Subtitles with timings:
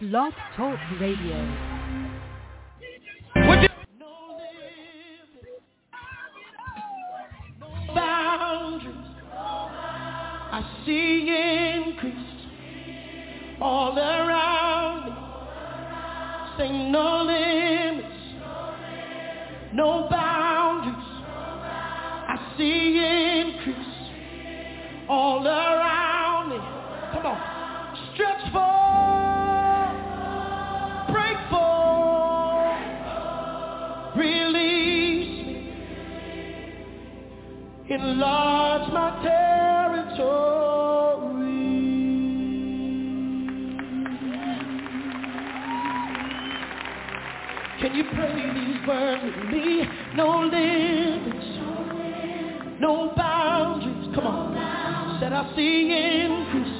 [0.00, 1.34] Blog Talk Radio.
[7.92, 8.94] boundaries.
[9.34, 12.14] I see increase
[13.60, 15.12] all around me.
[16.58, 18.14] Say no limits,
[19.74, 20.27] no boundaries.
[37.98, 40.38] Enlarge my territory.
[47.80, 49.84] Can you pray these words with me?
[50.14, 51.46] No limits,
[52.80, 54.14] no boundaries.
[54.14, 55.20] Come on.
[55.20, 56.78] Said I see increase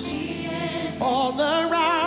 [1.00, 1.97] all around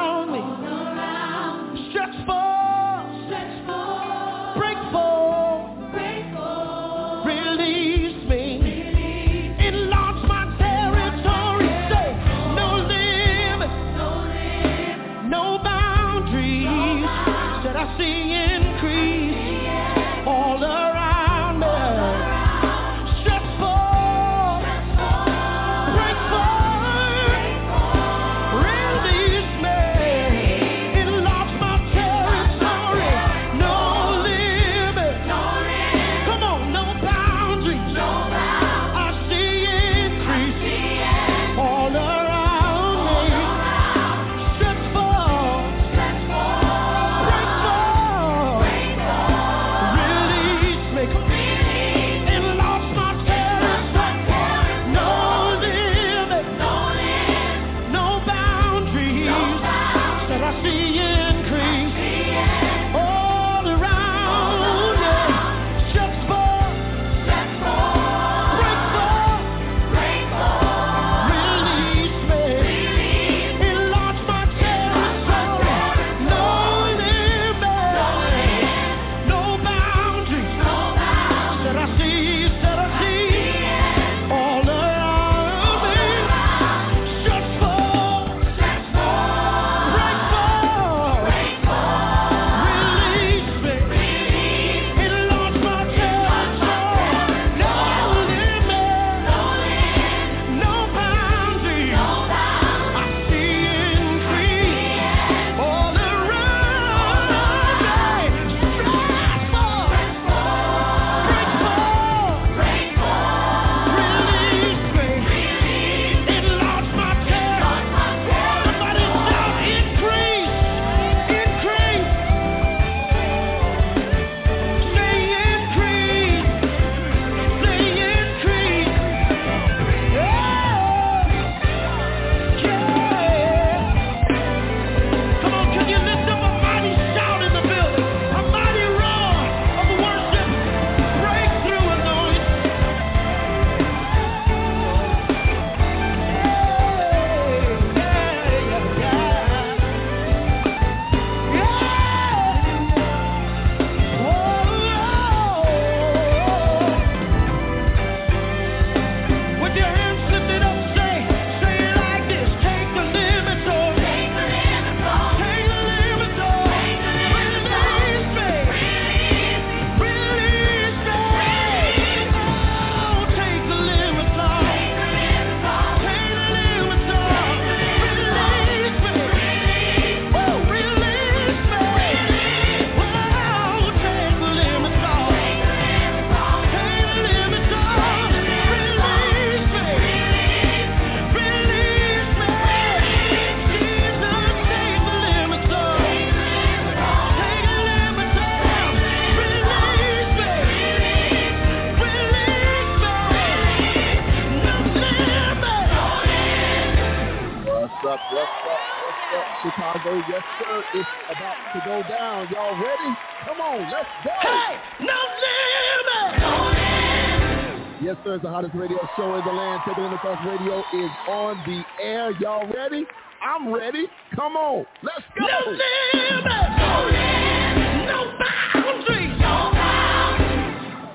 [213.72, 213.90] on.
[213.90, 214.32] Let's go.
[214.42, 216.40] Hey, no limit.
[216.40, 218.02] No limit.
[218.02, 218.36] Yes, sir.
[218.36, 219.82] It's the hottest radio show in the land.
[219.88, 222.32] Taking in the Cross Radio is on the air.
[222.40, 223.06] Y'all ready?
[223.42, 224.08] I'm ready.
[224.36, 224.86] Come on.
[225.02, 225.46] Let's go.
[225.46, 226.46] No limit.
[226.78, 228.08] No limit.
[228.08, 229.40] No boundaries.
[229.40, 229.72] No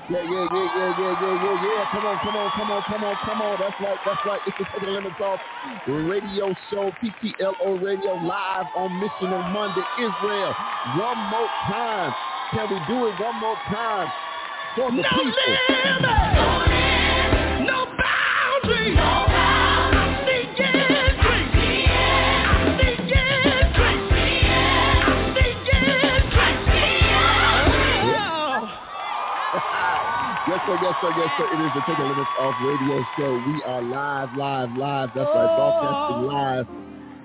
[0.09, 1.91] yeah, yeah, yeah, yeah, yeah, yeah, yeah, yeah.
[1.91, 3.57] Come on, come on, come on, come on, come on.
[3.59, 4.39] That's right, that's right.
[4.47, 5.39] It's the Taking the Limits Off
[5.85, 10.55] radio show, TTLO Radio, live on Missional Monday, Israel.
[10.95, 12.36] One more time.
[12.53, 14.07] Can we do it one more time
[14.77, 15.33] for the No people?
[15.67, 15.99] limit,
[17.67, 18.95] no boundary.
[18.95, 21.91] I see increase.
[21.91, 21.91] I
[22.79, 23.91] see increase.
[25.27, 25.51] I see
[26.07, 26.47] increase.
[30.47, 31.47] Yes, sir, yes, sir, yes, sir.
[31.51, 33.31] It is the Take the Limits Off radio show.
[33.45, 35.09] We are live, live, live.
[35.13, 36.31] That's right, broadcasting oh.
[36.31, 36.67] live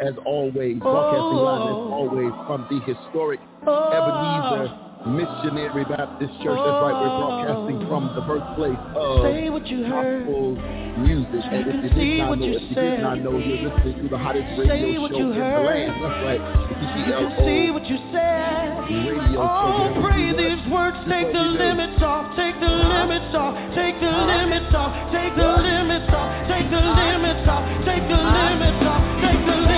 [0.03, 0.79] as always.
[0.81, 1.95] Broadcasting live as oh.
[1.95, 3.39] always from the historic
[3.69, 3.95] oh.
[3.95, 6.55] Ebenezer Missionary Baptist Church.
[6.55, 7.89] That's right, we're broadcasting oh.
[7.91, 10.27] from the birthplace of Say what you heard.
[10.27, 10.55] gospel
[11.03, 11.43] music.
[11.43, 13.97] And if you did not what know, you if you did not know, you're listening
[14.03, 15.93] to the hottest Say radio what show you in the land.
[15.99, 18.67] That's right, You see TTLO what you said.
[18.87, 19.99] radio oh, show.
[19.99, 20.99] Oh, pray these words.
[21.11, 22.37] Take the limits off.
[22.39, 23.55] Take the limits off.
[23.75, 24.91] Take the limits off.
[25.11, 26.31] Take the limits off.
[26.47, 27.65] Take the limits off.
[27.83, 29.03] Take the limits off.
[29.23, 29.72] Take the limits off.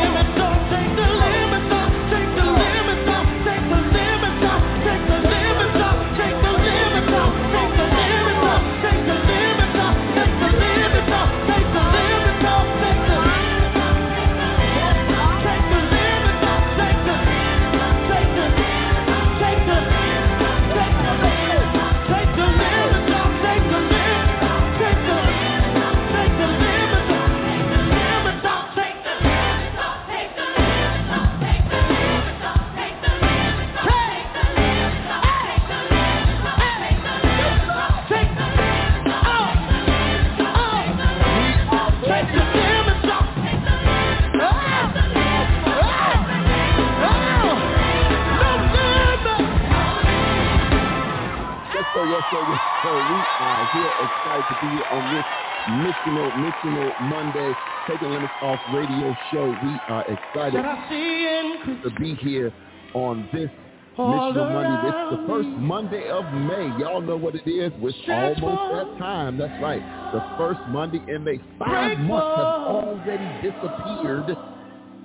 [52.14, 53.00] Yes, sir, yes, sir.
[53.00, 55.24] We are here excited to be here on this
[55.68, 57.56] missional, missional Monday,
[57.88, 59.56] taking limits off radio show.
[59.60, 62.52] We are excited I see to be here
[62.92, 63.50] on this
[63.98, 64.88] missional Monday.
[64.90, 65.48] It's the first.
[65.48, 66.70] Monday of May.
[66.78, 67.72] Y'all know what it is.
[67.78, 69.36] It's almost that time.
[69.36, 69.82] That's right.
[70.12, 71.40] The first Monday in May.
[71.58, 74.38] Five months have already disappeared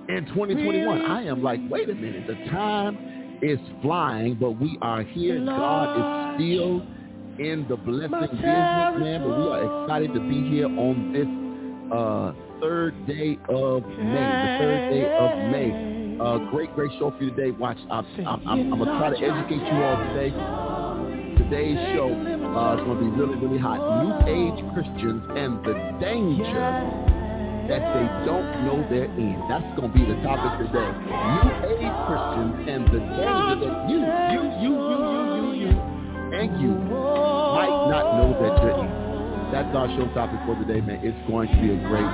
[0.09, 1.01] in 2021.
[1.07, 2.27] I am like, wait a minute.
[2.27, 5.43] The time is flying, but we are here.
[5.43, 6.98] God is still
[7.39, 9.23] in the blessing business, man.
[9.23, 11.29] But we are excited to be here on this
[11.95, 14.27] uh, third day of May.
[14.27, 16.19] The third day of May.
[16.19, 17.51] Uh, great, great show for you today.
[17.51, 20.35] Watch, I'm, I'm, I'm, I'm gonna try to educate you all today.
[21.39, 23.79] Today's show uh, is gonna be really, really hot.
[24.03, 27.15] New Age Christians and the danger
[27.71, 29.39] that they don't know they're in.
[29.47, 30.89] That's going to be the topic today.
[30.89, 34.01] New age Christians and the danger that you,
[34.33, 35.89] you, you, you, you, you, you,
[36.33, 37.28] and you
[37.59, 39.09] might not know that you're in.
[39.51, 41.01] That's our show topic for today, man.
[41.01, 42.11] It's going to be a great,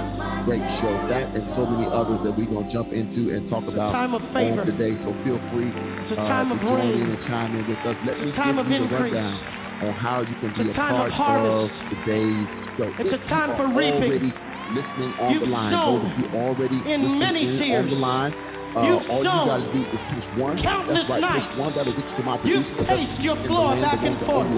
[0.47, 0.93] great show.
[1.11, 4.15] That and so many others that we're going to jump into and talk about time
[4.15, 4.95] of on today.
[5.03, 5.67] So feel free
[6.07, 6.95] It's a uh, time to of join rain.
[6.95, 7.97] in and chime in with us.
[8.07, 9.35] Let me give you a rundown
[9.83, 12.47] on how you can be a a time part of of today's
[12.79, 12.87] show.
[13.03, 14.15] It's If a time you for reaping.
[14.15, 14.31] Already
[14.73, 15.71] listening on You've the line.
[15.75, 17.83] Those of you already in listening many in tears.
[17.83, 18.33] on the line.
[18.75, 20.59] Uh, all you gotta do is push one.
[20.59, 21.55] Countless That's right, nights.
[21.55, 21.71] one.
[21.71, 24.51] That'll you to my You've paced your floor back and forth.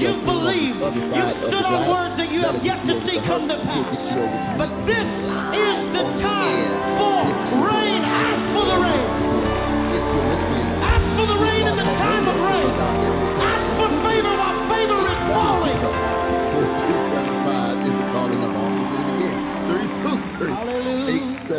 [0.00, 0.80] You believe.
[0.80, 1.04] You
[1.44, 4.56] stood on words that you have yet to see come to pass.
[4.56, 7.20] But this is the time for
[7.68, 8.00] rain.
[8.00, 9.04] Ask for the rain.
[10.80, 12.64] Ask for the rain in the time of rain.
[13.44, 15.80] Ask for favor while favor is falling.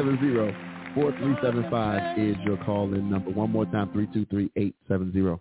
[0.01, 0.70] Hallelujah.
[0.93, 3.31] 323 4375 is your call-in number.
[3.31, 5.39] One more time, 323-870.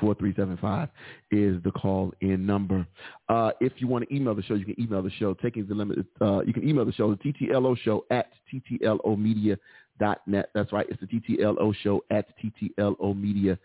[0.00, 0.88] 4375
[1.30, 2.86] is the call-in number.
[3.28, 5.34] Uh, if you want to email the show, you can email the show.
[5.34, 10.50] Taking the limit, uh, you can email the show, the TTLO show at TTLOmedia.net.
[10.54, 10.86] That's right.
[10.88, 13.58] It's the TTLO show at TTLOmedia.net.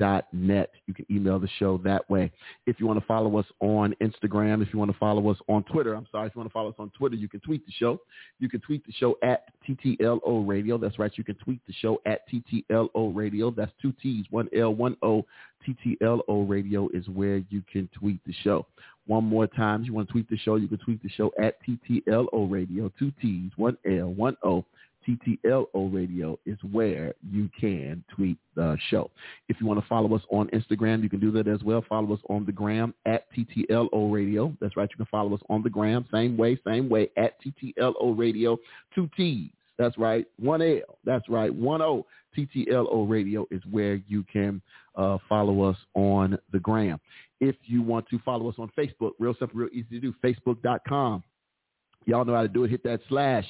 [0.00, 2.30] You can email the show that way.
[2.66, 5.64] If you want to follow us on Instagram, if you want to follow us on
[5.64, 7.72] Twitter, I'm sorry, if you want to follow us on Twitter, you can tweet the
[7.72, 8.00] show.
[8.38, 10.78] You can tweet the show at TTLO Radio.
[10.78, 11.12] That's right.
[11.16, 13.50] You can tweet the show at TTLO Radio.
[13.50, 15.24] That's two T's, one L, one O.
[15.66, 18.66] TTLO Radio is where you can tweet the show.
[19.06, 21.32] One more time, if you want to tweet the show, you can tweet the show
[21.42, 22.92] at TTLO Radio.
[22.98, 24.64] Two T's, one L, one O.
[25.08, 29.10] TTLO Radio is where you can tweet the show.
[29.48, 31.84] If you want to follow us on Instagram, you can do that as well.
[31.88, 34.54] Follow us on the gram at TTLO Radio.
[34.60, 34.88] That's right.
[34.90, 36.06] You can follow us on the gram.
[36.12, 38.58] Same way, same way at TTLO Radio.
[38.94, 40.26] Two T's, That's right.
[40.38, 40.98] One L.
[41.04, 41.54] That's right.
[41.54, 42.06] One O.
[42.36, 44.60] TTLO Radio is where you can
[44.96, 47.00] uh, follow us on the gram.
[47.40, 50.14] If you want to follow us on Facebook, real simple, real easy to do.
[50.22, 51.22] Facebook.com
[52.06, 52.70] Y'all know how to do it.
[52.70, 53.44] Hit that slash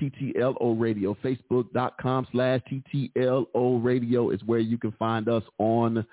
[0.00, 1.16] TTLO radio.
[1.22, 6.04] Facebook.com slash TTLO radio is where you can find us on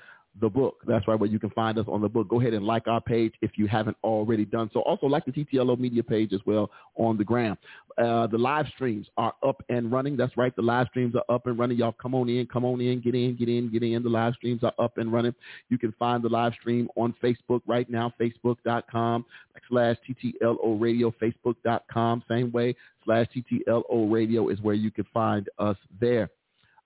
[0.42, 0.78] the book.
[0.88, 2.28] That's right, where you can find us on the book.
[2.28, 4.82] Go ahead and like our page if you haven't already done so.
[4.82, 7.58] Also, like the TTLO media page as well on the gram.
[7.98, 10.16] Uh, the live streams are up and running.
[10.16, 11.78] That's right, the live streams are up and running.
[11.78, 14.04] Y'all come on in, come on in, get in, get in, get in.
[14.04, 15.36] The live streams are up and running.
[15.70, 19.26] You can find the live stream on Facebook right now, facebook.com
[19.68, 25.78] slash TTLO radio, facebook.com, same way, slash TTLO radio is where you can find us
[26.00, 26.30] there.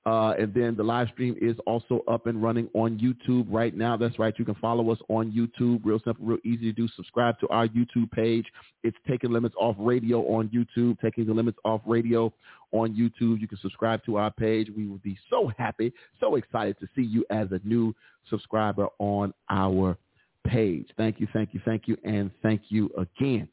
[0.05, 3.95] Uh, and then the live stream is also up and running on YouTube right now.
[3.95, 4.33] That's right.
[4.37, 5.79] You can follow us on YouTube.
[5.85, 6.89] Real simple, real easy to do.
[6.95, 8.45] Subscribe to our YouTube page.
[8.83, 10.99] It's Taking Limits Off Radio on YouTube.
[10.99, 12.33] Taking the Limits Off Radio
[12.73, 13.39] on YouTube.
[13.39, 14.67] You can subscribe to our page.
[14.75, 17.95] We will be so happy, so excited to see you as a new
[18.29, 19.97] subscriber on our
[20.45, 20.89] page.
[20.97, 23.47] Thank you, thank you, thank you, and thank you again.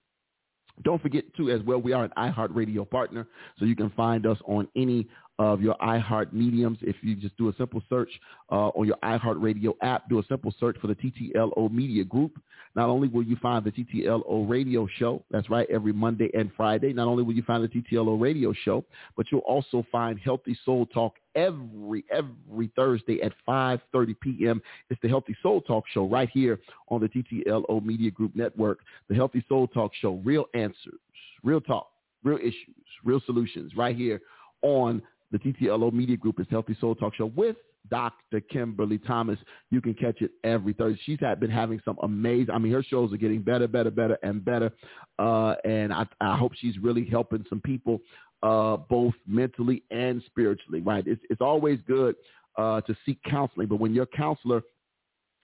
[0.82, 3.26] Don't forget to as well, we are an iHeartRadio partner,
[3.58, 5.06] so you can find us on any
[5.40, 6.76] of your iHeart mediums.
[6.82, 8.10] If you just do a simple search
[8.52, 12.38] uh, on your iHeart Radio app, do a simple search for the TTLO Media Group.
[12.76, 16.92] Not only will you find the TTLO Radio Show, that's right, every Monday and Friday.
[16.92, 18.84] Not only will you find the TTLO Radio Show,
[19.16, 24.60] but you'll also find Healthy Soul Talk every every Thursday at 5:30 p.m.
[24.90, 28.80] It's the Healthy Soul Talk Show right here on the TTLO Media Group Network.
[29.08, 31.00] The Healthy Soul Talk Show, real answers,
[31.42, 31.88] real talk,
[32.24, 34.20] real issues, real solutions, right here
[34.60, 35.00] on
[35.30, 37.56] the TTLO Media Group is Healthy Soul Talk Show with
[37.88, 38.40] Dr.
[38.40, 39.38] Kimberly Thomas.
[39.70, 41.00] You can catch it every Thursday.
[41.04, 42.50] She's had been having some amazing.
[42.50, 44.70] I mean, her shows are getting better, better, better, and better.
[45.18, 48.00] Uh, and I, I hope she's really helping some people,
[48.42, 50.80] uh, both mentally and spiritually.
[50.80, 51.04] Right?
[51.06, 52.16] It's it's always good
[52.56, 54.62] uh, to seek counseling, but when your counselor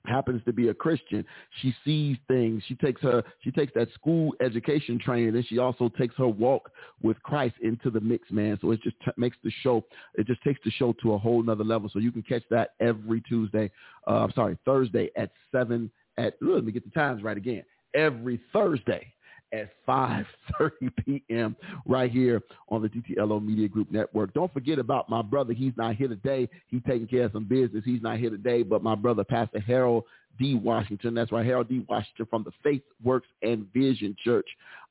[0.07, 1.25] happens to be a Christian.
[1.61, 2.63] She sees things.
[2.67, 6.71] She takes her she takes that school education training and she also takes her walk
[7.03, 8.59] with Christ into the mix, man.
[8.61, 9.85] So it just t- makes the show
[10.15, 11.91] it just takes the show to a whole nother level.
[11.93, 13.71] So you can catch that every Tuesday.
[14.07, 17.63] Uh, I'm sorry, Thursday at seven at let me get the times right again.
[17.95, 19.13] Every Thursday
[19.57, 20.71] at 5.30
[21.05, 21.57] p.m.
[21.87, 24.33] right here on the TTLO Media Group Network.
[24.35, 25.53] Don't forget about my brother.
[25.53, 26.49] He's not here today.
[26.69, 27.85] He's taking care of some business.
[27.85, 30.05] He's not here today, but my brother, Pastor Harold
[30.39, 30.55] D.
[30.55, 31.15] Washington.
[31.15, 31.85] That's right, Harold D.
[31.89, 34.47] Washington from the Faith Works and Vision Church.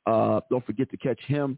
[0.05, 1.57] Uh, don't forget to catch him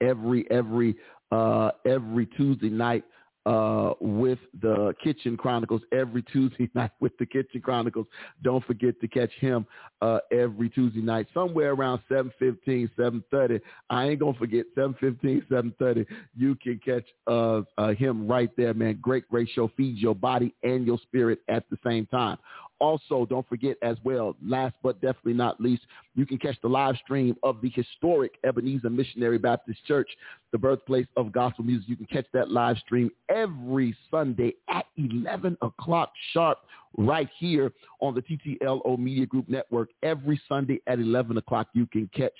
[0.00, 0.96] every every
[1.30, 3.04] uh, every Tuesday night
[3.46, 8.06] uh, with the Kitchen Chronicles every Tuesday night with the Kitchen Chronicles.
[8.42, 9.66] Don't forget to catch him
[10.00, 13.60] uh, every Tuesday night, somewhere around 7.15, 7.30.
[13.90, 16.06] I ain't going to forget 7.15, 7.30.
[16.36, 18.98] You can catch uh, uh, him right there, man.
[19.00, 19.70] Great, great show.
[19.76, 22.38] Feeds your body and your spirit at the same time.
[22.80, 25.82] Also, don't forget as well, last but definitely not least,
[26.14, 30.08] you can catch the live stream of the historic Ebenezer Missionary Baptist Church,
[30.52, 31.88] the birthplace of gospel music.
[31.88, 36.58] You can catch that live stream every Sunday at 11 o'clock sharp
[36.96, 39.90] right here on the TTLO Media Group Network.
[40.02, 42.32] Every Sunday at 11 o'clock, you can catch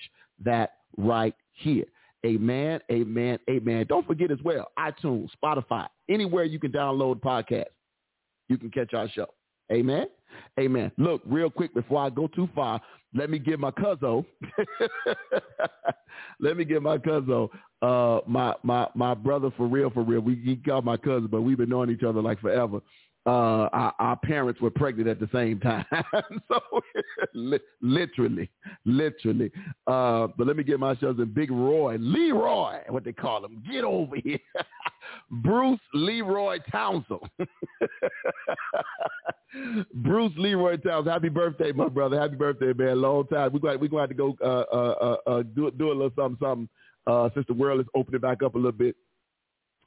[0.45, 1.85] that right here.
[2.25, 3.85] Amen, amen, amen.
[3.89, 7.67] Don't forget as well, iTunes, Spotify, anywhere you can download podcast,
[8.49, 9.27] you can catch our show.
[9.73, 10.07] Amen.
[10.59, 10.91] Amen.
[10.99, 12.81] Look, real quick before I go too far,
[13.15, 14.25] let me give my cousin.
[16.41, 17.49] let me give my cousin,
[17.83, 20.21] uh, my my my brother for real, for real.
[20.21, 22.81] We he called my cousin, but we've been knowing each other like forever.
[23.27, 25.87] Uh, our, our parents were pregnant at the same time,
[26.49, 26.61] so
[27.33, 28.51] li- literally,
[28.85, 29.51] literally.
[29.87, 33.63] Uh, but let me get my cousin Big Roy, Leroy, what they call him.
[33.71, 34.39] Get over here,
[35.31, 37.21] Bruce Leroy Townsend.
[39.95, 42.21] Bruce Leroy Towns, happy birthday, my brother.
[42.21, 43.01] Happy birthday, man.
[43.01, 43.53] Long time.
[43.55, 46.69] We're going, to have to go uh, uh, uh, do, do a little something, something
[47.07, 48.97] uh, since the world is opening back up a little bit.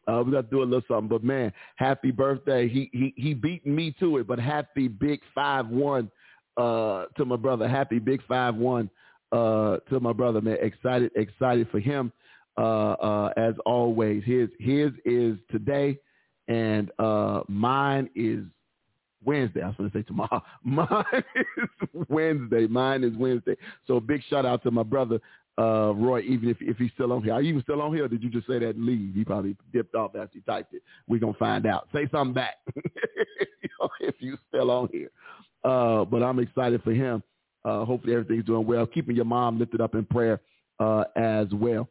[0.08, 1.08] Uh, we got to do a little something.
[1.08, 2.68] But, man, happy birthday.
[2.68, 6.10] He he he beat me to it, but happy big 5-1
[6.58, 7.68] uh, to my brother.
[7.68, 8.90] Happy big 5-1
[9.32, 10.58] uh, to my brother, man.
[10.62, 12.12] Excited, excited for him.
[12.58, 16.00] Uh, uh, as always, his his is today,
[16.48, 18.46] and uh, mine is
[19.24, 19.62] Wednesday.
[19.62, 20.42] I was going to say tomorrow.
[20.64, 22.66] Mine is Wednesday.
[22.66, 23.56] Mine is Wednesday.
[23.86, 25.20] So big shout out to my brother
[25.60, 27.34] uh, Roy, even if if he's still on here.
[27.34, 28.08] Are you even still on here?
[28.08, 29.16] did you just say that and leave?
[29.16, 30.84] He probably dipped off after he typed it.
[31.08, 31.88] We're gonna find out.
[31.94, 32.56] Say something back
[34.00, 35.10] if you still on here.
[35.64, 37.24] Uh, but I'm excited for him.
[37.66, 38.86] Uh, hopefully everything's doing well.
[38.86, 40.40] Keeping your mom lifted up in prayer
[40.80, 41.90] uh, as well.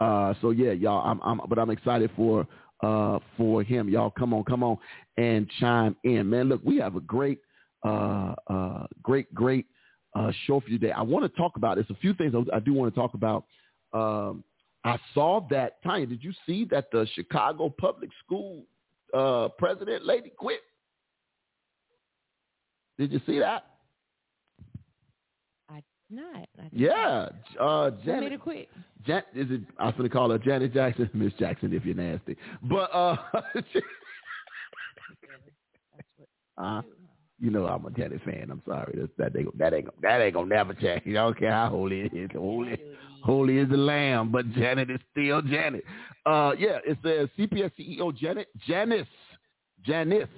[0.00, 1.06] Uh, so yeah, y'all.
[1.06, 2.46] I'm, I'm, but I'm excited for
[2.82, 3.88] uh, for him.
[3.88, 4.78] Y'all, come on, come on,
[5.16, 6.48] and chime in, man.
[6.48, 7.40] Look, we have a great,
[7.84, 9.66] uh, uh, great, great
[10.14, 10.92] uh, show for you today.
[10.92, 11.76] I want to talk about.
[11.76, 13.44] There's a few things I, I do want to talk about.
[13.92, 14.44] Um,
[14.84, 16.06] I saw that Tanya.
[16.06, 18.62] Did you see that the Chicago Public School
[19.12, 20.60] uh, president lady quit?
[22.98, 23.64] Did you see that?
[25.68, 26.48] I did not.
[26.58, 26.78] I didn't.
[26.80, 28.32] Yeah, uh, Who made Janet.
[28.32, 28.68] it quit?
[29.06, 29.60] Jan, is it?
[29.78, 32.36] I was going to call her Janet Jackson, Miss Jackson, if you're nasty.
[32.62, 33.16] But uh,
[36.58, 36.82] uh,
[37.40, 38.48] you know I'm a Janet fan.
[38.50, 38.94] I'm sorry.
[38.96, 41.02] That's, that ain't that ain't that ain't gonna never change.
[41.06, 42.30] I don't care how holy it is.
[42.34, 42.78] Holy,
[43.22, 45.84] holy is the lamb, but Janet is still Janet.
[46.26, 49.06] Uh, yeah, it says CPS CEO Janet Janice
[49.84, 50.28] Janice,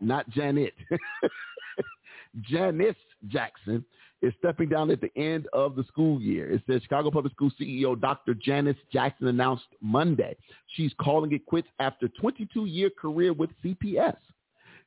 [0.00, 0.74] not Janet.
[2.42, 2.96] Janice
[3.28, 3.84] Jackson
[4.22, 6.50] is stepping down at the end of the school year.
[6.50, 8.34] It says Chicago Public School CEO Dr.
[8.34, 10.36] Janice Jackson announced Monday
[10.68, 14.16] she's calling it quits after 22-year career with CPS.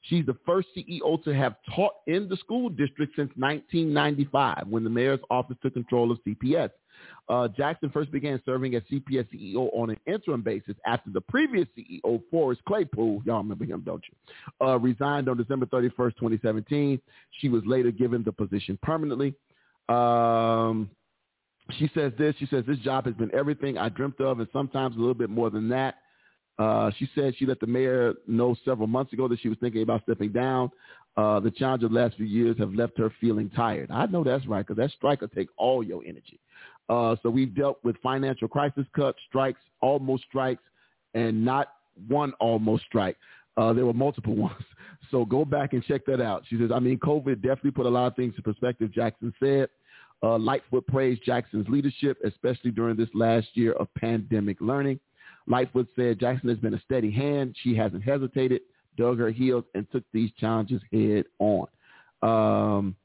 [0.04, 4.90] She's the first CEO to have taught in the school district since 1995 when the
[4.90, 6.70] mayor's office took control of CPS.
[7.28, 11.68] Uh, Jackson first began serving as CPS CEO on an interim basis after the previous
[11.78, 17.00] CEO, Forrest Claypool, y'all remember him, don't you, uh, resigned on December 31st, 2017.
[17.40, 19.34] She was later given the position permanently.
[19.90, 20.90] Um,
[21.78, 22.36] she says this.
[22.40, 25.30] She says, this job has been everything I dreamt of and sometimes a little bit
[25.30, 25.96] more than that.
[26.60, 29.82] Uh, she said she let the mayor know several months ago that she was thinking
[29.82, 30.70] about stepping down.
[31.16, 33.90] Uh, the challenge of the last few years have left her feeling tired.
[33.90, 36.40] I know that's right because that strike will take all your energy.
[36.90, 40.64] Uh, so we've dealt with financial crisis cuts, strikes, almost strikes,
[41.14, 41.70] and not
[42.08, 43.18] one almost strike.
[43.56, 44.64] Uh, there were multiple ones.
[45.12, 46.44] So go back and check that out.
[46.50, 49.70] She says, I mean, COVID definitely put a lot of things in perspective, Jackson said.
[50.22, 55.00] Uh, Lightfoot praised Jackson's leadership, especially during this last year of pandemic learning.
[55.50, 57.56] Lightfoot said Jackson has been a steady hand.
[57.64, 58.62] She hasn't hesitated,
[58.98, 61.68] dug her heels, and took these challenges head on.
[62.22, 62.96] Um,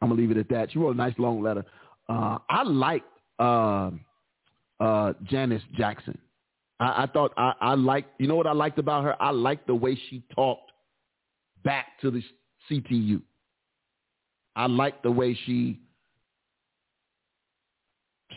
[0.00, 0.72] I'm going to leave it at that.
[0.72, 1.64] She wrote a nice long letter.
[2.08, 3.06] Uh, I liked
[3.38, 3.90] uh,
[4.80, 6.18] uh, Janice Jackson.
[6.80, 9.20] I, I thought I, I liked, you know what I liked about her?
[9.22, 10.72] I liked the way she talked
[11.64, 12.22] back to the
[12.70, 13.22] CTU.
[14.56, 15.78] I liked the way she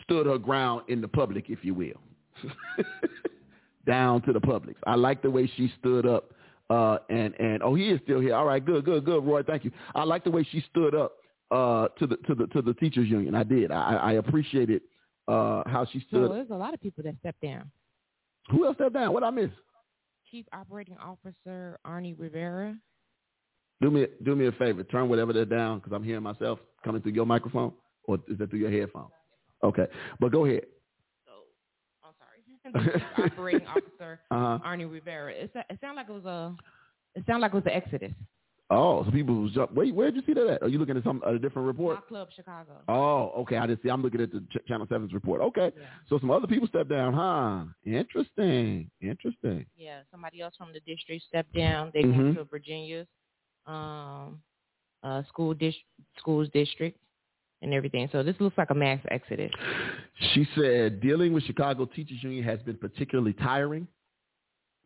[0.04, 2.00] stood her ground in the public, if you will,
[3.86, 4.76] down to the public.
[4.86, 6.32] I like the way she stood up.
[6.68, 8.34] Uh, and and oh, he is still here.
[8.34, 9.42] All right, good, good, good, Roy.
[9.44, 9.70] Thank you.
[9.94, 11.12] I like the way she stood up
[11.52, 13.36] uh, to the to the to the teachers union.
[13.36, 13.70] I did.
[13.70, 14.82] I, I appreciated
[15.28, 16.30] uh, how she So stood.
[16.32, 17.70] there's a lot of people that stepped down.
[18.50, 19.12] Who else stepped down?
[19.12, 19.50] What I miss?
[20.28, 22.76] Chief Operating Officer Arnie Rivera.
[23.80, 24.82] Do me do me a favor.
[24.82, 27.72] Turn whatever they're down because I'm hearing myself coming through your microphone,
[28.04, 29.06] or is that through your headphone?
[29.62, 29.86] Okay,
[30.18, 30.62] but go ahead.
[31.26, 31.32] So,
[32.04, 32.38] I'm sorry.
[32.44, 32.55] the Chief
[33.18, 34.58] Operating Officer Uh huh.
[34.66, 35.32] Arnie Rivera.
[35.32, 36.54] It, it sounded like it was a.
[37.14, 38.12] It sounded like it was the Exodus.
[38.68, 39.72] Oh, so people was jump.
[39.74, 40.62] Wait, where'd you see that at?
[40.62, 41.96] Are you looking at some a different report?
[41.98, 42.82] Block Club Chicago.
[42.88, 43.58] Oh, okay.
[43.58, 43.88] I didn't see.
[43.90, 45.40] I'm looking at the Ch- Channel 7's report.
[45.40, 45.70] Okay.
[45.78, 45.84] Yeah.
[46.08, 47.64] So some other people stepped down, huh?
[47.84, 48.90] Interesting.
[49.00, 49.66] Interesting.
[49.76, 51.92] Yeah, somebody else from the district stepped down.
[51.94, 52.16] They Mhm.
[52.16, 53.06] went to Virginia's
[53.66, 54.42] um,
[55.04, 55.74] uh, school dis-
[56.18, 56.98] schools district
[57.62, 58.08] and everything.
[58.12, 59.50] So this looks like a mass exodus.
[60.34, 63.86] She said dealing with Chicago Teachers Union has been particularly tiring.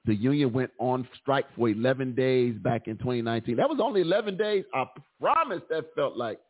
[0.07, 3.57] The union went on strike for 11 days back in 2019.
[3.57, 4.65] That was only 11 days.
[4.73, 4.87] I
[5.21, 6.41] promise that felt like,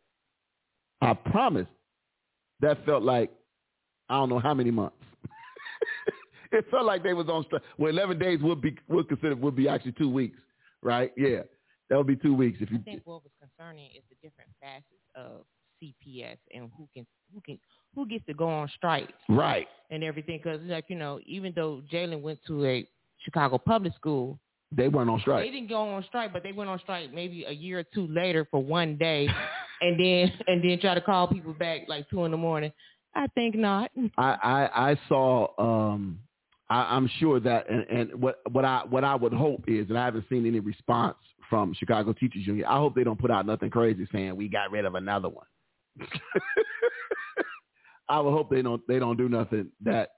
[1.01, 1.67] I promise
[2.61, 3.33] that felt like,
[4.09, 4.97] I don't know how many months.
[6.53, 7.63] it felt like they was on strike.
[7.77, 10.39] Well, 11 days would be, would consider, would be actually two weeks,
[10.83, 11.13] right?
[11.17, 11.41] Yeah.
[11.89, 14.51] That would be two weeks if I you, think what was concerning is the different
[14.61, 14.85] facets
[15.17, 15.45] of
[15.83, 17.59] CPS and who can who can
[17.95, 19.67] who gets to go on strike right.
[19.91, 20.41] and everything.
[20.43, 22.87] Because like you know, even though Jalen went to a
[23.25, 24.39] Chicago public school,
[24.77, 25.45] They weren't on strike.
[25.45, 28.07] they didn't go on strike, but they went on strike maybe a year or two
[28.09, 29.29] later for one day,
[29.81, 32.73] and then and then try to call people back like two in the morning.
[33.15, 33.91] I think not.
[34.17, 36.21] I, I, I saw um
[36.69, 39.99] I, I'm sure that and, and what what I what I would hope is and
[39.99, 41.17] I haven't seen any response
[41.49, 42.65] from Chicago Teachers Union.
[42.67, 45.47] I hope they don't put out nothing crazy saying we got rid of another one.
[48.09, 50.11] I would hope they don't they don't do nothing that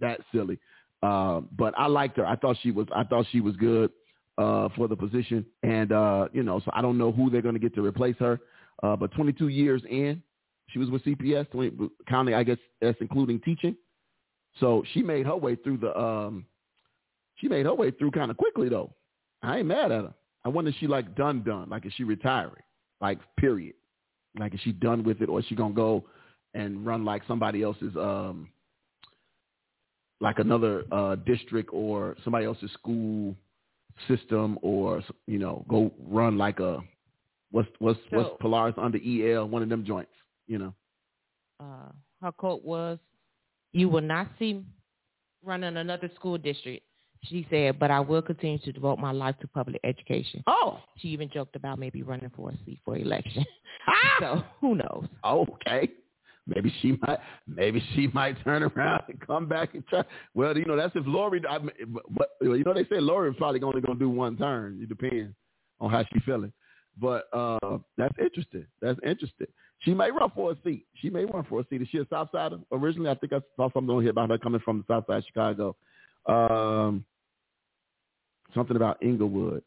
[0.00, 0.58] that silly.
[1.02, 2.26] Um, but I liked her.
[2.26, 3.90] I thought she was I thought she was good
[4.36, 7.54] uh, for the position, and uh, you know, so I don't know who they're going
[7.54, 8.40] to get to replace her.
[8.82, 10.22] Uh, but 22 years in,
[10.68, 13.76] she was with CPS, 20, counting I guess that's including teaching.
[14.60, 16.44] So she made her way through the um,
[17.36, 18.92] she made her way through kind of quickly though.
[19.42, 20.14] I ain't mad at her.
[20.44, 22.62] I wonder if she like done done, like is she retiring,
[23.00, 23.74] like period,
[24.38, 26.04] like is she done with it, or is she gonna go
[26.54, 28.48] and run like somebody else's um
[30.20, 33.34] like another uh, district or somebody else's school
[34.08, 36.80] system, or you know, go run like a
[37.52, 40.12] what's what's what's So- Polaris under EL, one of them joints.
[40.46, 40.74] You know.
[41.60, 42.98] uh, her quote was,
[43.72, 44.64] "You will not see
[45.44, 46.84] running another school district."
[47.24, 51.08] She said, "But I will continue to devote my life to public education." Oh, She
[51.08, 53.44] even joked about maybe running for a seat for election.
[53.86, 54.16] Ah.
[54.20, 55.06] so who knows?
[55.24, 55.90] okay.
[56.46, 57.18] Maybe she might.
[57.46, 60.02] Maybe she might turn around and come back and try.
[60.34, 61.42] Well, you know, that's if Lori.
[61.46, 64.78] I, but you know, they say Lori is probably only going to do one turn.
[64.82, 65.34] It depends
[65.80, 66.52] on how she's feeling.
[67.00, 68.66] But uh that's interesting.
[68.80, 69.46] That's interesting.
[69.80, 70.86] She may run for a seat.
[70.94, 71.82] She may run for a seat.
[71.82, 73.10] Is she a South Sider originally?
[73.10, 75.24] I think I saw something on here about her coming from the South Side of
[75.26, 75.76] Chicago.
[76.26, 77.04] Um,
[78.54, 79.62] something about Englewood.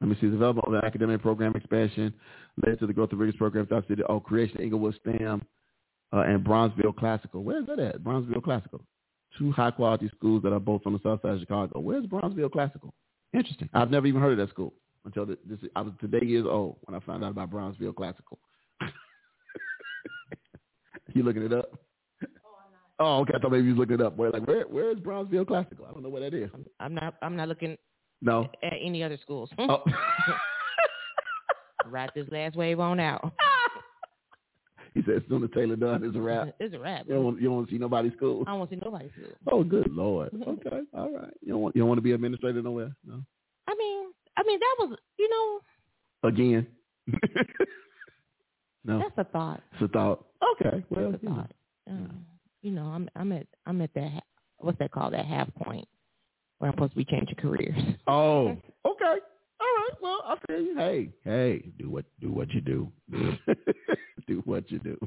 [0.00, 0.28] Let me see.
[0.28, 2.12] Development of the academic program expansion
[2.64, 4.04] led to the growth of rigorous programs throughout the.
[4.08, 5.42] Oh, creation of Englewood STEM
[6.12, 7.42] uh, and Bronzeville Classical.
[7.42, 8.04] Where's that at?
[8.04, 8.82] Bronzeville Classical.
[9.38, 11.80] Two high quality schools that are both on the south side of Chicago.
[11.80, 12.94] Where's Bronzeville Classical?
[13.32, 13.68] Interesting.
[13.74, 14.72] I've never even heard of that school
[15.04, 15.58] until th- this.
[15.74, 18.38] I was today years old when I found out about Bronzeville Classical.
[21.14, 21.70] you looking it up?
[22.98, 23.34] Oh, okay.
[23.36, 24.16] I thought maybe you was looking it up.
[24.16, 25.86] Where like where where is Bronzeville Classical?
[25.88, 26.50] I don't know where that is.
[26.80, 27.14] I'm, not.
[27.22, 27.76] I'm not looking
[28.22, 28.48] No.
[28.62, 29.50] at any other schools.
[29.58, 29.82] Oh.
[31.86, 33.32] Ride this last wave on out.
[34.94, 36.48] he said, as soon as Taylor done, it's a wrap.
[36.58, 37.06] It's a wrap.
[37.06, 38.42] You don't want, you don't want to see nobody's school.
[38.46, 39.32] I don't want to see nobody's school.
[39.52, 40.30] Oh, good lord.
[40.34, 41.32] Okay, all right.
[41.42, 42.96] You don't want you don't want to be administrator nowhere.
[43.06, 43.22] No.
[43.68, 44.06] I mean,
[44.36, 46.66] I mean that was, you know, Again.
[48.84, 48.98] no.
[48.98, 49.60] that's a thought.
[49.74, 50.24] It's a thought.
[50.60, 50.82] Okay.
[50.90, 51.34] Well, That's a know.
[51.36, 51.50] thought.
[51.88, 52.26] Um,
[52.66, 54.24] you know, I'm I'm at I'm at that
[54.58, 55.86] what's that called that half point
[56.58, 57.78] where I'm supposed to be changing careers.
[58.08, 58.48] Oh,
[58.86, 59.14] okay.
[59.60, 59.90] All right.
[60.02, 60.76] Well, I feel you.
[60.76, 62.90] Hey, hey, do what do what you do.
[64.26, 64.98] do what you do.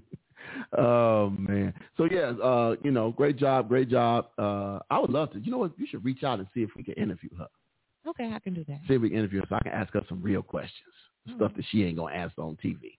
[0.77, 1.73] Oh man.
[1.97, 4.27] So yeah, uh, you know, great job, great job.
[4.37, 5.39] Uh, I would love to.
[5.39, 5.77] You know what?
[5.77, 7.47] You should reach out and see if we can interview her.
[8.07, 8.79] Okay, I can do that.
[8.87, 10.93] See if we can interview her so I can ask her some real questions,
[11.27, 11.35] Hmm.
[11.35, 12.97] stuff that she ain't gonna answer on TV.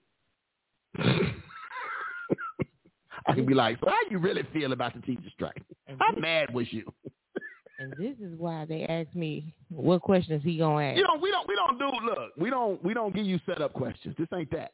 [3.27, 5.63] I can be like, so how you really feel about the teacher strike?
[5.99, 6.85] How mad was you?
[7.81, 10.99] and this is why they asked me what questions he gonna ask.
[10.99, 13.61] You know, we don't we don't do look, we don't we don't give you set
[13.61, 14.15] up questions.
[14.19, 14.73] This ain't that.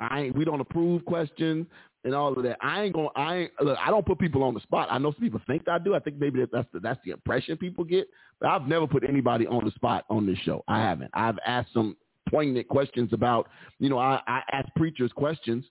[0.00, 1.66] I ain't we don't approve questions
[2.04, 2.56] and all of that.
[2.62, 4.88] I ain't gonna I ain't look, I don't put people on the spot.
[4.90, 5.94] I know some people think I do.
[5.94, 8.08] I think maybe that's the that's the impression people get.
[8.40, 10.64] But I've never put anybody on the spot on this show.
[10.68, 11.10] I haven't.
[11.12, 11.96] I've asked some
[12.30, 13.48] poignant questions about
[13.78, 15.64] you know, I, I ask preachers questions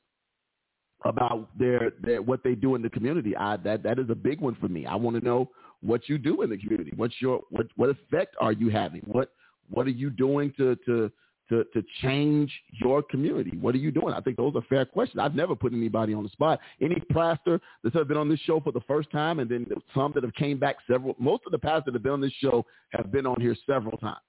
[1.08, 3.36] about their, their what they do in the community.
[3.36, 4.86] I that that is a big one for me.
[4.86, 5.50] I want to know
[5.82, 6.94] what you do in the community.
[6.96, 9.02] What's your what what effect are you having?
[9.06, 9.32] What
[9.70, 11.12] what are you doing to to
[11.50, 13.58] to to change your community?
[13.60, 14.14] What are you doing?
[14.14, 15.22] I think those are fair questions.
[15.22, 16.60] I've never put anybody on the spot.
[16.82, 20.12] Any pastor that's ever been on this show for the first time, and then some
[20.16, 21.16] that have came back several.
[21.20, 23.98] Most of the pastors that have been on this show have been on here several
[23.98, 24.20] times.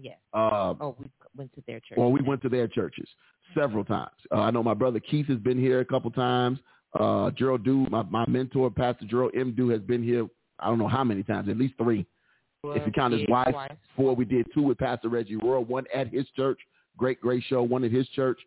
[0.00, 0.16] Yes.
[0.32, 1.98] Uh, Oh, we went to their church.
[1.98, 3.08] well, we went to their churches
[3.56, 4.10] several times.
[4.32, 6.58] Uh, I know my brother Keith has been here a couple times.
[6.98, 9.52] Uh, Gerald Du, my, my mentor, Pastor Gerald M.
[9.56, 10.26] Du, has been here,
[10.60, 12.06] I don't know how many times, at least three.
[12.64, 13.72] if you count his wife, twice.
[13.96, 14.14] four.
[14.14, 16.58] We did two with Pastor Reggie Royal, one at his church,
[16.96, 18.38] great, great show, one at his church.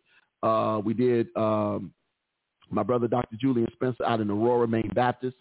[0.42, 1.92] Uh, we did um,
[2.70, 3.36] my brother Dr.
[3.40, 5.36] Julian Spencer out in Aurora, Maine Baptist.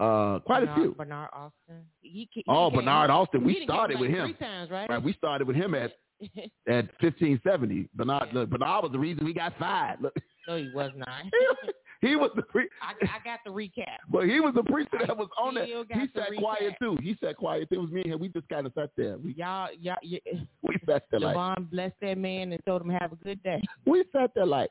[0.00, 0.92] Uh, quite a few.
[0.94, 1.84] Bernard Austin.
[2.00, 3.44] He, he Oh, Bernard Austin.
[3.44, 4.26] We he done came started with him.
[4.26, 4.90] three times, right?
[4.90, 5.92] Right, we started with him at
[6.68, 7.88] at 1570.
[7.94, 10.00] Bernard, look, Bernard was the reason we got fired.
[10.00, 10.14] Look,
[10.48, 11.24] no, he was not.
[12.00, 13.98] he was the pre- I, I got the recap.
[14.10, 15.66] But he was the preacher that was on that.
[15.66, 16.96] He sat quiet too.
[17.02, 17.68] He sat quiet.
[17.70, 18.20] It was me and him.
[18.20, 19.18] We just kind of sat there.
[19.18, 20.20] We Y'all, y'all, y
[20.62, 23.62] we sat there like blessed that man and told him have a good day.
[23.86, 24.70] we sat there like.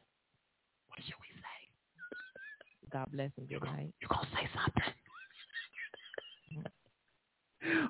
[0.88, 2.92] What should we say?
[2.92, 3.48] God bless him.
[3.50, 3.94] Good night.
[4.02, 4.94] You gonna say something?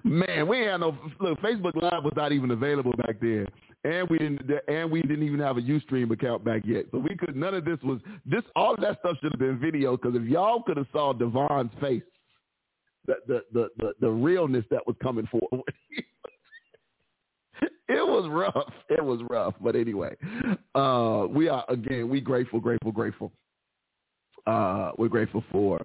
[0.03, 1.39] Man, we had no look.
[1.41, 3.47] Facebook Live was not even available back then,
[3.83, 4.41] and we didn't.
[4.67, 6.85] And we didn't even have a UStream account back yet.
[6.91, 7.35] So we could.
[7.35, 7.99] None of this was.
[8.25, 9.95] This all of that stuff should have been video.
[9.95, 12.03] Because if y'all could have saw Devon's face,
[13.07, 15.63] the the the the, the realness that was coming forward.
[17.61, 18.73] it was rough.
[18.89, 19.53] It was rough.
[19.61, 20.15] But anyway,
[20.75, 22.09] uh, we are again.
[22.09, 23.31] We grateful, grateful, grateful.
[24.45, 25.79] Uh, we're grateful for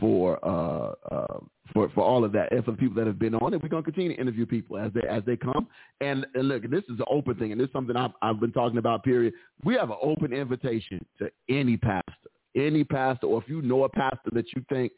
[0.00, 1.40] for uh, uh,
[1.72, 3.62] for for all of that, and for the people that have been on it.
[3.62, 5.66] We're gonna continue to interview people as they as they come.
[6.00, 8.52] And, and look, this is an open thing, and this is something I've I've been
[8.52, 9.04] talking about.
[9.04, 9.34] Period.
[9.64, 13.88] We have an open invitation to any pastor, any pastor, or if you know a
[13.88, 14.92] pastor that you think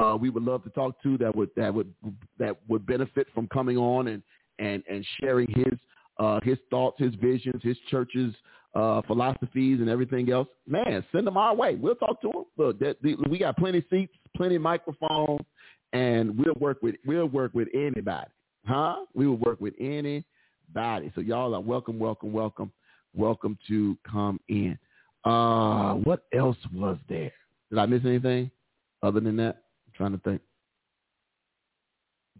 [0.00, 1.92] uh, we would love to talk to that would that would
[2.38, 4.22] that would benefit from coming on and
[4.58, 5.78] and and sharing his
[6.18, 8.34] uh, his thoughts, his visions, his church's
[8.74, 10.48] uh, philosophies, and everything else.
[10.66, 11.76] Man, send them our way.
[11.76, 12.44] We'll talk to them.
[12.56, 15.40] Look, that, the, we got plenty seats, plenty microphones,
[15.92, 18.30] and we'll work with we'll work with anybody,
[18.66, 19.04] huh?
[19.14, 20.24] We will work with anybody.
[21.14, 22.72] So y'all are welcome, welcome, welcome,
[23.14, 24.78] welcome to come in.
[25.24, 27.32] Uh, what else was there?
[27.70, 28.50] Did I miss anything
[29.02, 29.62] other than that?
[29.86, 30.40] I'm trying to think.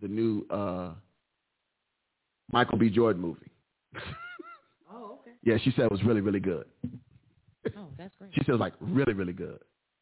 [0.01, 0.93] The new uh,
[2.53, 2.89] Michael B.
[2.89, 3.51] Jordan movie.
[4.91, 5.33] Oh, okay.
[5.43, 6.67] Yeah, she said it was really, really good.
[7.77, 8.31] Oh, that's great.
[8.35, 9.59] She said it was like really, really good.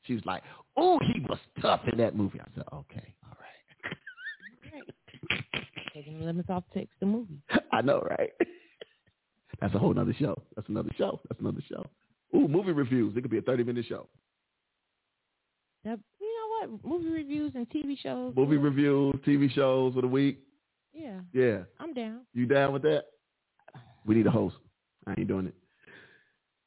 [0.07, 0.43] She was like,
[0.77, 4.85] "Oh, he was tough in that movie." I said, "Okay, all right."
[5.95, 7.41] Taking the limits off takes the movie.
[7.73, 8.31] I know, right?
[9.61, 10.41] That's a whole nother show.
[10.55, 11.21] That's another show.
[11.29, 11.85] That's another show.
[12.35, 13.17] Ooh, movie reviews.
[13.17, 14.09] It could be a thirty-minute show.
[15.85, 16.85] That, you know what?
[16.85, 18.35] Movie reviews and TV shows.
[18.37, 20.41] Movie reviews, TV shows for the week.
[20.93, 22.23] Yeah, Yeah, I'm down.
[22.35, 23.05] you down with that?
[24.05, 24.57] We need a host.
[25.07, 25.55] I ain't doing it.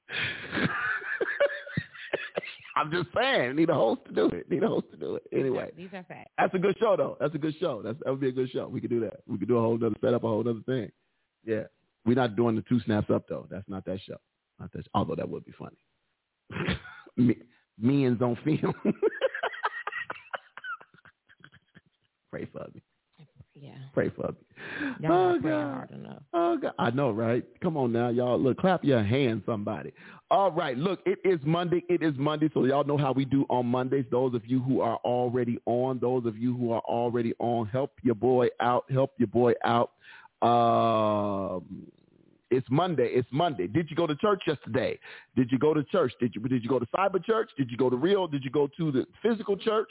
[2.80, 4.50] I'm just saying, need a host to do it.
[4.50, 5.24] Need a host to do it.
[5.34, 6.30] Anyway, These are facts.
[6.38, 7.18] that's a good show though.
[7.20, 7.82] That's a good show.
[7.84, 8.68] That's that would be a good show.
[8.68, 9.18] We could do that.
[9.28, 10.90] We could do a whole other set up a whole other thing.
[11.46, 11.64] Yeah,
[12.06, 13.48] we're not doing the two snaps up though.
[13.52, 14.18] That's not that show.
[14.60, 14.88] Not that.
[14.94, 15.78] Although that would be funny.
[17.18, 17.36] Me,
[17.78, 18.74] Men's on film.
[22.32, 22.82] Pray for me.
[23.62, 23.72] Yeah.
[23.94, 24.36] Pray for me.
[25.00, 25.74] Y'all oh not praying God.
[25.74, 26.24] hard enough.
[26.34, 26.74] Oh God.
[26.80, 27.44] I know, right?
[27.62, 28.40] Come on now, y'all.
[28.40, 29.94] Look, clap your hands, somebody.
[30.32, 30.78] All right.
[30.78, 31.84] Look, it is Monday.
[31.90, 32.50] It is Monday.
[32.54, 34.06] So y'all know how we do on Mondays.
[34.12, 37.94] Those of you who are already on, those of you who are already on, help
[38.04, 38.86] your boy out.
[38.92, 39.92] Help your boy out.
[40.42, 41.88] Um,
[42.52, 43.10] it's Monday.
[43.14, 43.68] It's Monday.
[43.68, 45.00] Did you go to church yesterday?
[45.36, 46.14] Did you go to church?
[46.20, 47.50] Did you did you go to cyber church?
[47.58, 48.28] Did you go to real?
[48.28, 49.90] Did you go to the physical church?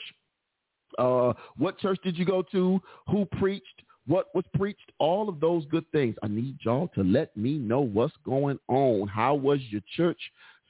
[0.97, 2.81] Uh, what church did you go to?
[3.09, 3.83] Who preached?
[4.07, 4.91] What was preached?
[4.97, 6.15] All of those good things.
[6.23, 9.07] I need y'all to let me know what's going on.
[9.07, 10.19] How was your church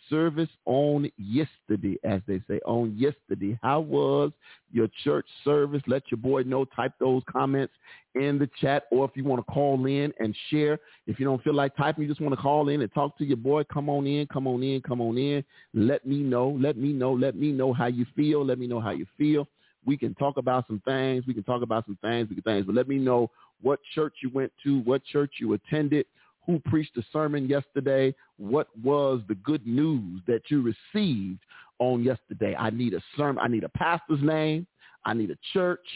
[0.09, 3.57] service on yesterday, as they say, on yesterday?
[3.61, 4.31] How was
[4.71, 5.81] your church service?
[5.87, 6.65] Let your boy know.
[6.65, 7.73] Type those comments
[8.15, 10.79] in the chat, or if you want to call in and share.
[11.07, 13.25] If you don't feel like typing, you just want to call in and talk to
[13.25, 13.63] your boy.
[13.65, 15.43] Come on in, come on in, come on in.
[15.73, 16.57] Let me know.
[16.59, 17.13] Let me know.
[17.13, 18.43] Let me know how you feel.
[18.45, 19.47] Let me know how you feel.
[19.89, 21.23] We can talk about some things.
[21.25, 24.13] We can talk about some things, we can things, but let me know what church
[24.21, 26.05] you went to, what church you attended,
[26.45, 31.39] who preached the sermon yesterday, what was the good news that you received
[31.79, 32.55] on yesterday.
[32.55, 33.43] I need a sermon.
[33.43, 34.67] I need a pastor's name.
[35.05, 35.87] I need a church.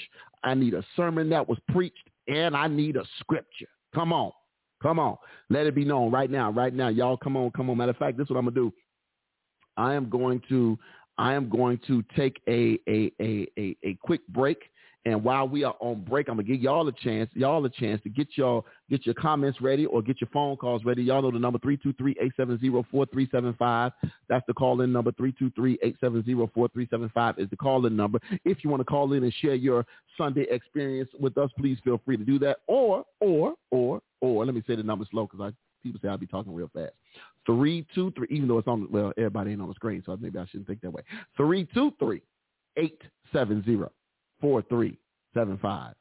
[0.44, 3.70] I need a sermon that was preached, and I need a scripture.
[3.94, 4.32] Come on.
[4.82, 5.18] Come on.
[5.52, 6.50] Let it be known right now.
[6.50, 6.88] Right now.
[6.88, 7.52] Y'all come on.
[7.52, 7.78] Come on.
[7.78, 8.74] Matter of fact, this is what I'm going to do.
[9.78, 10.80] I am going to
[11.18, 14.60] I am going to take a a, a, a, a quick break.
[15.06, 18.02] And while we are on break, I'm gonna give y'all a chance, y'all a chance
[18.04, 21.04] to get your get your comments ready or get your phone calls ready.
[21.04, 23.92] Y'all know the number 323-870-4375.
[24.30, 28.20] That's the call in number 323-870-4375 is the call in number.
[28.46, 29.86] If you want to call in and share your
[30.18, 32.60] Sunday experience with us, please feel free to do that.
[32.68, 36.18] Or or or or let me say the number slow because I people say I'll
[36.18, 36.94] be talking real fast.
[37.46, 40.40] Three two three, even though it's on well, everybody ain't on the screen, so maybe
[40.40, 41.04] I shouldn't think that way.
[41.38, 42.22] Three two three
[42.78, 43.92] eight seven zero
[44.42, 44.98] four three
[45.34, 45.96] seven five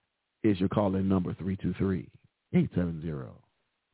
[0.44, 1.34] is your call in number.
[1.34, 2.08] Three two three
[2.54, 3.40] eight seven zero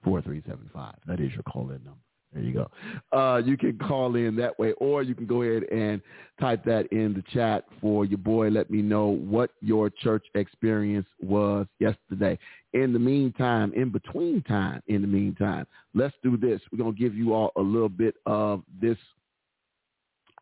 [0.04, 0.96] four three seven five.
[1.06, 2.00] That is your call in number.
[2.34, 2.70] There you go.
[3.16, 6.02] Uh, you can call in that way, or you can go ahead and
[6.38, 8.48] type that in the chat for your boy.
[8.48, 12.38] Let me know what your church experience was yesterday.
[12.74, 16.60] In the meantime, in between time, in the meantime, let's do this.
[16.70, 18.98] We're going to give you all a little bit of this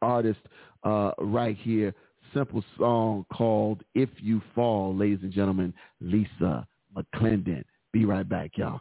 [0.03, 0.40] artist
[0.83, 1.94] uh, right here.
[2.35, 7.62] Simple song called If You Fall, ladies and gentlemen, Lisa McClendon.
[7.92, 8.81] Be right back, y'all.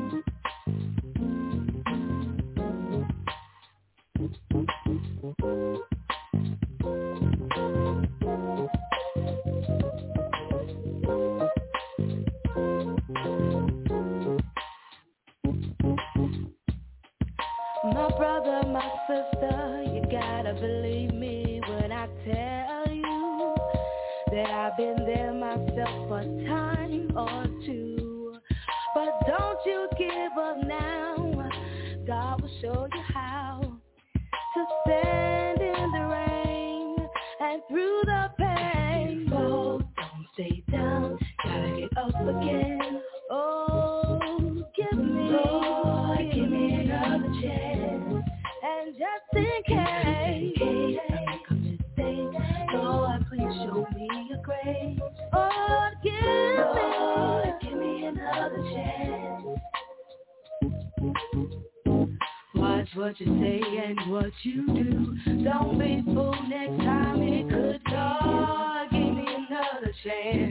[62.95, 65.43] what you say and what you do.
[65.43, 67.21] Don't be fooled next time.
[67.21, 70.50] It could God give me another chance.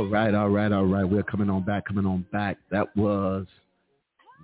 [0.00, 1.04] All right, all right, all right.
[1.04, 2.56] We're coming on back, coming on back.
[2.70, 3.46] That was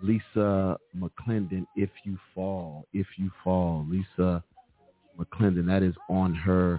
[0.02, 3.86] Lisa McClendon, If You Fall, If You Fall.
[3.88, 4.44] Lisa
[5.18, 6.78] McClendon, that is on her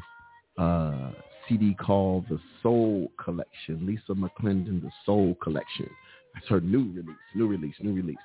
[0.60, 1.10] uh,
[1.50, 3.84] CD called The Soul Collection.
[3.84, 5.90] Lisa McClendon, The Soul Collection.
[6.36, 8.16] That's her new release, new release, new release.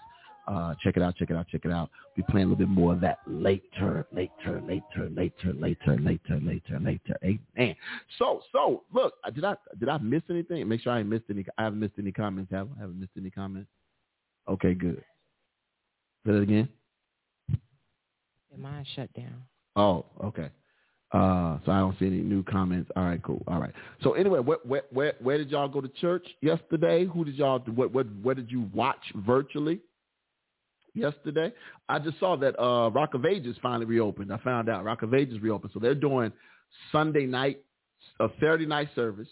[0.53, 1.89] Uh, check it out, check it out, check it out.
[2.15, 6.79] Be playing a little bit more of that later, later, later, later, later, later, later,
[6.79, 7.17] later.
[7.25, 7.75] Amen.
[8.19, 10.69] So, so look, did I did I miss anything?
[10.69, 11.47] Make sure I ain't missed any.
[11.57, 12.53] I haven't missed any comments.
[12.53, 12.79] Have I?
[12.79, 13.71] I haven't missed any comments.
[14.47, 15.03] Okay, good.
[16.27, 16.69] Say that again.
[18.59, 19.43] Mind shut down.
[19.75, 20.51] Oh, okay.
[21.13, 22.91] Uh, so I don't see any new comments.
[22.95, 23.43] All right, cool.
[23.47, 23.73] All right.
[24.03, 27.07] So anyway, where where where, where did y'all go to church yesterday?
[27.07, 29.81] Who did y'all what what where did you watch virtually
[30.95, 31.53] yesterday?
[31.89, 34.33] I just saw that uh, Rock of Ages finally reopened.
[34.33, 36.33] I found out Rock of Ages reopened, so they're doing
[36.91, 37.61] Sunday night,
[38.21, 39.29] a Saturday night service,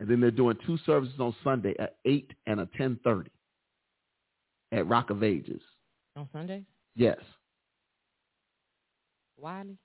[0.00, 3.30] and then they're doing two services on Sunday at eight and a ten thirty
[4.72, 5.60] at Rock of Ages.
[6.16, 6.64] On Sundays?
[6.94, 7.18] Yes,
[9.40, 9.76] Wiley?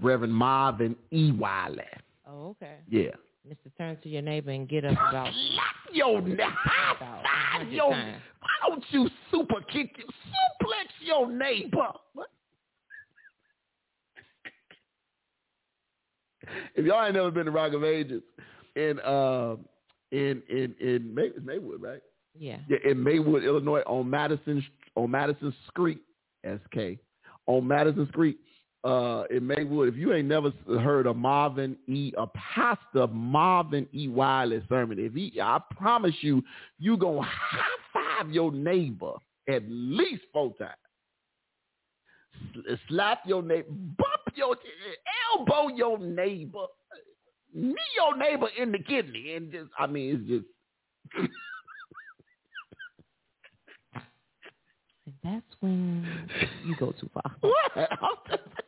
[0.00, 1.32] Reverend Marvin E.
[1.32, 1.82] Wiley.
[2.26, 2.76] Oh, okay.
[2.88, 3.10] Yeah.
[3.48, 3.70] Mr.
[3.78, 7.22] Turn to your neighbor and get up about Slap your na- high
[7.62, 7.90] five your.
[7.90, 8.22] times.
[8.40, 11.88] Why don't you super kick suplex your neighbor?
[16.74, 18.22] If y'all ain't never been to Rock of Ages
[18.76, 19.56] in uh,
[20.12, 22.00] in in in May, it's Maywood, right?
[22.38, 22.58] yeah.
[22.68, 24.64] Yeah, in Maywood, Illinois, on Madison
[24.96, 25.98] on Madison Street,
[26.46, 26.98] SK,
[27.46, 28.38] on Madison Street,
[28.84, 29.88] uh, in Maywood.
[29.88, 32.12] If you ain't never heard of Marvin E.
[32.16, 34.08] a pastor Marvin E.
[34.08, 36.42] Wiley sermon, if he, I promise you,
[36.78, 37.58] you gonna high
[37.92, 39.12] five your neighbor
[39.48, 40.74] at least four times.
[42.88, 44.56] Slap your neighbor, bump your,
[45.34, 46.66] elbow your neighbor,
[47.52, 50.44] knee your neighbor in the kidney, and just, I mean, it's just.
[55.06, 56.06] And that's when
[56.64, 57.34] you go too far.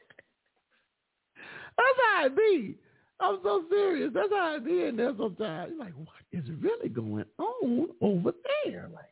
[1.80, 2.76] That's how it be.
[3.20, 4.10] I'm so serious.
[4.14, 5.72] That's how it be in there sometimes.
[5.74, 8.32] You're like, what is really going on over
[8.64, 8.88] there?
[8.92, 9.04] Like,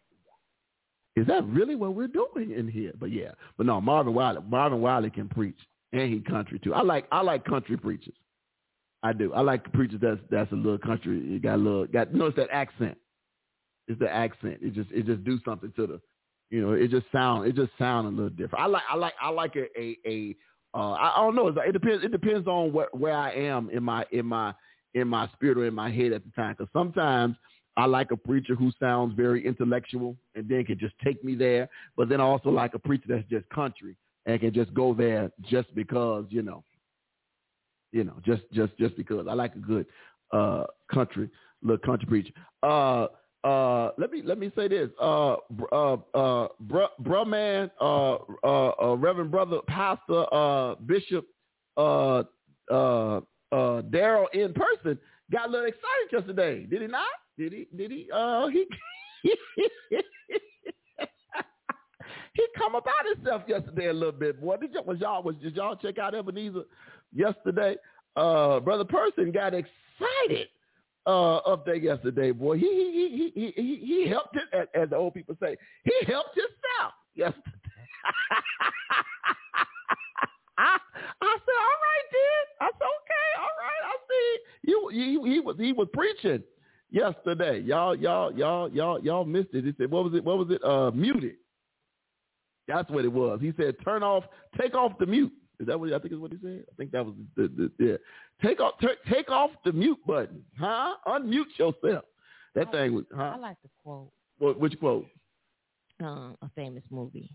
[1.17, 2.93] is that really what we're doing in here?
[2.99, 5.59] But yeah, but no, Marvin Wiley, Marvin Wiley can preach,
[5.93, 6.75] and he country too.
[6.75, 8.15] I like I like country preachers.
[9.03, 9.33] I do.
[9.33, 11.19] I like preachers that's that's a little country.
[11.19, 12.97] You got a little got know that accent.
[13.89, 14.59] It's the accent.
[14.63, 16.01] It just it just do something to the
[16.51, 18.65] you know, it just sound it just sound a little different.
[18.65, 20.37] I like I like I like a a, a
[20.79, 21.49] uh, I, I don't know.
[21.49, 22.05] It depends.
[22.05, 24.55] It depends on where where I am in my in my
[24.95, 26.55] in my spirit or in my head at the time.
[26.57, 27.37] Because sometimes
[27.77, 31.69] I like a preacher who sounds very intellectual and then can just take me there.
[31.97, 35.33] But then I also like a preacher that's just country and can just go there
[35.51, 36.63] just because you know,
[37.91, 39.87] you know, just just just because I like a good
[40.33, 41.29] uh country
[41.61, 42.33] little country preacher.
[42.63, 43.09] Uh,
[43.45, 44.89] uh, let me let me say this.
[45.01, 45.37] Uh,
[45.73, 51.27] uh, uh, bruh, bruh man, uh, uh, uh, Reverend Brother Pastor, uh, Bishop,
[51.77, 52.25] uh,
[52.71, 53.21] uh,
[53.53, 54.99] uh, Daryl in person
[55.31, 56.67] got a little excited yesterday.
[56.67, 57.07] Did he not?
[57.39, 57.69] Did he?
[57.77, 58.09] Did he?
[58.13, 58.67] Uh, he.
[62.35, 64.57] he come about himself yesterday a little bit, boy.
[64.57, 66.63] Did y'all, was y'all was did y'all check out Ebenezer
[67.15, 67.77] yesterday?
[68.17, 70.49] Uh, Brother Person got excited
[71.09, 72.59] uh, up there yesterday, boy.
[72.59, 75.57] He he he he he, he helped it, as, as the old people say.
[75.85, 77.43] He helped himself yesterday.
[80.59, 80.77] I
[81.23, 82.45] I said, all right, then.
[82.61, 83.83] I said, okay, all right.
[83.85, 84.39] I see
[84.71, 84.79] you.
[84.93, 86.43] He, he was he was preaching
[86.91, 87.61] yesterday.
[87.61, 89.65] Y'all y'all y'all y'all y'all missed it.
[89.65, 90.23] He said, what was it?
[90.23, 90.63] What was it?
[90.63, 91.37] Uh, muted.
[92.67, 93.41] That's what it was.
[93.41, 94.25] He said, turn off,
[94.61, 95.33] take off the mute.
[95.61, 96.65] Is that what I think is what he said?
[96.73, 97.97] I think that was the, the yeah.
[98.47, 100.95] Take off, t- take off the mute button, huh?
[101.07, 102.05] Unmute yourself.
[102.55, 103.33] That I- thing was, Huh?
[103.35, 105.07] I like the quote, What, which quote?
[106.01, 107.29] um, a famous movie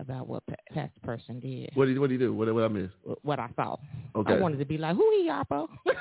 [0.00, 1.70] about what pa- Pastor Person did.
[1.74, 2.34] What did he, what did he do?
[2.34, 2.94] What, what I missed?
[3.04, 3.76] What, what I saw.
[4.16, 4.34] Okay.
[4.34, 5.68] I wanted to be like, who he bro?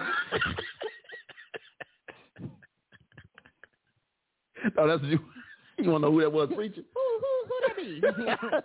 [4.78, 5.20] oh, that's you.
[5.84, 6.86] You want to know who that was preaching?
[6.94, 8.02] who who who that be?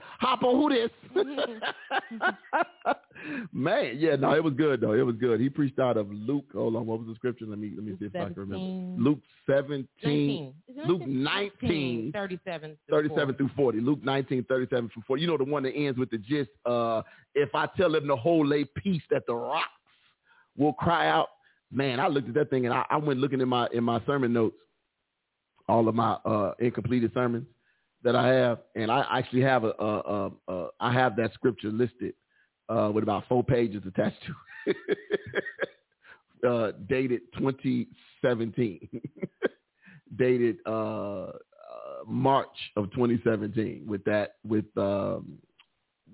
[0.21, 0.91] Hop on who this?
[3.53, 4.93] Man, yeah, no, it was good though.
[4.93, 5.41] It was good.
[5.41, 6.47] He preached out of Luke.
[6.55, 7.47] Hold on, what was the scripture?
[7.47, 9.03] Let me let me see if I can remember.
[9.03, 10.55] Luke seventeen.
[10.69, 10.89] 19.
[10.89, 11.11] Luke 19?
[11.11, 12.77] 19, 37.
[12.89, 13.37] through 37 40.
[13.37, 13.81] through 40.
[13.81, 15.23] Luke 19, 37 through 40.
[15.23, 17.03] You know the one that ends with the gist, uh,
[17.35, 19.67] if I tell them to hold a peace that the rocks
[20.57, 21.29] will cry out.
[21.73, 24.01] Man, I looked at that thing and I, I went looking in my in my
[24.07, 24.57] sermon notes,
[25.71, 27.47] all of my uh, incompleted sermons
[28.03, 31.71] that I have, and I actually have a, a, a, a I have that scripture
[31.71, 32.15] listed
[32.69, 34.77] uh, with about four pages attached to it,
[36.49, 38.89] uh, dated 2017,
[40.17, 41.31] dated uh, uh,
[42.07, 45.39] March of 2017 with that with um,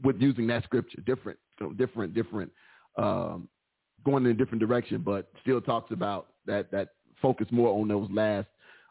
[0.03, 1.39] with using that scripture, different,
[1.79, 2.53] different, different,
[2.99, 3.49] um,
[4.05, 6.89] going in a different direction, but still talks about that that
[7.23, 8.49] focus more on those last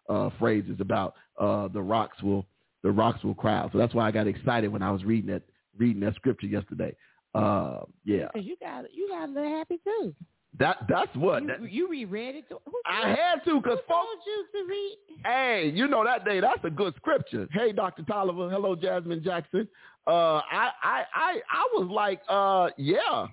[0.10, 2.46] uh, phrases about uh, the rocks will
[2.84, 3.72] the rocks will cry out.
[3.72, 5.44] So that's why I got excited when I was reading that
[5.78, 6.96] reading that scripture yesterday.
[7.34, 10.16] Uh, yeah, Because you got you got a little happy too.
[10.60, 12.48] that that's what You, that, you reread it.
[12.50, 13.90] To, I had to because folks.
[13.90, 14.98] told you to read?
[15.26, 16.40] Hey, you know that day.
[16.40, 17.48] That's a good scripture.
[17.52, 18.50] Hey, Doctor Tolliver.
[18.50, 19.68] Hello, Jasmine Jackson.
[20.08, 23.26] Uh, I, I, I, I was like, uh, yeah,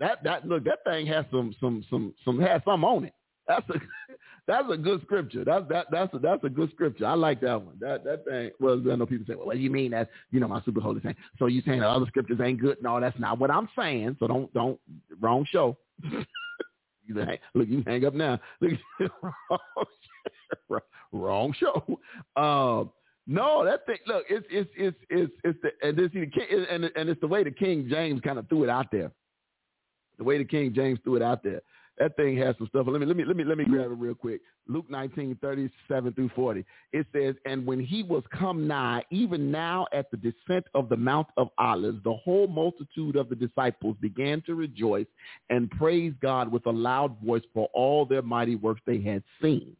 [0.00, 3.12] that, that look, that thing has some, some, some, some has some on it.
[3.46, 3.74] That's a,
[4.46, 5.44] that's a good scripture.
[5.44, 7.06] That's that, that's a, that's a good scripture.
[7.06, 7.76] I like that one.
[7.80, 8.50] That, that thing.
[8.60, 9.90] Well, I know people say, well, what do you mean?
[9.90, 11.14] That's, you know, my super holy thing.
[11.38, 12.78] So you saying the other scriptures ain't good?
[12.82, 14.16] No, that's not what I'm saying.
[14.20, 14.78] So don't, don't,
[15.20, 15.76] wrong show.
[17.06, 17.14] You
[17.54, 18.40] Look, you hang up now.
[20.68, 20.82] Look,
[21.12, 21.84] wrong, show.
[22.36, 22.90] Um,
[23.26, 23.98] no, that thing.
[24.06, 27.50] Look, it's it's it's it's it's the and this and and it's the way the
[27.50, 29.10] King James kind of threw it out there.
[30.18, 31.60] The way the King James threw it out there.
[31.98, 32.86] That thing has some stuff.
[32.88, 33.74] Let me let me let me let me mm-hmm.
[33.74, 34.40] grab it real quick.
[34.66, 36.64] Luke 19, 37 through 40.
[36.92, 40.96] It says, And when he was come nigh, even now at the descent of the
[40.96, 45.06] Mount of Olives, the whole multitude of the disciples began to rejoice
[45.50, 49.76] and praise God with a loud voice for all their mighty works they had seen.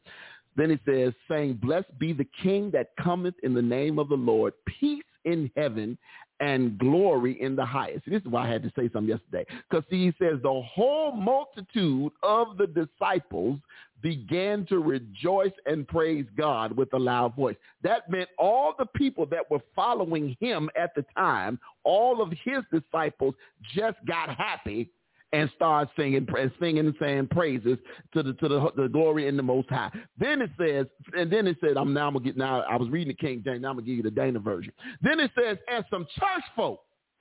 [0.56, 4.14] Then it says, saying, Blessed be the King that cometh in the name of the
[4.14, 5.98] Lord, peace in heaven
[6.40, 8.04] and glory in the highest.
[8.06, 9.46] This is why I had to say something yesterday.
[9.68, 13.58] Because see, he says the whole multitude of the disciples
[14.02, 17.56] began to rejoice and praise God with a loud voice.
[17.82, 22.62] That meant all the people that were following him at the time, all of his
[22.70, 23.34] disciples
[23.74, 24.90] just got happy
[25.34, 27.76] and start singing, and singing and saying praises
[28.12, 29.90] to the to the, the glory in the Most High.
[30.16, 32.60] Then it says, and then it said, I'm now I'm gonna get now.
[32.62, 33.60] I was reading the King James.
[33.60, 34.72] Now I'm gonna give you the Dana version.
[35.02, 36.80] Then it says, and some church folk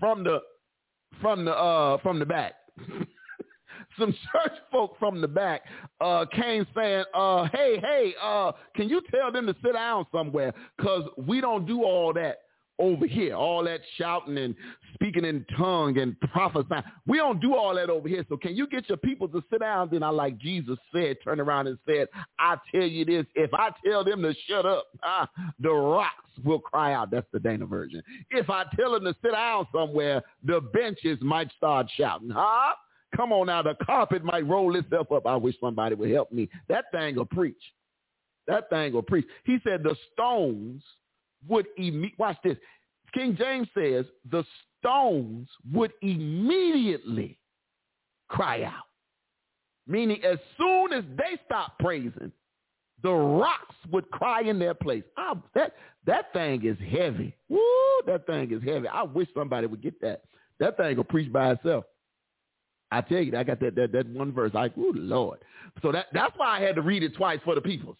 [0.00, 0.40] from the
[1.20, 2.54] from the uh from the back.
[3.98, 5.62] some church folk from the back
[6.00, 10.52] uh, came saying, uh, hey, hey, uh, can you tell them to sit down somewhere?
[10.76, 12.38] Because we don't do all that
[12.78, 14.54] over here, all that shouting and
[14.94, 16.82] speaking in tongue and prophesying.
[17.06, 18.24] We don't do all that over here.
[18.28, 19.88] So can you get your people to sit down?
[19.90, 22.08] Then I, like Jesus said, turn around and said,
[22.38, 25.28] I tell you this, if I tell them to shut up, ah,
[25.60, 26.12] the rocks
[26.44, 27.10] will cry out.
[27.10, 28.02] That's the Dana version.
[28.30, 32.30] If I tell them to sit down somewhere, the benches might start shouting.
[32.30, 32.74] Huh?
[33.16, 35.26] Come on now, the carpet might roll itself up.
[35.26, 36.48] I wish somebody would help me.
[36.68, 37.56] That thing will preach.
[38.46, 39.26] That thing will preach.
[39.44, 40.82] He said the stones
[41.48, 42.56] would imme- watch this.
[43.14, 44.44] King James says the
[44.78, 47.38] stones would immediately
[48.28, 48.84] cry out.
[49.86, 52.32] Meaning as soon as they stopped praising,
[53.02, 55.04] the rocks would cry in their place.
[55.16, 55.74] Ah, that
[56.06, 57.36] that thing is heavy.
[57.48, 57.60] Woo,
[58.06, 58.88] that thing is heavy.
[58.88, 60.22] I wish somebody would get that.
[60.58, 61.84] That thing will preach by itself.
[62.90, 64.52] I tell you, I got that that, that one verse.
[64.54, 65.38] I, oh Lord.
[65.82, 67.96] So that that's why I had to read it twice for the peoples.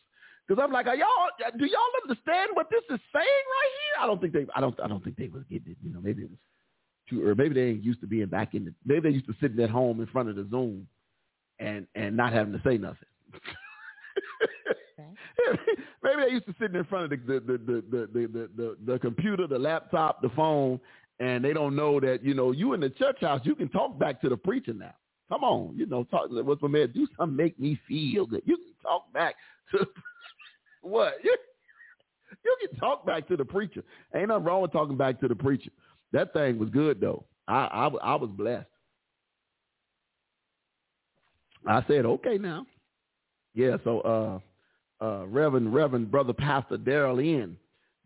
[0.47, 1.29] Because I'm like, are y'all
[1.59, 4.03] do y'all understand what this is saying right here?
[4.03, 5.79] I don't think they I don't I don't think they was getting it.
[5.83, 6.39] You know, maybe it was
[7.11, 9.35] too or maybe they ain't used to being back in the maybe they used to
[9.41, 10.87] sitting at home in front of the Zoom
[11.59, 13.09] and and not having to say nothing.
[16.03, 18.77] maybe they used to sitting in front of the the the the the, the, the,
[18.93, 20.81] the computer, the laptop, the phone,
[21.19, 23.99] and they don't know that you know you in the church house you can talk
[23.99, 24.95] back to the preacher now.
[25.29, 26.29] Come on, you know, talk.
[26.31, 26.93] What's my man?
[26.95, 28.43] Do something make me feel good.
[28.45, 29.35] You can talk back
[29.73, 29.87] to
[30.87, 31.15] what?
[31.23, 31.37] You,
[32.45, 33.83] you can talk back to the preacher.
[34.15, 35.71] Ain't nothing wrong with talking back to the preacher.
[36.13, 37.25] That thing was good though.
[37.49, 38.67] I I, I was blessed.
[41.67, 42.67] I said, okay now.
[43.55, 44.39] Yeah, so uh
[45.05, 47.57] uh, Reverend Reverend Brother Pastor Daryl in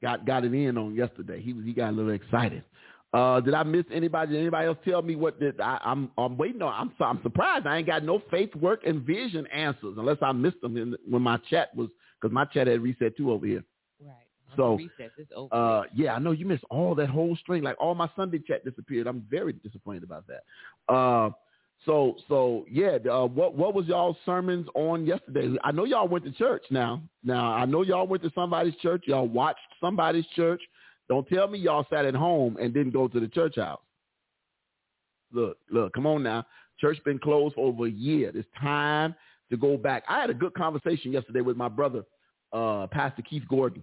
[0.03, 1.41] got got it in on yesterday.
[1.41, 2.65] He was he got a little excited.
[3.13, 4.33] Uh, did I miss anybody?
[4.33, 6.73] Did anybody else tell me what did I, I'm I'm waiting on?
[6.73, 10.61] I'm I'm surprised I ain't got no faith, work, and vision answers unless I missed
[10.61, 11.89] them in, when my chat was
[12.21, 13.65] because my chat had reset too over here.
[14.01, 14.15] Right.
[14.57, 15.55] So, recess over.
[15.55, 17.63] Uh, yeah, I know you missed all that whole string.
[17.63, 19.07] Like all my Sunday chat disappeared.
[19.07, 20.93] I'm very disappointed about that.
[20.93, 21.31] Uh,
[21.87, 25.57] so so yeah, uh, what what was y'all sermons on yesterday?
[25.65, 26.65] I know y'all went to church.
[26.71, 29.05] Now now I know y'all went to somebody's church.
[29.07, 30.61] Y'all watched somebody's church.
[31.09, 33.81] Don't tell me y'all sat at home and didn't go to the church house.
[35.33, 36.45] Look look, come on now.
[36.79, 38.31] Church been closed for over a year.
[38.35, 39.15] It's time
[39.51, 40.05] to go back.
[40.09, 42.05] I had a good conversation yesterday with my brother,
[42.53, 43.83] uh, Pastor Keith Gordon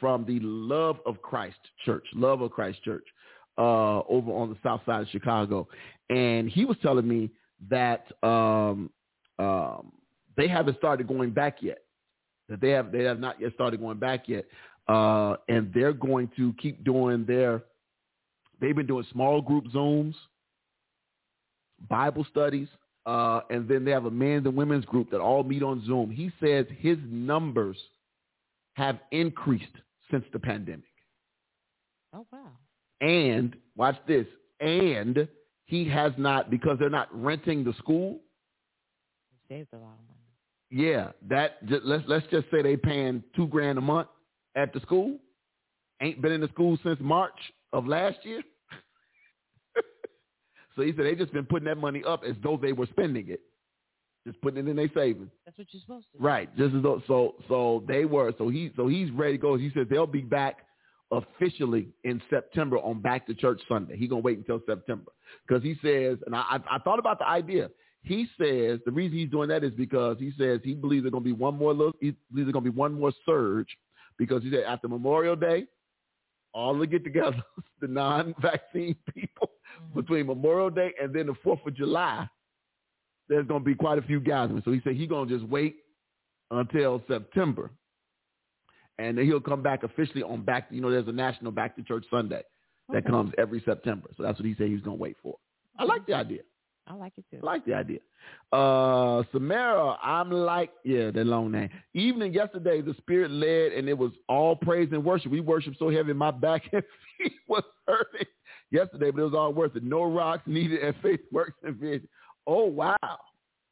[0.00, 3.06] from the Love of Christ Church, Love of Christ Church,
[3.58, 5.68] uh, over on the south side of Chicago.
[6.10, 7.30] And he was telling me
[7.70, 8.90] that um,
[9.38, 9.92] um,
[10.36, 11.78] they haven't started going back yet.
[12.48, 14.44] That they have they have not yet started going back yet.
[14.86, 17.62] Uh, and they're going to keep doing their
[18.60, 20.14] they've been doing small group Zooms,
[21.88, 22.68] Bible studies,
[23.06, 26.10] uh, and then they have a men's and women's group that all meet on Zoom.
[26.10, 27.76] He says his numbers
[28.74, 29.64] have increased
[30.10, 30.84] since the pandemic.
[32.14, 32.50] oh wow.
[33.00, 34.26] And watch this.
[34.60, 35.28] And
[35.66, 38.20] he has not because they're not renting the school.
[39.32, 40.20] It saves a lot of money.
[40.70, 44.08] Yeah, that ju- let's let's just say they paying two grand a month
[44.56, 45.18] at the school.
[46.00, 47.38] Ain't been in the school since March
[47.72, 48.42] of last year.
[50.76, 53.28] So he said they just been putting that money up as though they were spending
[53.28, 53.40] it,
[54.26, 55.30] just putting it in their savings.
[55.44, 56.18] That's what you're supposed to.
[56.18, 56.24] do.
[56.24, 56.56] Right.
[56.56, 59.56] Just as though so so they were so he so he's ready to go.
[59.56, 60.58] He says they'll be back
[61.10, 63.96] officially in September on Back to Church Sunday.
[63.96, 65.12] He's gonna wait until September
[65.46, 67.70] because he says, and I, I I thought about the idea.
[68.02, 71.24] He says the reason he's doing that is because he says he believes there's gonna
[71.24, 71.96] be one more look.
[72.00, 73.68] He believes there's gonna be one more surge
[74.18, 75.66] because he said after Memorial Day,
[76.54, 77.42] all the get-togethers,
[77.80, 79.50] the non-vaccine people
[79.82, 80.00] mm-hmm.
[80.00, 82.28] between Memorial Day and then the Fourth of July,
[83.28, 84.62] there's gonna be quite a few gatherings.
[84.64, 85.76] So he said he's gonna just wait
[86.50, 87.70] until September.
[88.98, 91.82] And then he'll come back officially on back, you know, there's a national back to
[91.82, 92.42] church Sunday
[92.90, 93.10] that Okay.
[93.10, 94.08] comes every September.
[94.16, 95.36] So that's what he said he's going to wait for.
[95.78, 96.42] I like the idea.
[96.86, 97.40] I like it too.
[97.42, 98.00] Like the idea.
[98.52, 101.70] Uh, Samara, I'm like, yeah, that long name.
[101.94, 105.32] Evening yesterday, the spirit led and it was all praise and worship.
[105.32, 106.82] We worshiped so heavy, my back and
[107.18, 108.26] feet was hurting
[108.70, 109.82] yesterday, but it was all worth it.
[109.82, 112.08] No rocks needed and faith works and vision.
[112.46, 112.96] Oh, wow.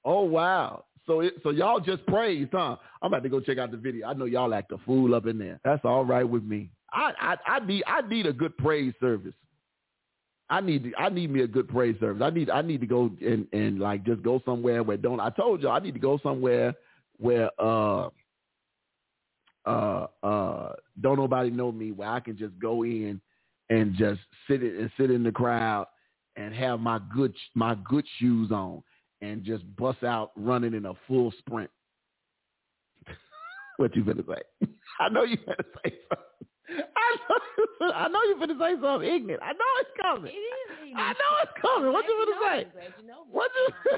[0.04, 0.84] Oh, wow.
[1.06, 2.76] So it, so y'all just praised, huh?
[3.02, 4.06] I'm about to go check out the video.
[4.06, 5.60] I know y'all act a fool up in there.
[5.64, 6.70] That's all right with me.
[6.92, 9.34] I I, I need I need a good praise service.
[10.52, 12.20] I need I need me a good praise service.
[12.22, 15.30] I need I need to go and and like just go somewhere where don't I
[15.30, 16.74] told y'all I need to go somewhere
[17.16, 18.10] where uh
[19.64, 23.18] uh uh don't nobody know me where I can just go in
[23.70, 25.86] and just sit it and sit in the crowd
[26.36, 28.82] and have my good my good shoes on
[29.22, 31.70] and just bust out running in a full sprint.
[33.78, 34.68] what you finna say?
[35.00, 36.46] I know you finna say something.
[36.96, 39.42] I know, I know you finna say something ignorant.
[39.42, 40.32] I know it's coming.
[40.32, 40.98] It is ignorant.
[40.98, 41.92] I know it's coming.
[41.92, 42.66] What you finna say?
[43.30, 43.92] What you?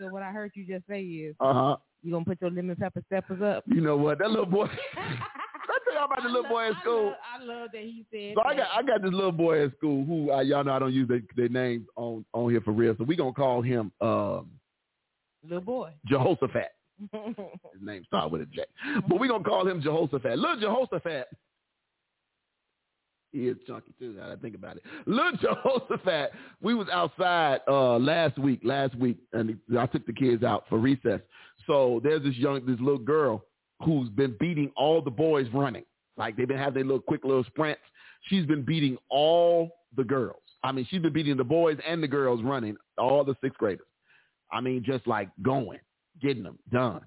[0.00, 1.76] So what I heard you just say is uh huh.
[2.02, 3.64] you gonna put your lemon pepper steppers up.
[3.66, 4.18] You know what?
[4.18, 4.66] That little boy.
[4.96, 7.14] I tell y'all about the little boy in school.
[7.34, 8.34] I love, I love that he said.
[8.36, 10.78] So I got I got this little boy in school who uh, y'all know I
[10.78, 12.94] don't use their, their names on on here for real.
[12.96, 14.50] So we gonna call him um,
[15.42, 15.90] little boy.
[16.06, 16.72] Jehoshaphat.
[17.12, 18.64] His name started with a J,
[19.08, 20.38] but we gonna call him Jehoshaphat.
[20.38, 21.26] Little Jehoshaphat.
[23.32, 24.14] He is chunky too.
[24.14, 24.82] Now that I think about it.
[25.06, 26.32] Little Jehoshaphat.
[26.60, 28.60] We was outside uh, last week.
[28.64, 31.20] Last week, and I took the kids out for recess.
[31.66, 33.44] So there's this young, this little girl
[33.84, 35.84] who's been beating all the boys running.
[36.16, 37.82] Like they've been having their little quick little sprints.
[38.22, 40.42] She's been beating all the girls.
[40.64, 43.86] I mean, she's been beating the boys and the girls running, all the sixth graders.
[44.50, 45.78] I mean, just like going,
[46.20, 47.02] getting them done.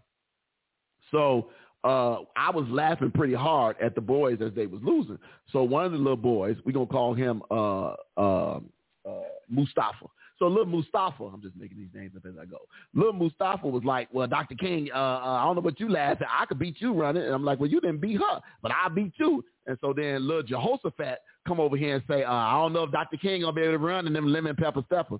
[1.12, 1.50] So
[1.84, 5.18] uh, I was laughing pretty hard at the boys as they was losing.
[5.52, 8.60] So one of the little boys, we're gonna call him uh, uh,
[9.08, 10.06] uh, Mustafa.
[10.38, 12.58] So little Mustafa, I'm just making these names up as I go.
[12.96, 14.56] Little Mustafa was like, "Well, Dr.
[14.56, 16.28] King, uh, uh, I don't know what you laughing.
[16.30, 18.90] I could beat you running." And I'm like, "Well, you didn't beat her, but I
[18.90, 22.84] beat you." And so then little Jehoshaphat come over here and say, "I don't know
[22.84, 23.18] if Dr.
[23.18, 25.20] King gonna be able to run in them lemon pepper steppers."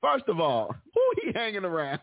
[0.00, 2.00] First of all, who he hanging around?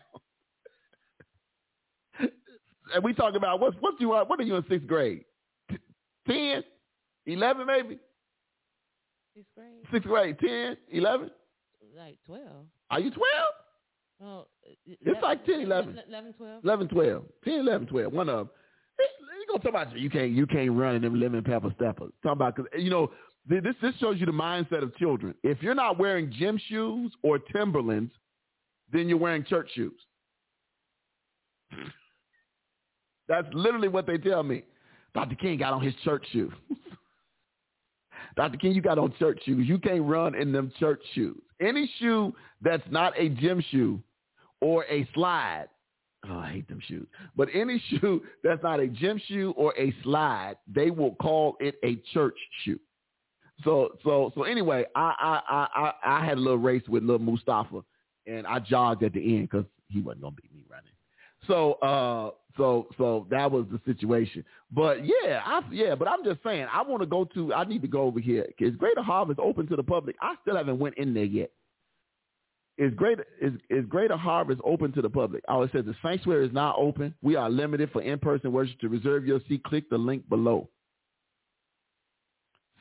[2.94, 5.24] And we talk about what's what you are what are you in sixth grade?
[6.26, 6.62] Ten?
[7.26, 7.98] Eleven maybe?
[9.34, 11.30] Sixth grade, Sixth grade, ten, eleven?
[11.96, 12.66] like twelve.
[12.90, 13.54] Are you twelve?
[14.20, 14.46] Oh,
[14.84, 16.00] It's like 10, 11.
[16.08, 16.64] 11, 12.
[16.64, 17.24] 11, 12.
[17.44, 18.12] 10, 11, 12.
[18.12, 18.50] One of them.
[18.98, 22.10] You gonna talk about you can't you can't run in them lemon pepper steppers.
[22.24, 23.12] Talk about because you know
[23.48, 25.34] this this shows you the mindset of children.
[25.44, 28.12] If you're not wearing gym shoes or Timberlands,
[28.92, 29.98] then you're wearing church shoes.
[33.28, 34.64] That's literally what they tell me.
[35.14, 35.34] Dr.
[35.34, 36.52] King got on his church shoes.
[38.36, 38.58] Dr.
[38.58, 39.66] King, you got on church shoes.
[39.66, 41.40] You can't run in them church shoes.
[41.60, 44.00] Any shoe that's not a gym shoe
[44.60, 45.66] or a slide.
[46.28, 47.06] Oh, I hate them shoes.
[47.36, 51.76] But any shoe that's not a gym shoe or a slide, they will call it
[51.84, 52.78] a church shoe.
[53.64, 57.80] So so so anyway, I I I I had a little race with little Mustafa,
[58.26, 60.92] and I jogged at the end because he wasn't gonna beat me running.
[61.48, 64.44] So uh so so that was the situation.
[64.70, 67.80] But yeah, I yeah, but I'm just saying I want to go to I need
[67.82, 68.46] to go over here.
[68.58, 70.16] Is Greater Harvest open to the public?
[70.20, 71.50] I still haven't went in there yet.
[72.78, 75.42] Is greater is, is Greater Harvest open to the public?
[75.48, 77.12] Oh, it says the sanctuary is not open.
[77.22, 78.78] We are limited for in-person worship.
[78.80, 80.68] To reserve your seat, click the link below.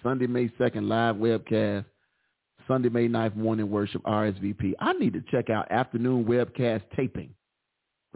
[0.04, 1.86] Sunday, May 2nd, live webcast.
[2.68, 4.74] Sunday, May 9th, morning worship, RSVP.
[4.80, 7.34] I need to check out afternoon webcast taping.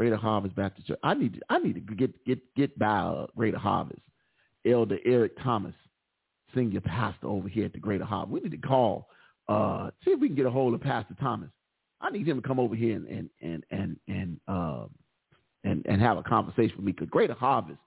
[0.01, 0.97] Greater Harvest Baptist Church.
[1.03, 4.01] I need to, I need to get get get by uh, Greater Harvest.
[4.65, 5.75] Elder Eric Thomas,
[6.55, 8.31] senior pastor over here at the Greater Harvest.
[8.31, 9.09] We need to call,
[9.47, 11.51] uh, see if we can get a hold of Pastor Thomas.
[12.01, 14.89] I need him to come over here and and and and and um
[15.63, 17.77] and, and have a conversation with me because Greater Harvest,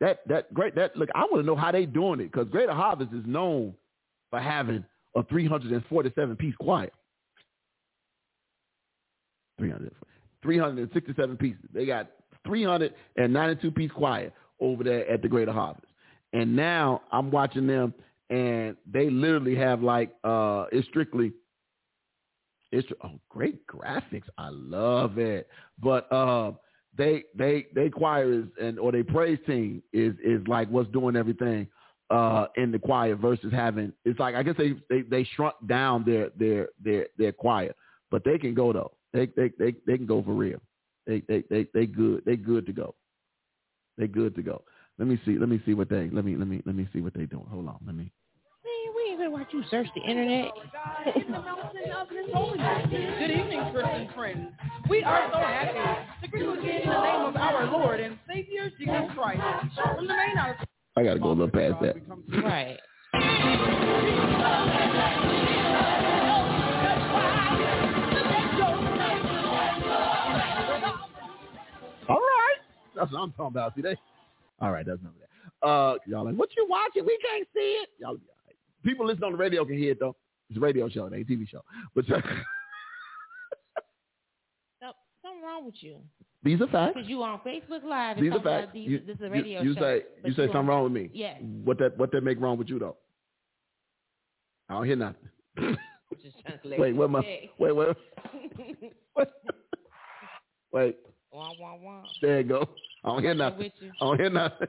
[0.00, 2.74] that that great that look, I want to know how they doing it because Greater
[2.74, 3.72] Harvest is known
[4.28, 4.84] for having
[5.16, 6.90] a 347 piece choir.
[9.56, 9.90] 300,
[10.42, 11.62] 367 pieces.
[11.72, 12.10] They got
[12.46, 15.86] 392 piece choir over there at the Greater Harvest.
[16.32, 17.94] And now I'm watching them
[18.30, 21.32] and they literally have like uh it's strictly
[22.70, 24.24] it's oh great graphics.
[24.38, 25.48] I love it.
[25.78, 26.52] But uh
[26.96, 31.16] they they they choir is and or they praise team is is like what's doing
[31.16, 31.68] everything
[32.10, 36.04] uh in the choir versus having it's like I guess they they, they shrunk down
[36.06, 37.74] their their their their choir.
[38.10, 38.92] But they can go though.
[39.12, 40.58] They they they, they can go for real.
[41.06, 42.22] They they they they good.
[42.24, 42.94] They good to go.
[43.98, 44.62] They good to go.
[44.98, 45.38] Let me see.
[45.38, 46.08] Let me see what they.
[46.10, 47.46] Let me let me let me see what they doing.
[47.50, 47.78] Hold on.
[47.86, 48.10] Let me.
[48.64, 50.50] Man, we ain't gonna watch you search the internet.
[51.04, 51.16] Good
[53.30, 54.52] evening, Christian friends.
[54.88, 55.78] We are so happy
[56.22, 59.40] to greet you again in the name of our Lord and Savior Jesus Christ.
[59.74, 60.56] From the main house.
[60.96, 61.96] I gotta go a little past that.
[62.42, 62.78] Right.
[73.02, 73.74] That's what I'm talking about.
[73.74, 73.96] See they.
[74.60, 74.86] All right.
[74.86, 75.66] That's of that.
[75.66, 77.04] Uh, y'all like what you watching?
[77.04, 77.88] We can't see it.
[77.98, 78.56] Y'all, right.
[78.84, 80.14] people listening on the radio can hear it though.
[80.48, 81.62] It's a radio show, it ain't a TV show.
[81.94, 82.22] But something
[85.42, 85.96] wrong with you.
[86.42, 86.94] these are facts.
[86.94, 88.20] Because you on Facebook Live.
[88.20, 88.70] These are facts.
[88.72, 89.80] These, You, this is a you- radio you show.
[89.80, 91.10] say you say on- something wrong with me.
[91.12, 91.34] Yeah.
[91.64, 92.96] What that what that make wrong with you though?
[94.68, 95.28] I don't hear nothing.
[96.22, 97.96] Just trying to let wait, you what my wait wait wait
[100.72, 100.96] wait.
[101.32, 102.02] Wah, wah, wah.
[102.20, 102.68] There you go.
[103.04, 103.72] I don't hear nothing.
[104.00, 104.68] I don't hear nothing.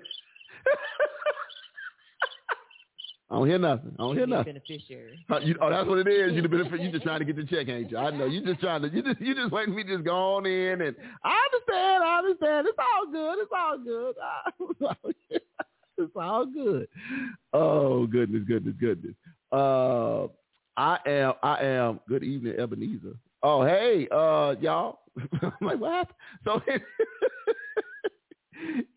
[3.29, 3.95] I don't hear nothing.
[3.97, 4.53] I don't hear nothing.
[4.53, 5.19] beneficiary.
[5.27, 6.33] Uh, you, oh, that's what it is.
[6.33, 6.79] You the benefit.
[6.81, 7.97] You just trying to get the check, ain't you?
[7.97, 8.25] I know.
[8.25, 8.89] You just trying to.
[8.89, 12.03] You just you just waiting me just go on in and I understand.
[12.03, 12.67] I understand.
[12.67, 13.39] It's all good.
[13.39, 15.11] It's all good.
[15.95, 16.87] It's all good.
[17.53, 19.13] Oh goodness, goodness, goodness.
[19.51, 20.23] Uh,
[20.75, 21.33] I am.
[21.43, 21.99] I am.
[22.09, 23.13] Good evening, Ebenezer.
[23.43, 24.99] Oh hey, uh, y'all.
[25.41, 26.09] I'm like what?
[26.43, 26.61] So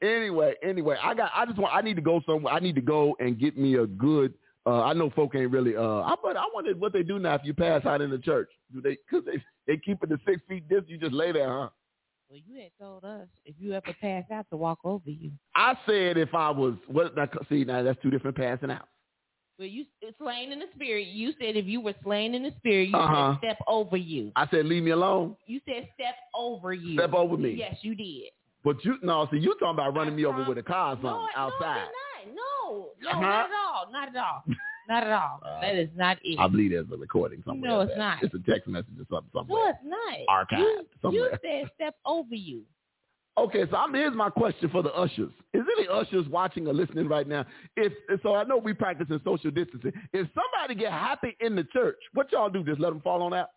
[0.02, 1.30] anyway, anyway, I got.
[1.34, 1.74] I just want.
[1.74, 2.52] I need to go somewhere.
[2.54, 4.34] I need to go and get me a good.
[4.66, 5.76] Uh, I know folk ain't really.
[5.76, 8.18] Uh, I but I wondered what they do now if you pass out in the
[8.18, 8.48] church.
[8.72, 8.96] Do they?
[9.10, 10.88] Cause they they keep it the six feet distance.
[10.90, 11.68] You just lay there, huh?
[12.28, 15.30] Well, you had told us if you ever pass out to walk over you.
[15.54, 17.14] I said if I was what?
[17.16, 18.88] Now, see now that's two different passing out.
[19.58, 19.86] Well, you
[20.20, 21.06] slain in the spirit.
[21.06, 23.36] You said if you were slain in the spirit, you Uh-huh.
[23.40, 24.30] said step over you.
[24.36, 25.36] I said leave me alone.
[25.46, 26.94] You said step over you.
[26.98, 27.52] Step over me.
[27.52, 28.30] Yes, you did.
[28.66, 30.96] But you no, see you talking about running me over That's with a car or
[30.96, 31.86] something no, outside.
[32.34, 32.88] No.
[33.00, 33.20] No, no, Uh-huh.
[33.20, 33.92] not at all.
[33.92, 34.42] Not at all.
[34.88, 35.40] Not at all.
[35.46, 36.36] Uh, that is not it.
[36.40, 37.70] I believe there's a recording somewhere.
[37.70, 37.98] No, it's that.
[37.98, 38.22] not.
[38.24, 39.66] It's a text message or something somewhere.
[39.66, 40.48] no, it's not.
[40.50, 42.62] Archived You, you said step over you.
[43.38, 45.30] Okay, so I'm, here's my question for the ushers.
[45.54, 47.44] Is any ushers watching or listening right now?
[47.76, 47.92] If
[48.24, 49.92] so, I know we practicing social distancing.
[50.12, 52.64] If somebody get happy in the church, what y'all do?
[52.64, 53.50] Just let them fall on out?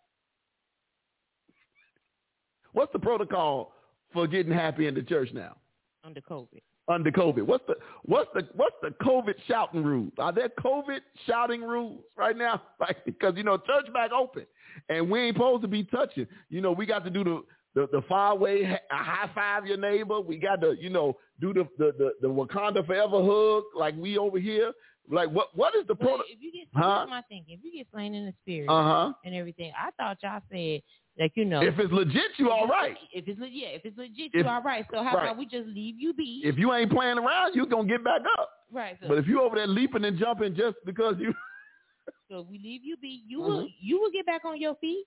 [2.72, 3.72] What's the protocol
[4.12, 5.56] for getting happy in the church now
[6.04, 6.62] Under COVID.
[6.88, 7.42] under COVID?
[7.42, 10.12] What's the what's the what's the COVID shouting rules?
[10.18, 12.62] Are there COVID shouting rules right now?
[12.80, 14.46] Like because you know church back open
[14.88, 16.26] and we ain't supposed to be touching.
[16.48, 17.42] You know we got to do the
[17.74, 20.20] the the far away high five your neighbor.
[20.20, 24.18] We got to you know do the the the, the Wakanda forever hug like we
[24.18, 24.72] over here.
[25.10, 26.20] Like what what is the Well, pro?
[26.28, 27.06] if you get, Huh?
[27.08, 27.54] my thinking.
[27.58, 29.12] If you get slain in the spirit Uh huh.
[29.24, 30.80] and everything, I thought y'all said
[31.18, 31.60] like you know.
[31.62, 32.96] If it's legit, you all right.
[33.12, 34.84] If it's legit, yeah, if it's legit, If- you all right.
[34.92, 35.24] So how right.
[35.24, 36.40] about we just leave you be?
[36.44, 38.50] If you ain't playing around, you gonna get back up.
[38.72, 38.96] right.
[39.02, 41.34] So, But if you over there leaping and jumping just because you,
[42.30, 43.48] so if we leave you be, you Mm-hmm.
[43.50, 45.04] will you will get back on your feet.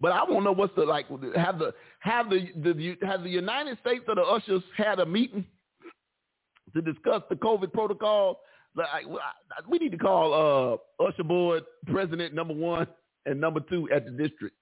[0.00, 1.06] but I want to know what's the like.
[1.36, 5.44] Have the have the the have the United States or the ushers had a meeting
[6.74, 8.40] to discuss the COVID protocol?
[8.74, 12.86] Like, I- we need to call uh, usher board president number one
[13.26, 14.56] and number two at the district.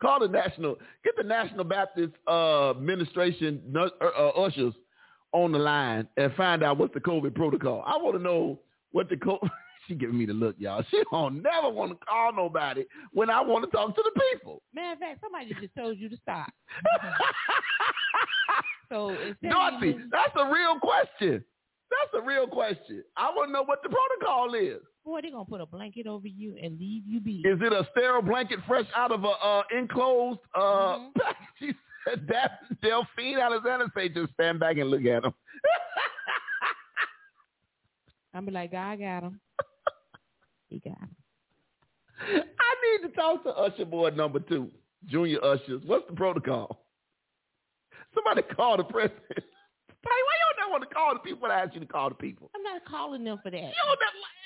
[0.00, 4.74] Call the national, get the National Baptist uh, Administration uh, uh, ushers
[5.32, 7.82] on the line and find out what's the COVID protocol.
[7.86, 8.60] I want to know
[8.92, 9.50] what the COVID.
[9.88, 10.84] she giving me the look, y'all.
[10.90, 14.62] She don't never want to call nobody when I want to talk to the people.
[14.74, 16.48] Matter of fact, somebody just told you to stop.
[18.88, 21.44] So Dorothy, you that's a real question.
[21.90, 23.04] That's a real question.
[23.16, 24.80] I want to know what the protocol is.
[25.08, 27.42] Boy, they're gonna put a blanket over you and leave you be.
[27.44, 31.10] Is it a sterile blanket fresh out of a uh, enclosed uh, Mhm.
[31.58, 31.72] She
[32.06, 35.32] said that Delphine Alexander say just stand back and look at him.
[38.34, 39.40] I'm be like, God got him.
[40.68, 41.16] He got him.
[42.20, 44.70] I need to talk to Usher Board number two,
[45.06, 45.82] Junior Ushers.
[45.86, 46.84] What's the protocol?
[48.14, 49.22] Somebody call the president.
[49.28, 49.42] Hey,
[50.02, 52.14] why you don't want to call the people when I ask you to call the
[52.16, 52.50] people?
[52.54, 53.56] I'm not calling them for that.
[53.56, 54.37] You don't, these are leg-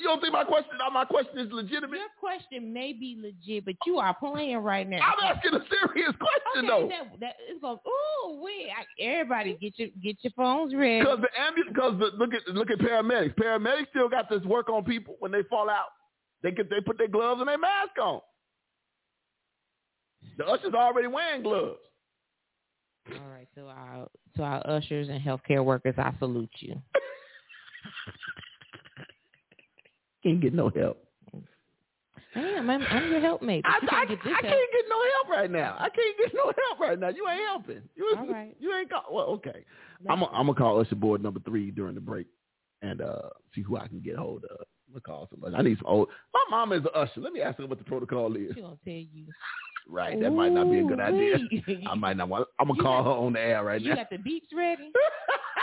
[0.00, 1.98] you don't think my question my question is legitimate?
[1.98, 4.98] Your question may be legit, but you are playing right now.
[4.98, 6.88] I'm asking a serious question okay, though.
[6.88, 7.78] that, that it's going.
[7.86, 8.68] Ooh, wait!
[9.00, 11.00] Everybody, get your get your phones ready.
[11.00, 13.34] Because the ambulance, because look at look at paramedics.
[13.36, 15.88] Paramedics still got this work on people when they fall out.
[16.42, 18.20] They get they put their gloves and their mask on.
[20.38, 21.78] The ushers already wearing gloves.
[23.12, 26.80] All right, so our to our ushers and healthcare workers, I salute you.
[30.26, 30.98] Can't get no help.
[32.34, 33.64] Damn, I'm, I'm your helpmate.
[33.64, 34.54] I, you I, can't get this I help.
[34.54, 35.76] can't get no help right now.
[35.78, 37.08] I can't get no help right now.
[37.10, 37.82] You ain't helping.
[37.94, 38.56] You, All right.
[38.58, 39.04] you ain't call.
[39.12, 39.64] Well, okay.
[40.10, 42.26] I'm i I'm gonna call Usher Board number three during the break
[42.82, 44.66] and uh see who I can get hold of.
[44.88, 45.54] I'm gonna call somebody.
[45.54, 46.08] I need some old.
[46.34, 47.20] My mom is an usher.
[47.20, 48.52] Let me ask her what the protocol is.
[48.56, 49.26] She gonna tell you.
[49.88, 51.38] Right, that might not be a good idea.
[51.88, 52.48] I might not want.
[52.58, 53.94] I'm gonna call got- her on the air right You now.
[53.96, 54.90] got the beeps ready?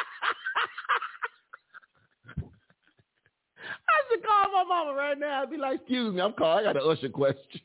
[3.93, 5.41] I should call my mama right now.
[5.43, 6.65] I'd be like, "Excuse me, I'm calling.
[6.65, 7.61] I got an usher question."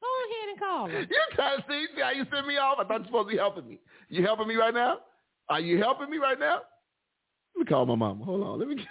[0.00, 1.00] Go ahead and call her.
[1.00, 2.78] You trying to see, see how you send me off?
[2.78, 3.78] I thought you were supposed to be helping me.
[4.08, 4.98] You helping me right now?
[5.48, 6.62] Are you helping me right now?
[7.54, 8.24] Let me call my mama.
[8.24, 8.58] Hold on.
[8.58, 8.76] Let me.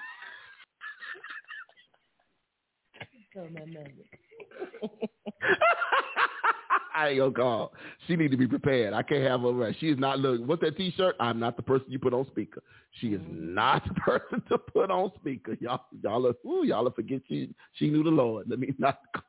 [3.38, 3.68] I ain't
[6.96, 7.74] gonna call.
[8.08, 8.94] She need to be prepared.
[8.94, 9.52] I can't have her.
[9.52, 9.76] Right.
[9.80, 10.48] She is not looking.
[10.48, 11.16] What's that T-shirt?
[11.20, 12.64] I'm not the person you put on speaker.
[13.00, 13.54] She is mm-hmm.
[13.54, 15.56] not the person to put on speaker.
[15.60, 18.50] Y'all, y'all, are, ooh, y'all are forget she she knew the Lord.
[18.50, 19.00] Let me not.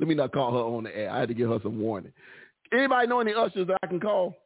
[0.00, 1.10] Let me not call her on the air.
[1.10, 2.12] I had to give her some warning.
[2.72, 4.36] Anybody know any ushers that I can call?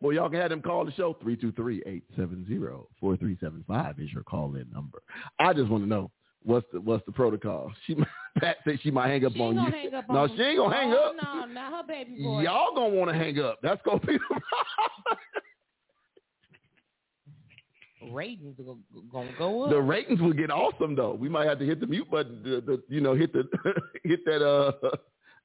[0.00, 1.18] Well, y'all can have them call the show.
[1.22, 5.02] 323-870-4375 is your call-in number.
[5.38, 6.10] I just want to know
[6.44, 7.72] what's the what's the protocol.
[7.86, 7.96] She
[8.38, 9.60] Pat said she might hang up She on you.
[9.70, 11.16] hang up no, on she ain't gonna hang oh, up.
[11.22, 12.42] No, not her baby boy.
[12.42, 13.58] Y'all gonna want to hang up.
[13.62, 14.18] That's gonna be
[18.00, 18.78] the ratings gonna,
[19.12, 19.70] gonna go up.
[19.70, 21.14] The ratings will get awesome though.
[21.14, 22.42] We might have to hit the mute button.
[22.42, 23.44] The, the you know hit the
[24.04, 24.72] hit that uh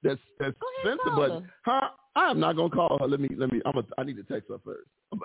[0.04, 1.44] that that Go ahead, censor button.
[1.44, 1.50] her.
[1.66, 1.90] Huh?
[2.16, 3.08] I'm not gonna call her.
[3.08, 3.62] Let me let me.
[3.66, 4.88] I'm a, I need to text her first.
[5.12, 5.20] I'm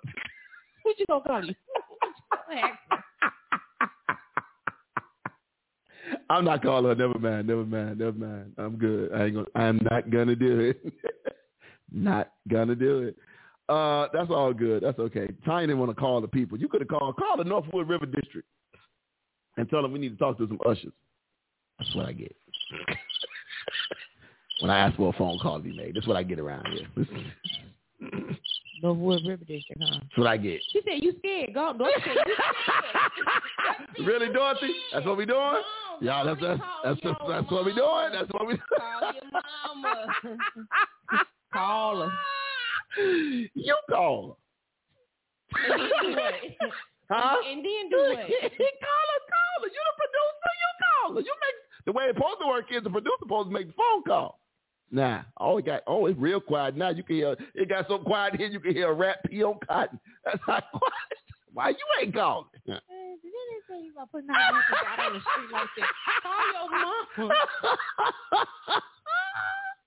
[0.83, 1.55] What you gonna call you?
[2.53, 2.99] Ask her.
[6.31, 6.95] I'm not calling her.
[6.95, 7.47] Never mind.
[7.47, 7.99] Never mind.
[7.99, 8.53] Never mind.
[8.59, 9.13] I'm good.
[9.13, 9.47] I ain't gonna.
[9.55, 10.93] I'm not gonna do it.
[11.93, 13.17] not gonna do it.
[13.69, 14.83] Uh, that's all good.
[14.83, 15.29] That's okay.
[15.45, 16.59] Tiny didn't want to call the people.
[16.59, 17.17] You could have called.
[17.17, 18.47] Call the Northwood River District
[19.57, 20.93] and tell them we need to talk to some ushers.
[21.79, 22.35] That's what I get.
[24.61, 26.67] when I ask for a phone call to be made, that's what I get around
[26.69, 26.87] here.
[28.83, 29.99] Northwood River District, huh?
[30.01, 30.61] That's what I get.
[30.73, 31.55] She said you scared.
[31.55, 34.07] Go, don't say you scared.
[34.07, 34.73] Really, Dorothy?
[34.93, 35.61] That's what we doing?
[36.01, 38.11] Yeah, that's that's that's, that's, that's what we doing.
[38.13, 38.57] That's what we.
[38.57, 40.07] Call your mama.
[41.53, 42.13] Call her.
[43.55, 44.39] You call
[45.53, 45.73] her.
[45.73, 46.35] And then do what?
[47.13, 47.37] Huh?
[47.45, 48.19] And then do what?
[48.19, 49.67] call her, call her.
[49.67, 51.21] You the producer, you call her.
[51.21, 53.73] You make the way it's supposed to work is the producer supposed to make the
[53.73, 54.39] phone call.
[54.93, 56.91] Nah, oh it got oh it's real quiet now.
[56.91, 59.59] You can hear it got so quiet here you can hear a rat pee on
[59.67, 59.99] cotton.
[60.25, 61.30] That's not quiet.
[61.53, 62.47] Why you ain't calling?
[62.67, 62.81] Hey,
[63.23, 64.55] Did they say you gonna put out
[65.07, 65.89] on the street like that?
[66.23, 67.35] Call your mama.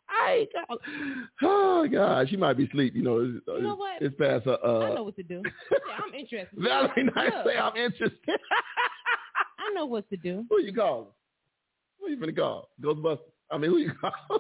[0.09, 0.77] I call.
[1.41, 2.95] Oh God, she might be asleep.
[2.95, 4.01] You know, it's, You know what?
[4.01, 4.57] it's past her.
[4.63, 5.41] Uh, I know what to do.
[5.71, 6.49] Yeah, I'm interested.
[6.57, 8.39] Valerie Knight Look, say I'm interested.
[9.59, 10.45] I know what to do.
[10.49, 11.07] who you calling?
[11.99, 12.69] Who you finna call?
[12.81, 13.19] Ghostbusters.
[13.51, 14.39] I mean, who you call?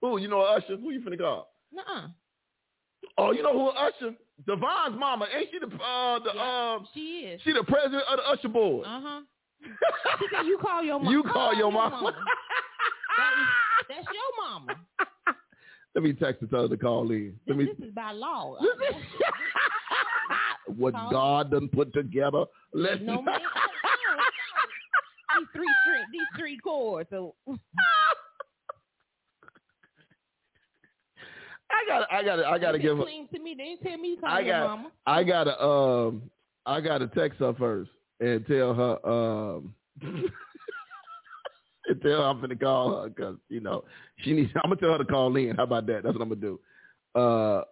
[0.00, 0.76] who you know Usher?
[0.76, 1.50] Who you finna call?
[1.72, 2.08] Nuh-uh.
[3.18, 4.14] Oh, you know who Usher?
[4.46, 5.26] Devon's mama.
[5.36, 7.40] Ain't she the uh the Yeah, um she is.
[7.44, 8.84] she the president of the Usher board?
[8.86, 9.20] Uh huh.
[10.18, 11.12] She said you call your mom.
[11.12, 12.12] you call your mama.
[13.16, 13.46] That is,
[13.88, 14.76] that's your mama.
[15.94, 17.38] Let me text and tell her to call in.
[17.46, 17.72] Let This, me.
[17.78, 18.56] this is by law.
[20.76, 22.44] what Call- God done put together.
[22.72, 23.38] Let's no man.
[25.38, 27.08] these three string, these three chords.
[27.10, 27.34] So
[31.84, 32.12] I got.
[32.12, 32.44] I got.
[32.44, 32.98] I got to give.
[32.98, 33.54] clean to me.
[33.56, 34.66] They didn't tell me call I got.
[34.66, 34.90] mama.
[35.06, 35.62] I got to.
[35.62, 36.30] Um.
[36.66, 39.06] I got to text her first and tell her.
[39.06, 39.74] Um.
[40.02, 43.84] and tell her I'm gonna call her because you know
[44.18, 44.50] she needs.
[44.56, 45.56] I'm gonna tell her to call in.
[45.56, 46.02] How about that?
[46.02, 46.60] That's what I'm gonna do.
[47.14, 47.62] Uh.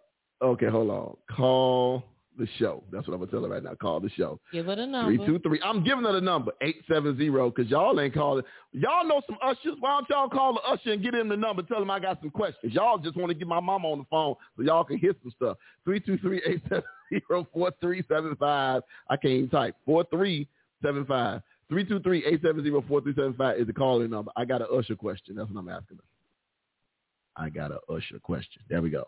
[0.45, 0.67] Okay.
[0.69, 1.17] Hold on.
[1.35, 2.05] Call
[2.39, 2.83] the show.
[2.91, 3.75] That's what I'm gonna tell her right now.
[3.75, 4.41] Call the show.
[4.53, 5.17] Give her the Three number.
[5.17, 5.61] Three two three.
[5.63, 8.45] I'm giving her the number eight seven zero because y'all ain't calling.
[8.73, 9.77] Y'all know some ushers.
[9.81, 11.63] Why don't y'all call the usher and get him the number?
[11.63, 12.73] Tell him I got some questions.
[12.73, 15.33] Y'all just want to get my mama on the phone so y'all can hear some
[15.37, 15.57] stuff.
[15.85, 18.83] Three two three eight seven zero four three seven five.
[19.11, 20.49] I can't even type four three
[20.83, 21.43] seven five.
[21.69, 24.31] Three two three eight seven zero four three seven five is the calling number.
[24.37, 25.37] I got an usher question.
[25.37, 27.45] That's what I'm asking her.
[27.45, 28.63] I got an usher question.
[28.69, 29.05] There we go.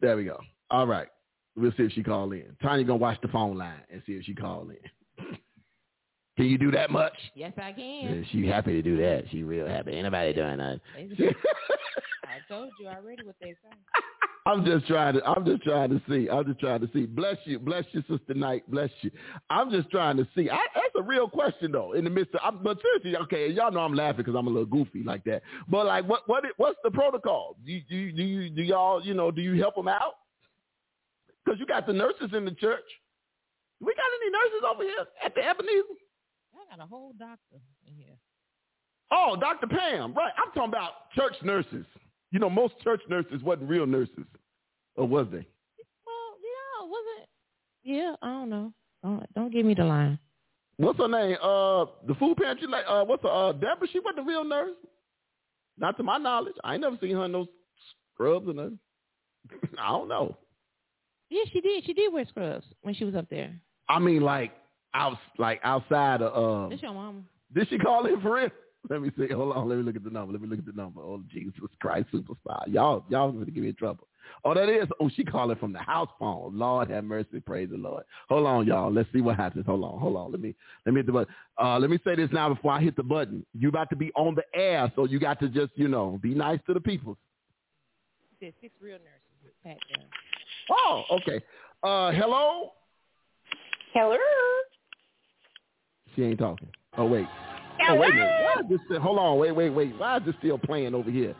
[0.00, 0.38] There we go.
[0.70, 1.08] All right.
[1.56, 2.44] We'll see if she call in.
[2.62, 5.26] Tanya gonna watch the phone line and see if she call in.
[6.36, 7.14] Can you do that much?
[7.34, 8.14] Yes, I can.
[8.14, 9.24] Yeah, she happy to do that.
[9.30, 9.92] She real happy.
[9.92, 10.80] Ain't nobody doing that.
[10.98, 13.76] I told you already what they say.
[14.46, 15.24] I'm just trying to.
[15.24, 16.28] I'm just trying to see.
[16.28, 17.06] I'm just trying to see.
[17.06, 18.70] Bless you, bless you, sister Knight.
[18.70, 19.10] Bless you.
[19.50, 20.50] I'm just trying to see.
[20.50, 21.94] I, that's a real question though.
[21.94, 24.50] In the midst of, I'm, but seriously, okay, y'all know I'm laughing because I'm a
[24.50, 25.42] little goofy like that.
[25.68, 27.56] But like, what, what, what's the protocol?
[27.64, 30.14] Do you, do you, do, you, do y'all, you know, do you help them out?
[31.46, 32.84] Because you got the nurses in the church.
[33.80, 35.82] We got any nurses over here at the Ebenezer?
[36.54, 38.16] I got a whole doctor in here.
[39.12, 39.68] Oh, Dr.
[39.68, 40.32] Pam, right.
[40.36, 41.86] I'm talking about church nurses.
[42.32, 44.24] You know, most church nurses wasn't real nurses.
[44.96, 45.46] Or was they?
[46.06, 47.28] Well, yeah, was it?
[47.84, 48.72] Yeah, I don't know.
[49.04, 50.18] Don't, don't give me the line.
[50.78, 51.36] What's her name?
[51.40, 53.86] Uh, the food pantry, like, uh, what's her, uh, Deborah?
[53.92, 54.74] She wasn't a real nurse.
[55.78, 56.54] Not to my knowledge.
[56.64, 57.48] I ain't never seen her in those
[58.14, 58.78] scrubs or nothing.
[59.78, 60.36] I don't know.
[61.30, 61.84] Yeah, she did.
[61.84, 63.52] She did wear scrubs when she was up there.
[63.88, 64.52] I mean, like,
[64.94, 67.22] out, like outside of, uh, That's your mama.
[67.54, 68.50] did she call in for real?
[68.88, 69.32] Let me see.
[69.32, 69.68] Hold on.
[69.68, 70.32] Let me look at the number.
[70.32, 71.00] Let me look at the number.
[71.00, 72.62] Oh, Jesus Christ, superstar.
[72.68, 74.06] Y'all, y'all going to give me trouble.
[74.44, 74.88] Oh, that is.
[75.00, 76.56] Oh, she calling from the house phone.
[76.56, 77.40] Lord have mercy.
[77.40, 78.04] Praise the Lord.
[78.28, 78.92] Hold on, y'all.
[78.92, 79.66] Let's see what happens.
[79.66, 79.98] Hold on.
[79.98, 80.30] Hold on.
[80.32, 80.54] Let me
[80.84, 81.34] let me hit the button.
[81.60, 83.44] Uh, let me say this now before I hit the button.
[83.54, 86.34] You about to be on the air, so you got to just you know be
[86.34, 87.16] nice to the people.
[88.40, 90.04] There's six real nurses back there.
[90.70, 91.40] Oh, okay.
[91.82, 92.72] Uh, hello.
[93.94, 94.16] Hello.
[96.14, 96.68] She ain't talking.
[96.96, 97.26] Oh wait.
[97.88, 98.30] Oh wait a minute.
[98.42, 98.78] Why is this?
[98.86, 99.38] Still, hold on.
[99.38, 99.96] Wait, wait, wait.
[99.98, 101.34] Why is this still playing over here?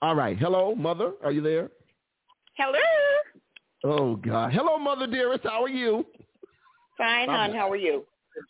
[0.00, 0.36] All right.
[0.36, 1.12] Hello, mother.
[1.24, 1.70] Are you there?
[2.56, 2.78] Hello.
[3.84, 4.52] Oh God.
[4.52, 5.44] Hello, mother dearest.
[5.44, 6.04] How are you?
[6.98, 7.52] Fine, hon.
[7.52, 8.04] How are you?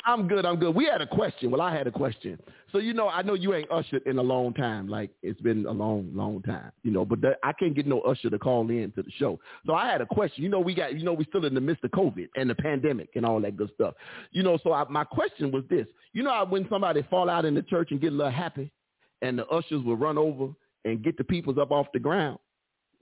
[0.05, 0.45] I'm good.
[0.45, 0.75] I'm good.
[0.75, 1.51] We had a question.
[1.51, 2.39] Well, I had a question.
[2.73, 4.89] So you know, I know you ain't ushered in a long time.
[4.89, 6.73] Like it's been a long, long time.
[6.83, 9.39] You know, but I can't get no usher to call in to the show.
[9.67, 10.43] So I had a question.
[10.43, 10.95] You know, we got.
[10.95, 13.57] You know, we still in the midst of COVID and the pandemic and all that
[13.57, 13.95] good stuff.
[14.31, 15.87] You know, so I, my question was this.
[16.15, 18.73] You know, when somebody fall out in the church and get a little happy,
[19.21, 20.49] and the ushers will run over
[20.85, 22.39] and get the peoples up off the ground.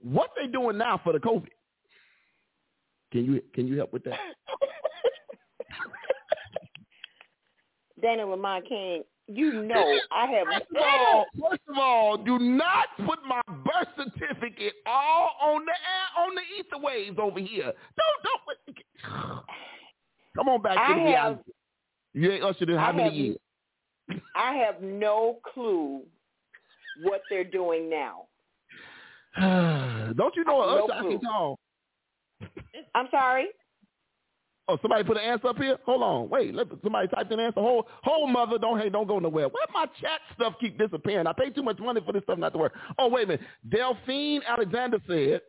[0.01, 1.47] What they doing now for the COVID?
[3.11, 4.17] Can you can you help with that?
[8.01, 9.03] Dana Lamont King,
[9.33, 13.87] you know I have First of all, first of all, do not put my birth
[13.97, 17.71] certificate all on the air, on the ether waves over here.
[17.97, 19.43] Don't don't.
[20.35, 21.39] Come on back to I the have-.
[22.13, 23.37] You ain't ushered in how I many have- years?
[24.35, 26.01] I have no clue
[27.03, 28.27] what they're doing now.
[29.39, 31.59] don't you know No usher I can call?
[32.95, 33.45] I'm sorry.
[34.71, 35.77] Oh, somebody put an answer up here.
[35.85, 36.55] Hold on, wait.
[36.55, 37.59] Let somebody type in an answer.
[37.59, 38.57] Hold, hold, mother.
[38.57, 39.49] Don't hey, don't go nowhere.
[39.49, 41.27] Where my chat stuff keep disappearing?
[41.27, 42.73] I pay too much money for this stuff not to work.
[42.97, 43.41] Oh, wait a minute.
[43.69, 45.41] Delphine Alexander said,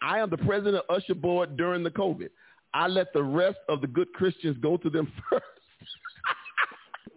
[0.00, 2.28] "I am the president of Usher Board during the COVID.
[2.72, 5.44] I let the rest of the good Christians go to them first.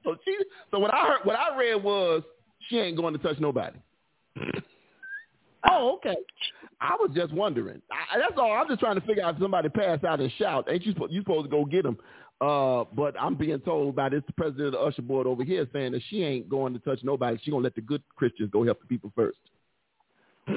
[0.03, 0.35] so she,
[0.71, 2.23] so what I heard, what I read was
[2.69, 3.77] she ain't going to touch nobody.
[5.69, 6.15] oh, okay.
[6.81, 7.81] I was just wondering.
[7.91, 8.51] I, that's all.
[8.53, 10.65] I'm just trying to figure out if somebody pass out and shout.
[10.69, 11.97] Ain't you, suppo- you supposed to go get them?
[12.41, 15.93] Uh, but I'm being told by this president of the usher board over here saying
[15.93, 17.37] that she ain't going to touch nobody.
[17.41, 19.37] She gonna let the good Christians go help the people first.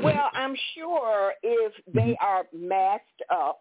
[0.03, 3.61] Well, I'm sure if they are masked up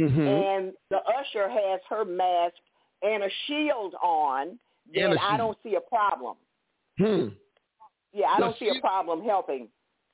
[0.00, 0.58] Mhm.
[0.58, 2.56] and the usher has her mask
[3.02, 4.58] and a shield on,
[4.92, 5.38] then And a I shield.
[5.38, 6.36] don't see a problem.
[6.98, 7.28] Hmm.
[8.12, 9.68] Yeah, I The don't see a problem helping.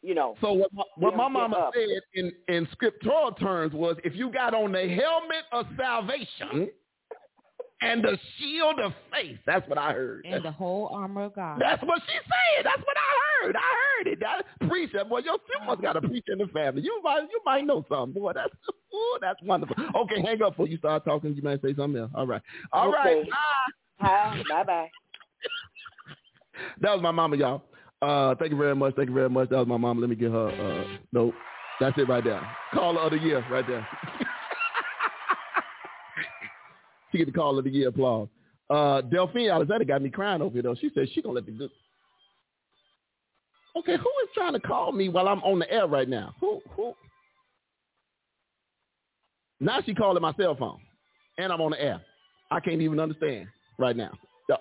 [0.07, 0.37] You know.
[0.41, 1.73] So what my, what my mama up.
[1.75, 6.69] said in, in scriptural terms was if you got on the helmet of salvation
[7.83, 10.25] and the shield of faith, that's what I heard.
[10.25, 11.61] And the whole armor of God.
[11.61, 12.67] That's what she said.
[12.67, 13.57] That's what I heard.
[13.57, 13.61] I
[13.99, 14.21] heard it.
[14.21, 15.67] That preacher, boy, your you uh-huh.
[15.67, 16.83] must got a preacher in the family.
[16.83, 18.33] You might you might know something, boy.
[18.33, 18.55] That's
[18.95, 19.75] ooh, that's wonderful.
[20.03, 21.35] Okay, hang up before you start talking.
[21.35, 22.13] You might say something else.
[22.15, 22.43] All right.
[22.73, 23.17] All right.
[23.17, 23.31] Okay.
[23.99, 24.43] Hi.
[24.49, 24.91] Bye bye.
[26.81, 27.65] That was my mama, y'all.
[28.07, 28.95] Uh, thank you very much.
[28.95, 29.49] Thank you very much.
[29.49, 30.01] That was my mom.
[30.01, 30.49] Let me get her.
[30.49, 31.35] Uh, nope.
[31.81, 32.41] That's it right there.
[32.73, 33.87] Call of the year right there.
[37.11, 38.29] she get the call of the year applause.
[38.71, 40.77] Uh, Delphine Alexander got me crying over here though.
[40.77, 41.71] She said she gonna let the good.
[43.77, 46.33] Okay, who is trying to call me while I'm on the air right now?
[46.41, 46.63] Who?
[46.77, 46.95] Who?
[49.59, 50.79] Now she calling my cell phone,
[51.39, 52.01] and I'm on the air.
[52.53, 53.49] I can't even understand
[53.79, 54.13] right now.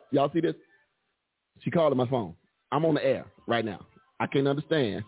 [0.10, 0.56] Y'all see this?
[1.62, 2.34] She calling my phone.
[2.72, 3.86] I'm on the air right now.
[4.20, 5.04] I can't understand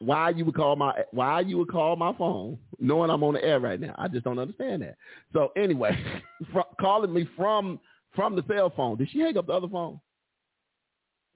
[0.00, 3.44] why you would call my why you would call my phone knowing I'm on the
[3.44, 3.94] air right now.
[3.98, 4.96] I just don't understand that.
[5.32, 5.96] So anyway,
[6.52, 7.80] fr- calling me from
[8.14, 8.96] from the cell phone.
[8.96, 10.00] Did she hang up the other phone?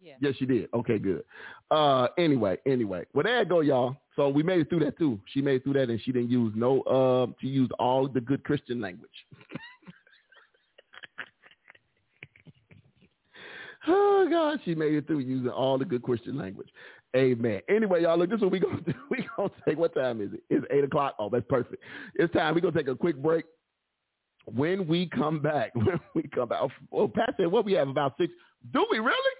[0.00, 0.14] Yeah.
[0.20, 0.68] Yes, she did.
[0.74, 1.22] Okay, good.
[1.70, 3.96] Uh, anyway, anyway, well there you go, y'all.
[4.16, 5.20] So we made it through that too.
[5.32, 6.82] She made it through that, and she didn't use no.
[6.82, 9.10] Uh, she used all the good Christian language.
[13.88, 16.68] Oh God, she made it through using all the good Christian language.
[17.16, 17.60] Amen.
[17.68, 18.94] Anyway, y'all, look, this is what we're gonna do.
[19.10, 20.42] We're gonna take what time is it?
[20.48, 21.14] It's eight o'clock.
[21.18, 21.82] Oh, that's perfect.
[22.14, 22.54] It's time.
[22.54, 23.44] we're gonna take a quick break.
[24.46, 27.88] When we come back, when we come back, oh, oh Pat said, what we have
[27.88, 28.32] about six.
[28.72, 29.36] Do we really?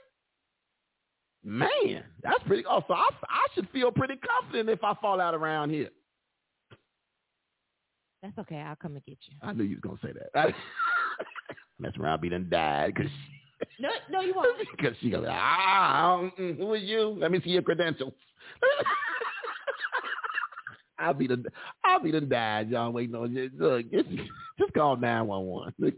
[1.45, 2.65] Man, that's pretty.
[2.69, 5.89] Oh, so I, I should feel pretty confident if I fall out around here.
[8.23, 8.57] That's okay.
[8.57, 9.37] I'll come and get you.
[9.43, 10.55] I knew you was gonna say that.
[11.81, 13.11] Mess around, be done died because
[13.79, 14.57] No, no, you won't.
[14.77, 17.17] Because she goes, ah, mm, who are you?
[17.19, 18.13] Let me see your credentials.
[20.99, 21.43] I'll be the,
[21.85, 22.93] I'll be the dad, y'all.
[22.93, 23.51] Waiting on you.
[23.59, 24.09] Look, just,
[24.59, 25.75] just call nine one one.
[25.79, 25.89] No,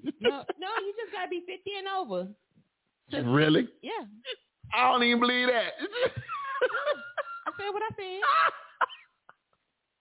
[0.58, 2.28] no, you just gotta be fifty and over.
[3.30, 3.68] Really?
[3.82, 4.04] Yeah,
[4.74, 5.72] I don't even believe that.
[7.46, 8.20] I said what I said.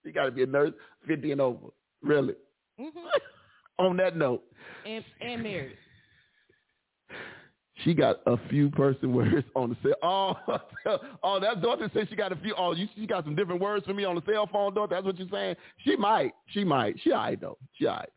[0.04, 0.72] you got to be a nurse,
[1.06, 1.66] fifty and over.
[2.02, 2.34] Really?
[2.78, 2.88] hmm
[3.78, 4.42] On that note,
[4.86, 5.76] And and married.
[7.82, 9.96] She got a few person words on the cell.
[10.02, 12.54] Oh, oh, that daughter said she got a few.
[12.56, 14.94] Oh, you she got some different words for me on the cell phone, daughter.
[14.94, 15.56] That's what you're saying.
[15.84, 16.32] She might.
[16.46, 16.96] She might.
[17.02, 17.58] She all right though.
[17.78, 18.08] She all right.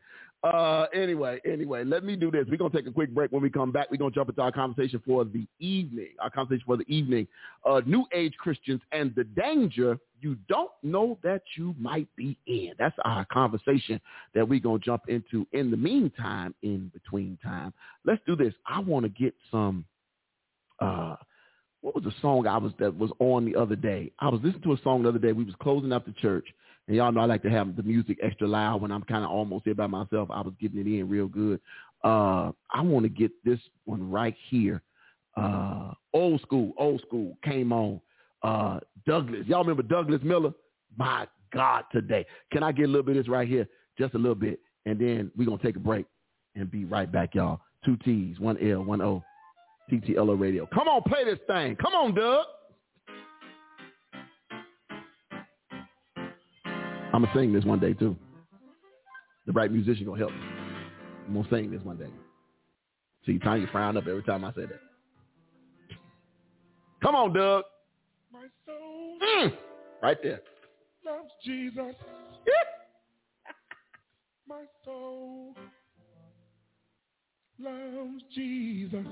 [0.44, 2.46] Uh, anyway, anyway, let me do this.
[2.48, 3.32] We're gonna take a quick break.
[3.32, 6.10] When we come back, we're gonna jump into our conversation for the evening.
[6.20, 7.26] Our conversation for the evening.
[7.66, 12.72] Uh, New Age Christians and the danger you don't know that you might be in.
[12.78, 14.00] That's our conversation
[14.34, 15.46] that we're gonna jump into.
[15.52, 17.72] In the meantime, in between time,
[18.04, 18.54] let's do this.
[18.66, 19.84] I want to get some.
[20.80, 21.16] Uh,
[21.88, 24.12] what was the song I was that was on the other day?
[24.18, 25.32] I was listening to a song the other day.
[25.32, 26.46] We was closing up the church,
[26.86, 29.30] and y'all know I like to have the music extra loud when I'm kind of
[29.30, 30.28] almost here by myself.
[30.30, 31.60] I was getting it in real good.
[32.04, 34.82] Uh, I want to get this one right here.
[35.34, 38.02] Uh, old school, old school came on.
[38.42, 40.52] Uh, Douglas, y'all remember Douglas Miller?
[40.98, 42.26] My God, today.
[42.52, 43.66] Can I get a little bit of this right here?
[43.96, 46.04] Just a little bit, and then we're gonna take a break
[46.54, 47.60] and be right back, y'all.
[47.82, 49.22] Two T's, one L, one O.
[49.90, 50.66] TTLO Radio.
[50.72, 51.76] Come on, play this thing.
[51.76, 52.44] Come on, Doug.
[57.12, 58.14] I'm gonna sing this one day too.
[59.46, 60.38] The right musician gonna help me.
[61.26, 62.10] I'm gonna sing this one day.
[63.26, 64.80] See, Tanya frown up every time I say that.
[67.02, 67.64] Come on, Doug.
[68.32, 69.52] My soul Mm.
[70.02, 70.40] Right there.
[71.04, 71.94] loves Jesus.
[74.48, 75.54] My soul
[77.60, 79.06] loves Jesus.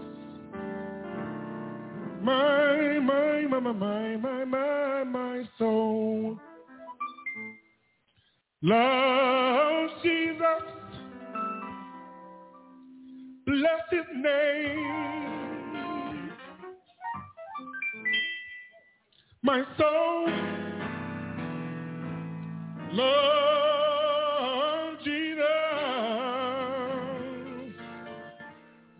[2.22, 6.38] My, my, my, my, my, my, my, my soul
[8.62, 10.62] loves Jesus.
[13.46, 15.06] Bless his name.
[19.42, 20.28] My soul
[22.92, 23.65] love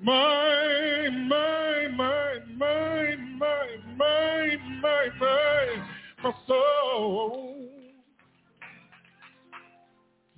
[0.07, 3.67] My, my, my, my, my,
[3.99, 5.83] my, my, my,
[6.23, 7.69] my soul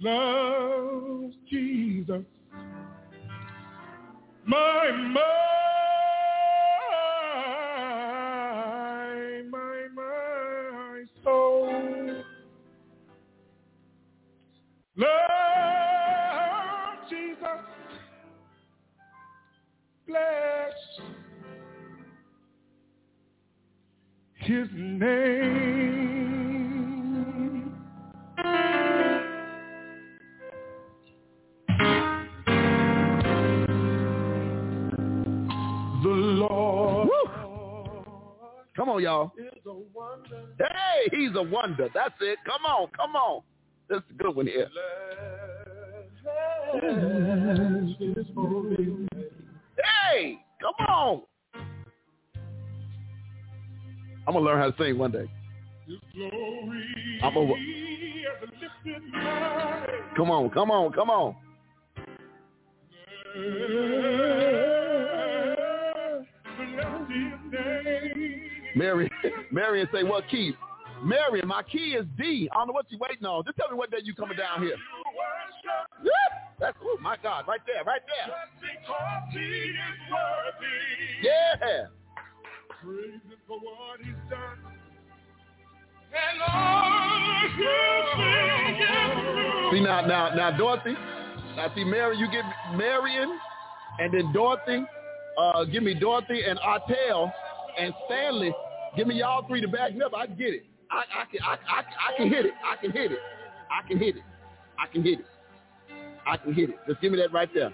[0.01, 2.23] loves Jesus.
[4.47, 5.68] My, my,
[24.59, 26.49] his name.
[36.03, 37.09] The Lord
[38.77, 39.33] Come on, y'all.
[39.37, 41.89] Hey, he's a wonder.
[41.93, 42.39] That's it.
[42.47, 43.43] Come on, come on.
[43.89, 44.69] This is a good one here.
[46.81, 49.09] Bless his holy name.
[50.13, 51.23] Hey, come on.
[54.29, 55.26] I'm gonna learn how to sing one day.
[57.22, 57.55] I'm over.
[57.55, 59.87] has lifted my
[60.18, 61.35] Come on, come on, come on.
[67.51, 68.51] Name.
[68.76, 69.11] Mary,
[69.51, 70.53] Marion say what key?
[71.03, 72.51] Marion, my key is D.
[72.53, 73.47] I don't know what you waiting on.
[73.47, 74.76] Just tell me what day you coming down here.
[76.61, 78.35] That's oh my God, right there, right there.
[78.61, 79.76] Because he is
[80.12, 81.22] worthy.
[81.22, 81.97] Yeah.
[82.83, 84.59] Praise him for what he's done.
[86.14, 87.09] And all
[89.72, 90.95] See now, now, now, Dorothy.
[91.57, 92.45] Now, see, Mary, you give
[92.76, 93.39] Marion,
[93.99, 94.85] and then Dorothy.
[95.37, 97.33] Uh, give me Dorothy and Artel
[97.79, 98.53] and Stanley.
[98.97, 100.14] Give me y'all three to back me up.
[100.14, 100.64] I can get it.
[100.91, 102.55] I, I can, I, I, I can hit it.
[102.64, 103.18] I can hit it.
[103.70, 104.22] I can hit it.
[104.79, 105.26] I can hit it.
[106.26, 106.76] I can hit it.
[106.87, 107.72] Just give me that right there.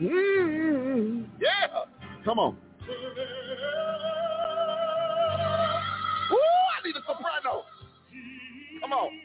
[0.00, 1.84] Mm, yeah.
[2.24, 2.56] Come on.
[8.84, 9.08] Come on.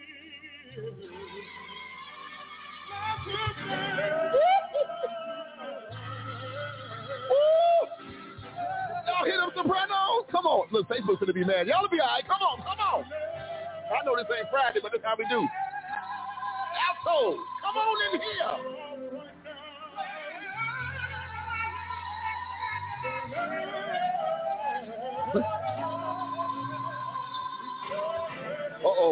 [9.05, 10.23] Y'all hear them sopranos?
[10.31, 10.69] Come on.
[10.71, 11.67] Look, Facebook's gonna be mad.
[11.67, 12.23] Y'all will be all right.
[12.25, 13.03] Come on, come on.
[13.03, 15.43] I know this ain't Friday, but this how we do.
[16.79, 18.55] Alto, come on in here.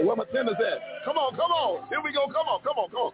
[0.06, 1.06] Where my tenors at?
[1.06, 1.88] Come on, come on.
[1.90, 2.28] Here we go.
[2.28, 3.14] Come on, come on, come on.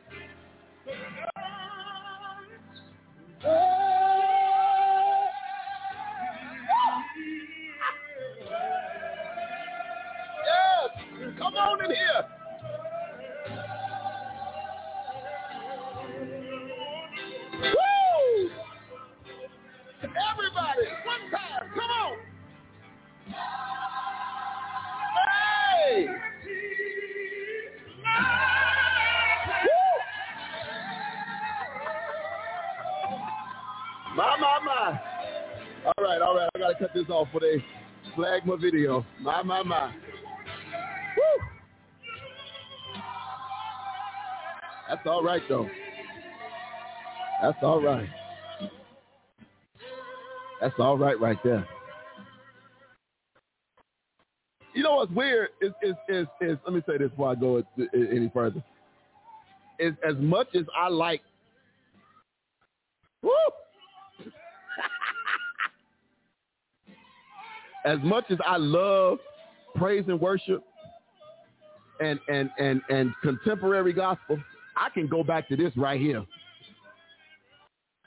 [10.45, 12.25] Yes, come on in here.
[17.61, 18.49] Woo!
[20.03, 21.42] Everybody, one time,
[34.15, 34.99] My, my, my.
[35.85, 36.49] All right, all right.
[36.55, 37.63] I got to cut this off for they
[38.15, 39.03] flag my video.
[39.19, 39.87] My, my, my.
[39.87, 41.43] Woo!
[44.87, 45.67] That's all right, though.
[47.41, 48.07] That's all right.
[50.61, 51.67] That's all right right there.
[54.73, 57.63] You know what's weird is is is, is let me say this before I go
[57.93, 58.63] any further.
[59.79, 61.21] Is as much as I like
[67.85, 69.19] as much as I love
[69.75, 70.63] praise and worship
[71.99, 74.37] and and and and contemporary gospel,
[74.75, 76.25] I can go back to this right here.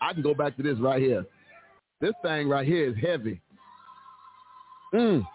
[0.01, 1.25] I can go back to this right here.
[2.01, 3.41] This thing right here is heavy.
[4.95, 5.27] Mm.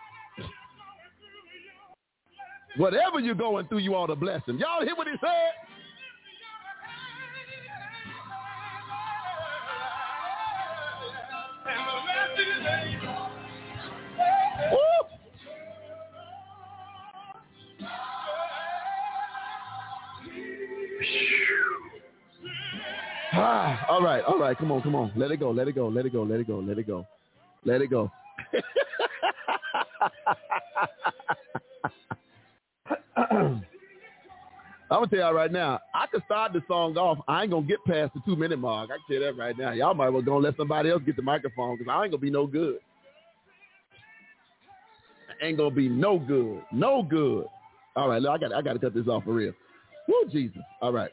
[2.77, 4.57] Whatever you're going through, you ought to bless him.
[4.57, 5.51] Y'all hear what he said?
[23.33, 25.11] Ah, all right, all right, come on, come on.
[25.15, 27.07] Let it go, let it go, let it go, let it go, let it go.
[27.63, 28.11] Let it go.
[33.15, 33.63] I'm
[34.89, 37.19] gonna tell y'all right now, I could start the song off.
[37.27, 38.89] I ain't gonna get past the two minute mark.
[38.91, 39.71] I can tell that right now.
[39.71, 42.21] Y'all might as well gonna let somebody else get the microphone because I ain't gonna
[42.21, 42.79] be no good.
[45.41, 46.63] Ain't gonna be no good.
[46.71, 47.45] No good.
[47.95, 49.53] All right, look, I got I gotta cut this off for real.
[50.07, 50.61] Woo Jesus.
[50.81, 51.11] All right.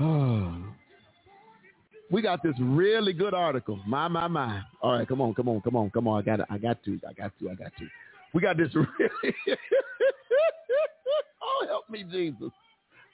[2.10, 3.80] we got this really good article.
[3.86, 4.62] My, my, my.
[4.82, 6.20] All right, come on, come on, come on, come on.
[6.20, 6.40] I got.
[6.50, 7.00] I got to.
[7.08, 7.50] I got to.
[7.50, 7.88] I got to.
[8.34, 8.88] We got this really.
[11.42, 12.50] oh, help me, Jesus.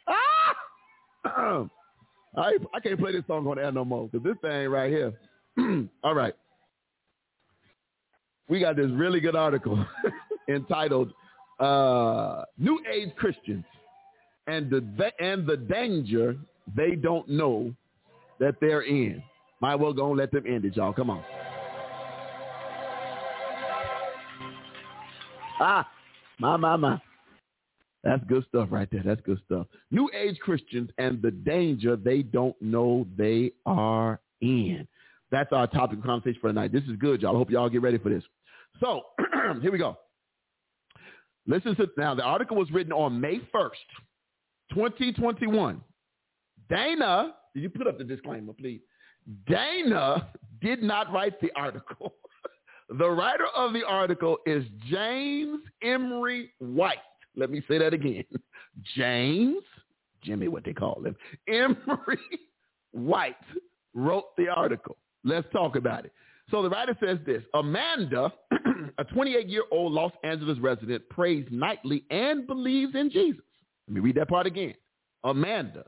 [0.09, 1.64] Ah!
[2.36, 5.12] I, I can't play this song on air no more because this thing right here.
[6.05, 6.34] All right.
[8.48, 9.84] We got this really good article
[10.48, 11.12] entitled
[11.60, 13.64] uh, New Age Christians
[14.46, 16.36] and the and the danger
[16.76, 17.74] they don't know
[18.40, 19.22] that they're in.
[19.60, 20.92] Might well go and let them end it, y'all.
[20.92, 21.24] Come on.
[25.60, 25.88] Ah,
[26.38, 27.00] my, my, my.
[28.04, 29.02] That's good stuff right there.
[29.04, 29.66] That's good stuff.
[29.90, 34.86] New Age Christians and the danger they don't know they are in.
[35.30, 36.72] That's our topic of conversation for tonight.
[36.72, 37.34] This is good, y'all.
[37.34, 38.22] I hope y'all get ready for this.
[38.80, 39.02] So
[39.62, 39.98] here we go.
[41.46, 42.14] Listen to now.
[42.14, 43.70] The article was written on May 1st,
[44.74, 45.80] 2021.
[46.68, 48.80] Dana, did you put up the disclaimer, please?
[49.46, 50.28] Dana
[50.60, 52.14] did not write the article.
[52.98, 56.98] the writer of the article is James Emery White.
[57.36, 58.24] Let me say that again.
[58.96, 59.62] James,
[60.22, 61.16] Jimmy, what they call him,
[61.48, 62.18] Emery
[62.92, 63.36] White
[63.94, 64.96] wrote the article.
[65.24, 66.12] Let's talk about it.
[66.50, 68.32] So the writer says this Amanda,
[68.98, 73.44] a 28 year old Los Angeles resident, prays nightly and believes in Jesus.
[73.86, 74.74] Let me read that part again.
[75.24, 75.84] Amanda,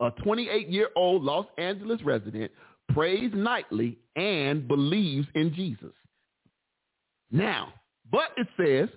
[0.00, 2.50] a 28 year old Los Angeles resident,
[2.92, 5.92] prays nightly and believes in Jesus.
[7.30, 7.72] Now,
[8.10, 8.88] but it says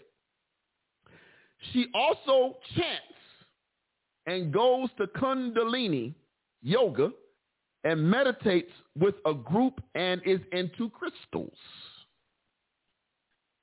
[1.74, 3.02] she also chants
[4.28, 6.14] and goes to Kundalini
[6.62, 7.12] yoga
[7.84, 11.58] and meditates with a group and is into crystals.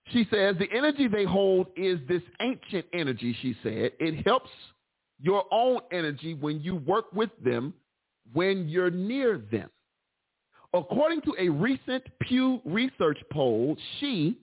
[0.09, 3.93] She says the energy they hold is this ancient energy, she said.
[3.99, 4.51] It helps
[5.21, 7.75] your own energy when you work with them
[8.33, 9.71] when you're near them.
[10.73, 14.39] According to a recent Pew Research poll, she,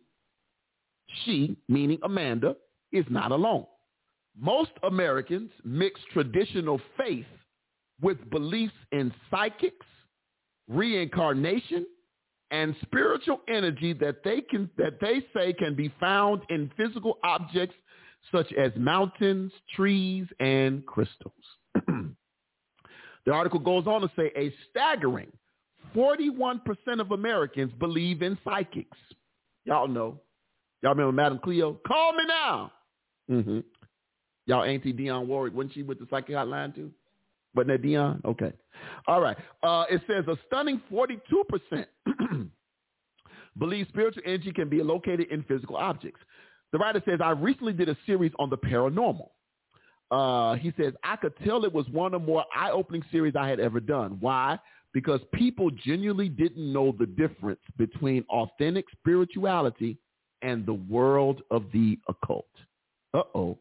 [1.26, 2.56] she, meaning Amanda,
[2.92, 3.66] is not alone.
[4.40, 7.26] Most Americans mix traditional faith
[8.02, 9.86] with beliefs in psychics,
[10.68, 11.86] reincarnation,
[12.52, 17.76] and spiritual energy that they can that they say can be found in physical objects
[18.32, 21.34] such as mountains, trees, and crystals.
[23.26, 25.32] the article goes on to say a staggering
[25.96, 26.62] 41%
[27.00, 28.98] of Americans believe in psychics.
[29.66, 30.20] Y'all know.
[30.82, 31.80] Y'all remember Madam Cleo?
[31.88, 32.72] Call me now.
[33.30, 33.60] Mm-hmm.
[34.48, 36.92] Y'all Auntie Dionne Warwick, wasn't she with the psychic hotline too?
[37.56, 38.24] Wasn't that Dionne?
[38.26, 38.52] Okay.
[39.08, 39.38] All right.
[39.64, 41.86] Uh, it says a stunning 42%
[43.58, 46.22] believe spiritual energy can be located in physical objects.
[46.72, 49.30] The writer says, I recently did a series on the paranormal.
[50.10, 53.48] Uh, he says, I could tell it was one of the more eye-opening series I
[53.48, 54.18] had ever done.
[54.20, 54.58] Why?
[54.94, 59.98] Because people genuinely didn't know the difference between authentic spirituality
[60.42, 62.50] and the world of the occult.
[63.14, 63.58] Uh-oh.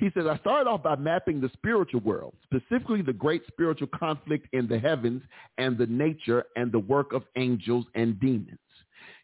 [0.00, 4.48] He says, I started off by mapping the spiritual world, specifically the great spiritual conflict
[4.54, 5.22] in the heavens
[5.58, 8.58] and the nature and the work of angels and demons.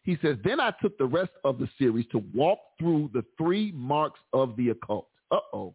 [0.03, 3.71] He says, then I took the rest of the series to walk through the three
[3.71, 5.07] marks of the occult.
[5.31, 5.73] Uh-oh.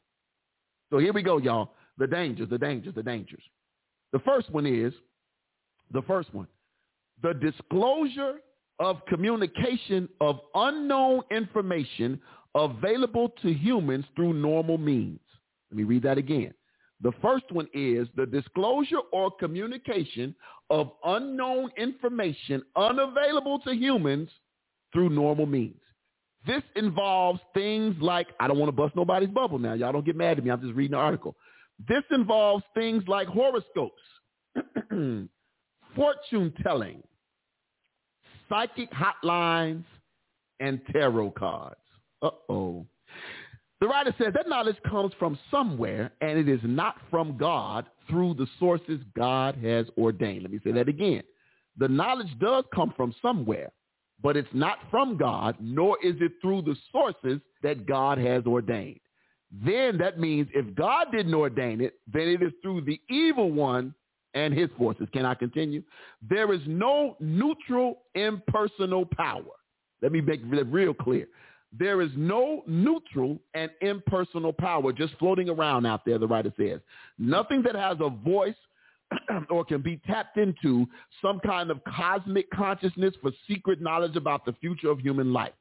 [0.90, 1.72] So here we go, y'all.
[1.98, 3.42] The dangers, the dangers, the dangers.
[4.12, 4.94] The first one is,
[5.90, 6.46] the first one,
[7.24, 8.36] the disclosure
[8.78, 12.20] of communication of unknown information
[12.54, 15.20] available to humans through normal means.
[15.70, 16.52] Let me read that again.
[17.00, 20.34] The first one is the disclosure or communication
[20.70, 24.30] of unknown information unavailable to humans
[24.92, 25.80] through normal means.
[26.46, 29.74] This involves things like, I don't want to bust nobody's bubble now.
[29.74, 30.50] Y'all don't get mad at me.
[30.50, 31.36] I'm just reading the article.
[31.88, 34.02] This involves things like horoscopes,
[35.96, 37.02] fortune telling,
[38.48, 39.84] psychic hotlines,
[40.60, 41.76] and tarot cards.
[42.23, 42.86] Uh-oh.
[43.81, 48.35] The writer says that knowledge comes from somewhere, and it is not from God through
[48.35, 50.43] the sources God has ordained.
[50.43, 51.23] Let me say that again.
[51.78, 53.73] The knowledge does come from somewhere,
[54.23, 59.01] but it's not from God, nor is it through the sources that God has ordained.
[59.51, 63.94] Then that means if God didn't ordain it, then it is through the evil one
[64.35, 65.09] and his forces.
[65.12, 65.82] Can I continue?
[66.27, 69.43] There is no neutral impersonal power.
[70.01, 71.27] Let me make that real clear.
[71.78, 76.81] There is no neutral and impersonal power just floating around out there, the writer says.
[77.19, 78.55] Nothing that has a voice
[79.51, 80.86] or can be tapped into
[81.23, 85.53] some kind of cosmic consciousness for secret knowledge about the future of human life.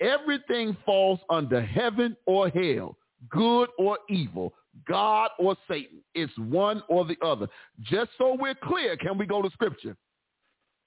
[0.00, 2.96] Everything falls under heaven or hell,
[3.30, 4.52] good or evil,
[4.88, 5.98] God or Satan.
[6.14, 7.46] It's one or the other.
[7.82, 9.96] Just so we're clear, can we go to scripture?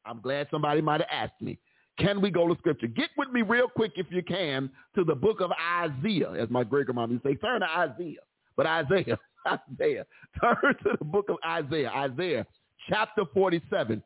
[0.05, 1.57] I'm glad somebody might have asked me.
[1.99, 2.87] Can we go to scripture?
[2.87, 6.63] Get with me real quick if you can to the book of Isaiah, as my
[6.63, 7.35] great grandma used to say.
[7.35, 8.19] Turn to Isaiah.
[8.57, 9.17] But Isaiah,
[9.47, 10.05] Isaiah.
[10.41, 11.89] Turn to the book of Isaiah.
[11.89, 12.45] Isaiah
[12.89, 14.03] chapter 47,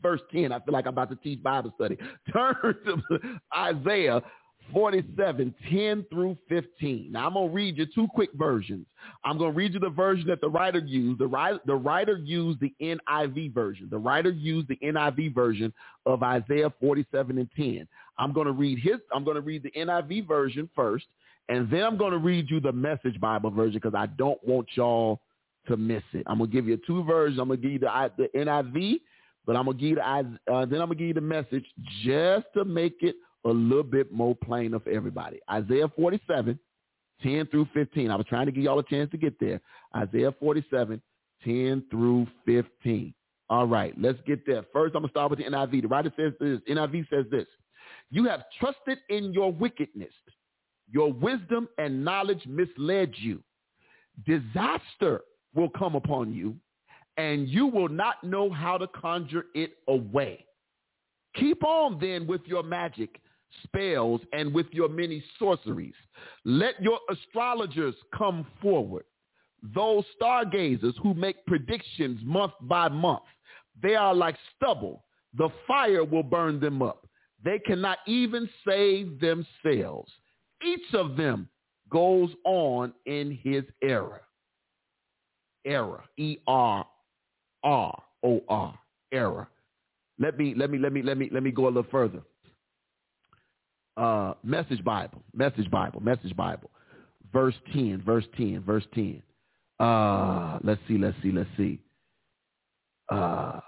[0.00, 0.52] verse 10.
[0.52, 1.96] I feel like I'm about to teach Bible study.
[2.32, 3.02] Turn to
[3.56, 4.22] Isaiah
[4.72, 7.12] 47, 10 through 15.
[7.12, 8.86] Now I'm going to read you two quick versions.
[9.24, 11.20] I'm going to read you the version that the writer used.
[11.20, 13.88] The, writer, the writer used the NIV version.
[13.90, 15.72] The writer used the NIV version
[16.06, 17.88] of Isaiah 47 and 10.
[18.18, 21.06] I'm going to read his, I'm going to read the NIV version first,
[21.48, 24.68] and then I'm going to read you the message Bible version because I don't want
[24.74, 25.20] y'all
[25.68, 26.24] to miss it.
[26.26, 27.38] I'm going to give you two versions.
[27.40, 29.00] I'm going to give you the, the NIV,
[29.46, 30.02] but I'm going to give you the,
[30.52, 31.64] uh, then I'm going to give you the message
[32.04, 35.40] just to make it a little bit more plain for everybody.
[35.50, 36.58] Isaiah 47,
[37.22, 38.10] 10 through 15.
[38.10, 39.60] I was trying to give y'all a chance to get there.
[39.96, 41.00] Isaiah 47,
[41.44, 43.14] 10 through 15.
[43.50, 44.64] All right, let's get there.
[44.72, 45.82] First, I'm going to start with the NIV.
[45.82, 46.60] The writer says this.
[46.70, 47.46] NIV says this.
[48.10, 50.12] You have trusted in your wickedness.
[50.90, 53.42] Your wisdom and knowledge misled you.
[54.26, 55.22] Disaster
[55.54, 56.54] will come upon you,
[57.16, 60.46] and you will not know how to conjure it away.
[61.34, 63.20] Keep on then with your magic
[63.64, 65.94] spells and with your many sorceries.
[66.44, 69.04] Let your astrologers come forward.
[69.74, 73.22] Those stargazers who make predictions month by month,
[73.82, 75.04] they are like stubble.
[75.36, 77.06] The fire will burn them up.
[77.44, 80.12] They cannot even save themselves.
[80.64, 81.48] Each of them
[81.90, 84.20] goes on in his era.
[85.64, 86.04] Era.
[86.16, 86.88] E-R-R-O-R.
[89.12, 89.48] Era.
[90.18, 92.22] Let me let me let me let me let me go a little further
[93.96, 96.70] uh, Message Bible, Message Bible, Message Bible,
[97.32, 99.22] verse 10, verse 10, verse 10.
[99.80, 101.78] Uh, let's see, let's see, let's see.
[103.08, 103.60] Uh,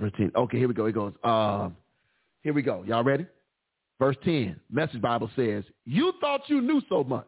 [0.00, 0.32] verse 10.
[0.36, 0.86] Okay, here we go.
[0.86, 1.12] It goes.
[1.22, 1.70] Uh,
[2.42, 2.84] here we go.
[2.86, 3.26] Y'all ready?
[3.98, 7.26] Verse 10, Message Bible says, you thought you knew so much,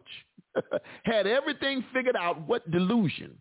[1.02, 2.48] had everything figured out.
[2.48, 3.36] What delusion.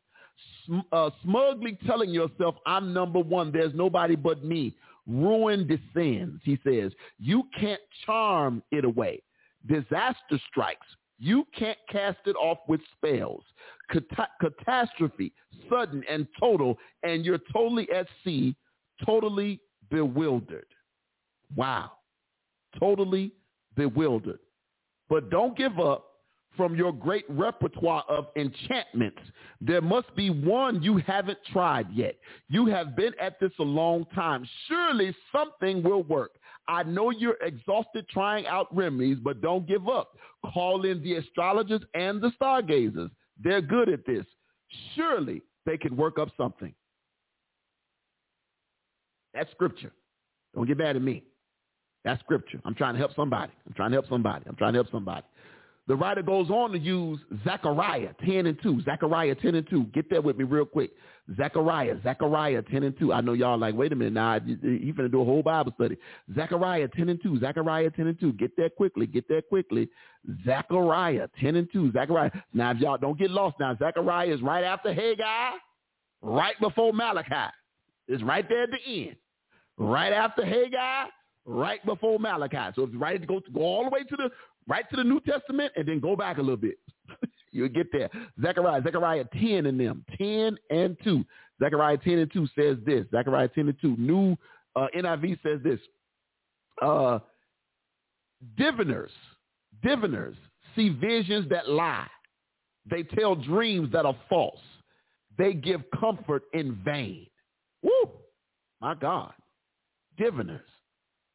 [0.91, 3.51] Uh, smugly telling yourself, I'm number one.
[3.51, 4.75] There's nobody but me
[5.07, 6.41] ruin descends.
[6.43, 9.21] He says, you can't charm it away.
[9.67, 10.87] Disaster strikes.
[11.19, 13.43] You can't cast it off with spells.
[13.91, 15.31] Cat- catastrophe,
[15.69, 18.55] sudden and total, and you're totally at sea,
[19.05, 19.59] totally
[19.91, 20.65] bewildered.
[21.55, 21.91] Wow.
[22.79, 23.33] Totally
[23.75, 24.39] bewildered.
[25.09, 26.10] But don't give up
[26.57, 29.21] from your great repertoire of enchantments.
[29.61, 32.15] There must be one you haven't tried yet.
[32.49, 34.47] You have been at this a long time.
[34.67, 36.31] Surely something will work.
[36.67, 40.17] I know you're exhausted trying out remedies, but don't give up.
[40.53, 43.09] Call in the astrologers and the stargazers.
[43.41, 44.25] They're good at this.
[44.95, 46.73] Surely they can work up something.
[49.33, 49.91] That's scripture.
[50.53, 51.23] Don't get mad at me.
[52.03, 52.59] That's scripture.
[52.65, 53.51] I'm trying to help somebody.
[53.67, 54.43] I'm trying to help somebody.
[54.47, 55.25] I'm trying to help somebody.
[55.91, 58.83] The writer goes on to use Zechariah 10 and 2.
[58.83, 59.87] Zechariah 10 and 2.
[59.93, 60.91] Get there with me real quick.
[61.35, 63.11] Zechariah, Zechariah 10 and 2.
[63.11, 65.97] I know y'all like, wait a minute now, you finna do a whole Bible study.
[66.33, 67.41] Zechariah 10 and 2.
[67.41, 68.31] Zechariah 10 and 2.
[68.31, 69.05] Get there quickly.
[69.05, 69.89] Get there quickly.
[70.45, 71.91] Zechariah 10 and 2.
[71.91, 72.31] Zechariah.
[72.53, 75.57] Now, if y'all don't get lost now, Zechariah is right after Haggai,
[76.21, 77.51] right before Malachi.
[78.07, 79.17] It's right there at the end.
[79.77, 81.09] Right after Haggai,
[81.45, 82.73] right before Malachi.
[82.75, 84.29] So it's right to go, go all the way to the
[84.71, 86.77] right to the New Testament and then go back a little bit.
[87.51, 88.09] You'll get there.
[88.41, 91.25] Zechariah, Zechariah 10 and them, 10 and 2.
[91.61, 93.05] Zechariah 10 and 2 says this.
[93.11, 93.97] Zechariah 10 and 2.
[93.97, 94.37] New
[94.77, 95.79] uh, NIV says this.
[96.81, 97.19] Uh,
[98.57, 99.11] diviners,
[99.83, 100.37] diviners
[100.75, 102.07] see visions that lie.
[102.89, 104.61] They tell dreams that are false.
[105.37, 107.27] They give comfort in vain.
[107.83, 108.09] Woo!
[108.79, 109.33] My God.
[110.17, 110.61] Diviners.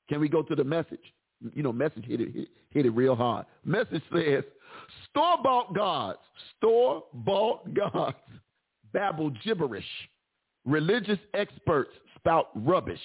[0.08, 1.12] Can we go to the message?
[1.54, 3.46] You know, message hit it, hit, it real hard.
[3.64, 4.44] Message says,
[5.10, 6.18] store-bought gods,
[6.56, 8.16] store-bought gods
[8.92, 9.84] babble gibberish.
[10.64, 13.00] Religious experts spout rubbish.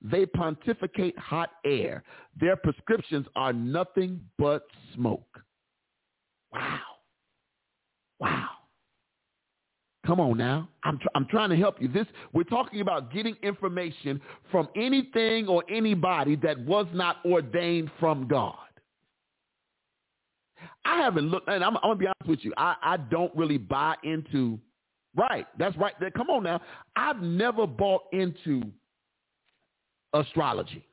[0.00, 2.02] They pontificate hot air.
[2.40, 4.64] Their prescriptions are nothing but
[4.94, 5.40] smoke.
[6.52, 6.78] Wow.
[8.18, 8.48] Wow.
[10.04, 10.68] Come on now.
[10.82, 11.86] I'm, tr- I'm trying to help you.
[11.88, 14.20] This We're talking about getting information
[14.50, 18.56] from anything or anybody that was not ordained from God.
[20.84, 22.52] I haven't looked, and I'm, I'm going to be honest with you.
[22.56, 24.58] I, I don't really buy into,
[25.16, 25.94] right, that's right.
[26.16, 26.60] Come on now.
[26.96, 28.62] I've never bought into
[30.12, 30.84] astrology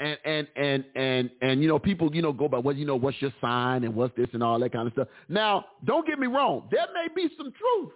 [0.00, 2.96] and and and and and you know people you know go by what you know
[2.96, 5.08] what's your sign and what's this and all that kind of stuff.
[5.28, 7.92] Now, don't get me wrong, there may be some truth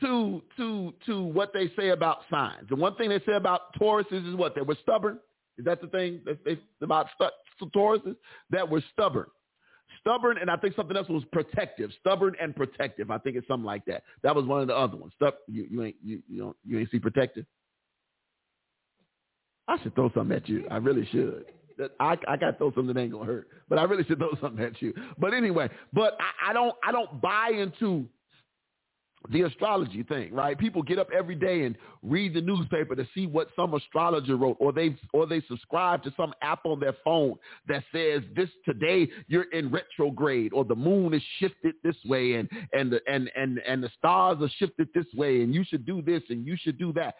[0.00, 2.68] to to to what they say about signs.
[2.68, 5.18] The one thing they say about Tauruses is what they were stubborn.
[5.58, 8.16] Is that the thing that they about stu- Tauruses
[8.50, 9.26] that were stubborn?
[10.00, 11.90] Stubborn, and I think something else was protective.
[12.00, 13.10] Stubborn and protective.
[13.10, 14.02] I think it's something like that.
[14.22, 15.12] That was one of the other ones.
[15.16, 17.46] Stub, you, you ain't you you don't you ain't see protective.
[19.68, 20.66] I should throw something at you.
[20.70, 21.46] I really should.
[21.98, 24.34] I, I got to throw something that ain't gonna hurt, but I really should throw
[24.40, 24.94] something at you.
[25.18, 28.06] But anyway, but I, I don't I don't buy into
[29.30, 30.58] the astrology thing, right?
[30.58, 34.56] People get up every day and read the newspaper to see what some astrologer wrote,
[34.60, 37.34] or they or they subscribe to some app on their phone
[37.66, 42.48] that says this today you're in retrograde, or the moon is shifted this way, and
[42.72, 46.02] and the and and and the stars are shifted this way, and you should do
[46.02, 47.14] this and you should do that.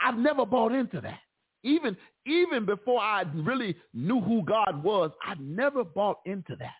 [0.00, 1.20] I've never bought into that.
[1.62, 1.96] Even
[2.26, 6.74] even before I really knew who God was, I never bought into that.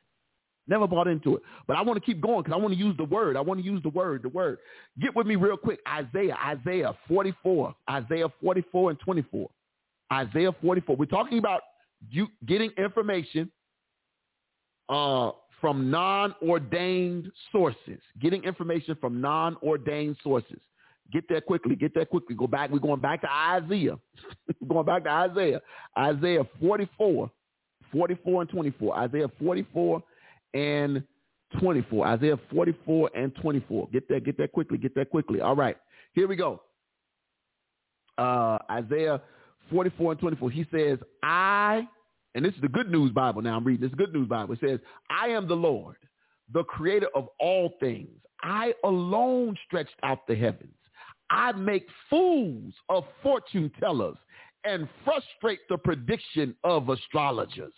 [0.68, 1.42] Never bought into it.
[1.66, 3.36] But I want to keep going because I want to use the word.
[3.36, 4.58] I want to use the word, the word.
[5.00, 5.80] Get with me real quick.
[5.88, 9.50] Isaiah, Isaiah 44, Isaiah 44 and 24.
[10.12, 10.96] Isaiah 44.
[10.96, 11.62] We're talking about
[12.08, 13.50] you getting information
[14.88, 18.00] uh, from non-ordained sources.
[18.20, 20.60] Getting information from non-ordained sources.
[21.12, 21.76] Get there quickly.
[21.76, 22.34] Get there quickly.
[22.36, 22.70] Go back.
[22.70, 23.98] We're going back to Isaiah.
[24.68, 25.60] going back to Isaiah.
[25.98, 27.30] Isaiah 44,
[27.92, 28.98] 44 and 24.
[28.98, 30.02] Isaiah 44
[30.54, 31.02] and
[31.58, 32.06] 24.
[32.06, 33.88] Isaiah 44 and 24.
[33.92, 35.40] Get that, get that quickly, get that quickly.
[35.40, 35.76] All right,
[36.12, 36.62] here we go.
[38.18, 39.20] Uh, Isaiah
[39.70, 40.50] 44 and 24.
[40.50, 41.86] He says, I,
[42.34, 43.88] and this is the good news Bible now I'm reading.
[43.88, 44.54] This good news Bible.
[44.54, 44.78] It says,
[45.10, 45.96] I am the Lord,
[46.52, 48.08] the creator of all things.
[48.42, 50.72] I alone stretched out the heavens.
[51.30, 54.16] I make fools of fortune tellers
[54.64, 57.72] and frustrate the prediction of astrologers.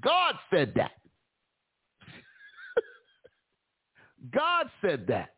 [0.00, 0.92] God said that.
[4.32, 5.34] God said that.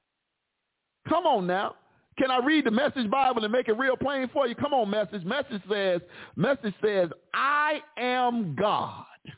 [1.09, 1.74] Come on now.
[2.19, 4.55] Can I read the message Bible and make it real plain for you?
[4.55, 5.24] Come on, message.
[5.24, 6.01] Message says,
[6.36, 9.05] message says, I am God.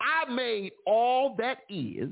[0.00, 2.10] I made all that is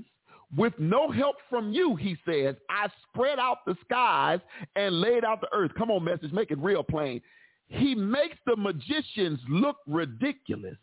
[0.56, 2.56] with no help from you, he says.
[2.68, 4.40] I spread out the skies
[4.76, 5.70] and laid out the earth.
[5.76, 6.32] Come on, message.
[6.32, 7.20] Make it real plain.
[7.68, 10.76] He makes the magicians look ridiculous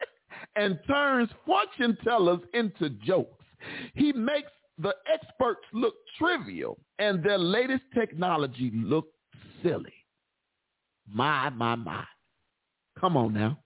[0.56, 3.44] and turns fortune tellers into jokes.
[3.94, 9.06] He makes the experts look trivial and their latest technology look
[9.62, 9.92] silly.
[11.06, 12.04] My, my, my.
[12.98, 13.58] Come on now.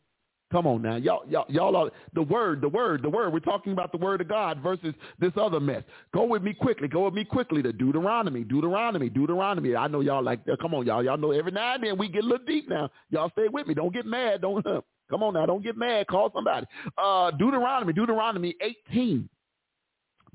[0.57, 0.97] Come on now.
[0.97, 3.31] Y'all, y'all, y'all are the word, the word, the word.
[3.31, 5.83] We're talking about the word of God versus this other mess.
[6.15, 6.89] Go with me quickly.
[6.89, 9.77] Go with me quickly to Deuteronomy, Deuteronomy, Deuteronomy.
[9.77, 10.41] I know y'all like.
[10.63, 11.05] Come on, y'all.
[11.05, 12.89] Y'all know every now and then we get a little deep now.
[13.11, 13.75] Y'all stay with me.
[13.75, 14.41] Don't get mad.
[14.41, 15.45] Don't come on now.
[15.45, 16.07] Don't get mad.
[16.07, 16.65] Call somebody.
[16.97, 19.29] Uh, Deuteronomy, Deuteronomy 18.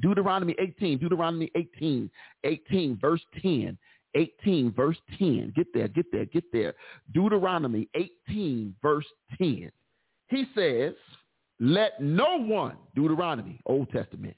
[0.04, 2.12] Deuteronomy 18, Deuteronomy 18,
[2.44, 3.76] 18, verse 10.
[4.14, 5.52] 18, verse 10.
[5.56, 6.76] Get there, get there, get there.
[7.12, 9.06] Deuteronomy 18, verse
[9.40, 9.72] 10.
[10.32, 10.94] He says,
[11.60, 14.36] let no one, Deuteronomy, Old Testament,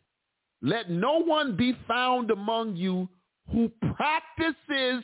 [0.64, 3.07] let no one be found among you
[3.52, 5.03] who practices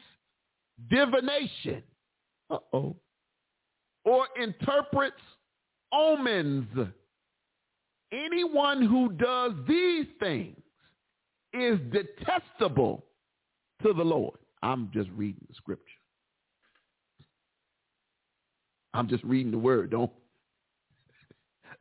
[0.90, 1.84] divination.
[2.50, 2.96] Uh-oh.
[4.04, 5.22] Or interprets
[5.94, 6.68] omens
[8.12, 10.58] anyone who does these things
[11.54, 13.06] is detestable
[13.84, 14.40] to the Lord.
[14.64, 15.86] I'm just reading the scripture.
[18.96, 19.92] I'm just reading the word.
[19.92, 20.12] Don't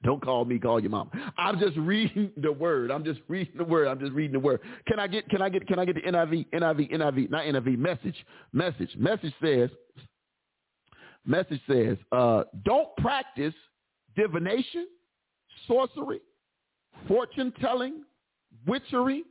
[0.05, 1.11] don't call me, call your mom.
[1.37, 2.91] I'm just reading the word.
[2.91, 3.89] I'm just reading the word.
[3.89, 4.61] I'm just reading the word.
[4.87, 7.79] Can I get can I get can I get the NIV, NIV, NIV, not NIV,
[7.79, 8.17] message.
[8.53, 8.91] Message.
[8.97, 9.71] Message says
[11.29, 13.55] message says, uh, don't practice
[14.17, 14.89] divination,
[15.67, 16.21] sorcery,
[17.07, 18.03] fortune telling,
[18.67, 19.25] witchery,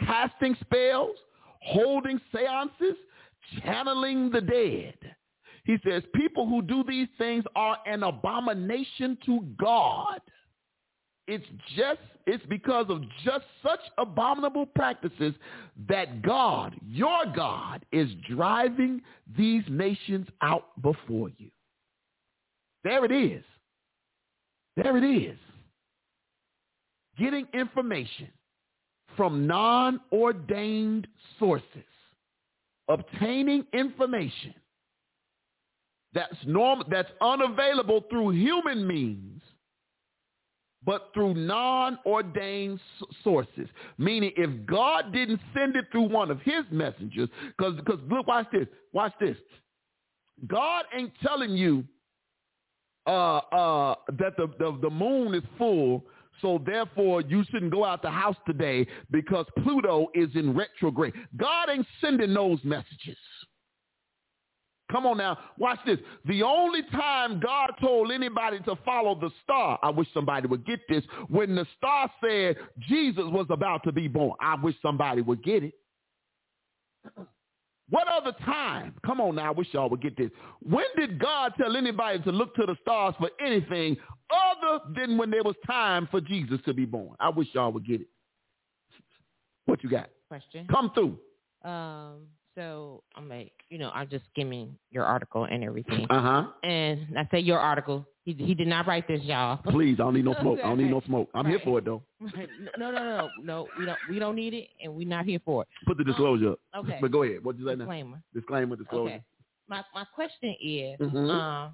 [0.00, 1.16] casting spells,
[1.62, 2.96] holding seances,
[3.64, 4.94] channeling the dead.
[5.64, 10.20] He says people who do these things are an abomination to God.
[11.28, 15.34] It's just it's because of just such abominable practices
[15.88, 19.02] that God, your God, is driving
[19.36, 21.50] these nations out before you.
[22.84, 23.44] There it is.
[24.76, 25.38] There it is
[27.18, 28.28] getting information
[29.16, 31.06] from non-ordained
[31.38, 31.66] sources,
[32.88, 34.54] obtaining information
[36.14, 39.42] that's norm that's unavailable through human means,
[40.84, 42.80] but through non-ordained
[43.24, 43.68] sources.
[43.98, 48.46] Meaning, if God didn't send it through one of His messengers, because because look, watch
[48.52, 49.36] this, watch this.
[50.46, 51.84] God ain't telling you
[53.06, 56.04] uh, uh, that the, the the moon is full
[56.40, 61.14] so therefore, you shouldn't go out the house today because Pluto is in retrograde.
[61.36, 63.18] God ain't sending those messages.
[64.92, 65.98] Come on now, watch this.
[66.26, 70.80] The only time God told anybody to follow the star, I wish somebody would get
[70.88, 72.56] this, when the star said
[72.88, 74.34] Jesus was about to be born.
[74.40, 75.72] I wish somebody would get it.
[77.88, 78.94] What other time?
[79.04, 80.30] Come on now, I wish y'all would get this.
[80.60, 83.96] When did God tell anybody to look to the stars for anything
[84.30, 87.16] other than when there was time for Jesus to be born?
[87.18, 88.08] I wish y'all would get it.
[89.64, 90.10] What you got?
[90.28, 90.66] Question.
[90.70, 91.18] Come through.
[91.68, 96.06] Um, so I'm like, you know, I'm just skimming your article and everything.
[96.10, 96.46] Uh huh.
[96.62, 98.06] And I say your article.
[98.24, 99.56] He he did not write this, y'all.
[99.70, 100.58] Please, I don't need no smoke.
[100.62, 101.28] I don't need no smoke.
[101.34, 102.02] I'm here for it though.
[102.20, 102.30] no,
[102.78, 103.68] no, no, no, no.
[103.78, 105.68] We don't we don't need it, and we're not here for it.
[105.86, 106.58] Put the disclosure up.
[106.76, 106.98] Okay.
[107.00, 107.42] But go ahead.
[107.44, 107.78] What you say now?
[107.84, 108.22] Disclaimer.
[108.34, 109.14] Disclaimer, disclosure.
[109.14, 109.24] Okay.
[109.68, 111.30] My my question is, Mhm.
[111.30, 111.72] um,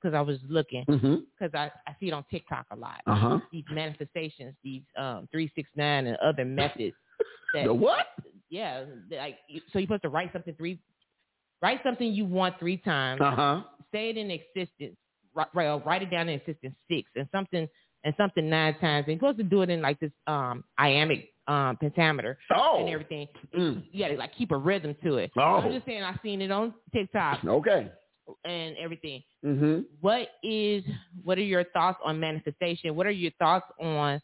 [0.00, 1.16] because I was looking, Mm-hmm.
[1.36, 3.00] because I I see it on TikTok a lot.
[3.06, 3.38] Uh huh.
[3.50, 6.94] These manifestations, these um three six nine and other methods.
[7.54, 8.06] That, The what?
[8.50, 9.38] Yeah, like
[9.72, 10.80] so you're supposed to write something three,
[11.62, 13.62] write something you want three times, Uh huh.
[13.92, 14.96] say it in existence,
[15.34, 17.68] write, write, write it down in existence six, and something
[18.04, 19.04] and something nine times.
[19.08, 22.78] And you're supposed to do it in like this um iambic um pentameter Oh.
[22.80, 23.26] and everything.
[23.56, 23.84] Mm.
[23.90, 25.30] You gotta like keep a rhythm to it.
[25.36, 25.56] Oh.
[25.56, 27.90] I'm just saying I've seen it on TikTok Okay.
[28.44, 29.22] and everything.
[29.44, 29.80] Mm-hmm.
[30.00, 30.84] What is
[31.24, 32.94] what are your thoughts on manifestation?
[32.94, 34.20] What are your thoughts on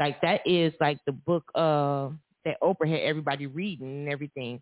[0.00, 2.08] like that is like the book uh
[2.48, 4.60] that Oprah had everybody reading and everything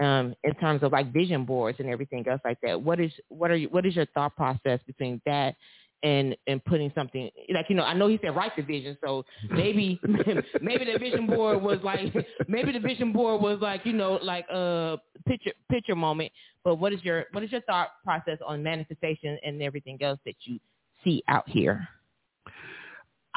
[0.00, 2.80] um in terms of like vision boards and everything else like that.
[2.80, 5.54] What is what are you what is your thought process between that
[6.02, 9.24] and and putting something like you know I know he said write the vision so
[9.50, 10.00] maybe
[10.60, 12.12] maybe the vision board was like
[12.48, 16.32] maybe the vision board was like you know like a picture picture moment
[16.64, 20.34] but what is your what is your thought process on manifestation and everything else that
[20.44, 20.58] you
[21.04, 21.86] see out here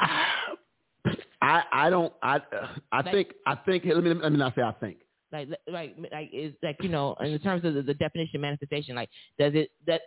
[1.42, 2.40] I I don't I
[2.92, 4.98] I Like- think I think let me let me not say I think.
[5.32, 8.94] like like like is like you know in terms of the, the definition of manifestation
[8.94, 10.00] like does it that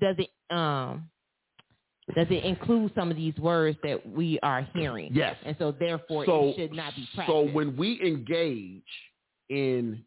[0.00, 1.08] does it um
[2.14, 5.36] does it include some of these words that we are hearing Yes.
[5.44, 8.82] and so therefore so it should not be so when we engage
[9.48, 10.04] in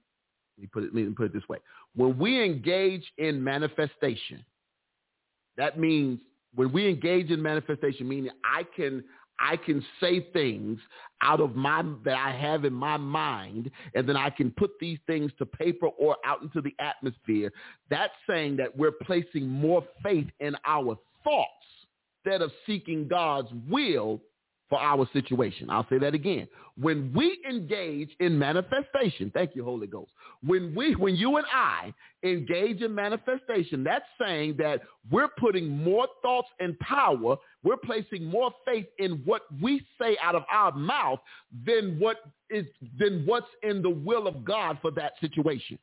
[0.58, 1.58] let me put it let me put it this way.
[1.96, 4.46] When we engage in manifestation,
[5.58, 6.20] that means
[6.54, 9.04] when we engage in manifestation, meaning I can
[9.40, 10.80] I can say things
[11.22, 15.00] out of my that I have in my mind, and then I can put these
[15.08, 17.52] things to paper or out into the atmosphere.
[17.90, 21.50] That's saying that we're placing more faith in our thoughts
[22.24, 24.22] instead of seeking God's will
[24.70, 25.70] for our situation.
[25.70, 26.48] I'll say that again.
[26.80, 30.12] When we engage in manifestation, thank you, Holy Ghost.
[30.44, 31.94] When we, when you and I
[32.24, 34.82] engage in manifestation, that's saying that
[35.12, 40.36] we're putting more thoughts and power, we're placing more faith in what we say out
[40.36, 41.20] of our mouth
[41.66, 42.18] than what
[42.50, 42.66] is
[42.98, 45.78] than what's in the will of God for that situation.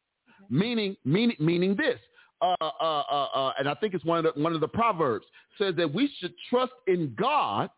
[0.48, 1.98] Meaning, meaning, meaning this.
[2.40, 5.24] Uh, uh, uh, uh, and I think it's one of the, one of the proverbs
[5.58, 7.70] says that we should trust in God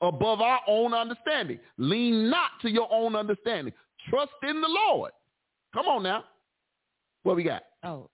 [0.00, 1.58] above our own understanding.
[1.78, 3.72] Lean not to your own understanding.
[4.08, 5.12] Trust in the Lord.
[5.74, 6.24] Come on now.
[7.22, 7.62] What we got?
[7.84, 8.08] oh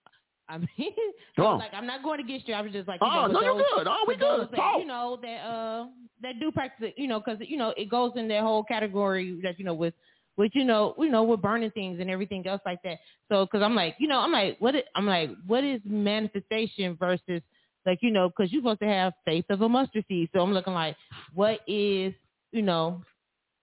[0.49, 0.67] I mean
[1.35, 1.59] Come on.
[1.59, 3.43] like I'm not going against you I was just like you Oh, know, no, with
[3.45, 3.87] you're those- good.
[3.87, 4.49] Oh, we good.
[4.53, 5.85] that, you know that uh
[6.21, 9.39] that do practice it, you know because you know it goes in that whole category
[9.43, 9.93] that you know with
[10.37, 12.97] with you know you know with burning things and everything else like that
[13.29, 17.41] so because i'm like you know i'm like what i'm like what is manifestation versus
[17.87, 20.53] like you know because you're supposed to have faith of a mustard seed so i'm
[20.53, 20.95] looking like
[21.33, 22.13] what is
[22.51, 23.01] you know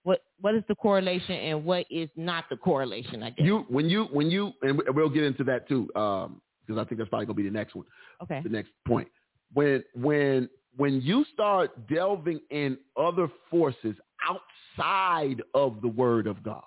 [0.03, 3.89] what what is the correlation and what is not the correlation i guess You when
[3.89, 7.11] you when you and we- we'll get into that too um, because I think that's
[7.11, 7.85] probably gonna be the next one.
[8.23, 9.09] okay the next point.
[9.53, 13.95] When when when you start delving in other forces
[14.27, 16.65] outside of the word of God,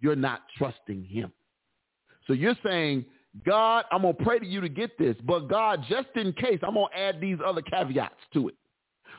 [0.00, 1.32] you're not trusting him.
[2.26, 3.06] So you're saying,
[3.44, 6.74] God, I'm gonna pray to you to get this, but God, just in case, I'm
[6.74, 8.54] gonna add these other caveats to it.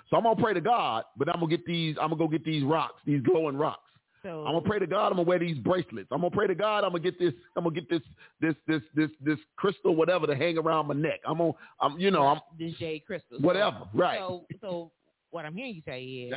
[0.10, 2.44] So I'm gonna pray to God, but I'm gonna get these, I'm gonna go get
[2.44, 3.90] these rocks, these glowing rocks.
[4.24, 5.08] so I'm gonna pray to God.
[5.08, 6.10] I'm gonna wear these bracelets.
[6.12, 6.84] I'm gonna pray to God.
[6.84, 7.34] I'm gonna get this.
[7.56, 8.02] I'm gonna get this
[8.42, 11.20] this this this this crystal whatever to hang around my neck.
[11.26, 11.54] I'm gonna.
[11.80, 12.28] I'm you know.
[12.28, 13.88] I'm this jade crystal whatever.
[13.94, 14.20] Right.
[14.20, 14.92] So, so
[15.32, 16.34] what I'm hearing you say is,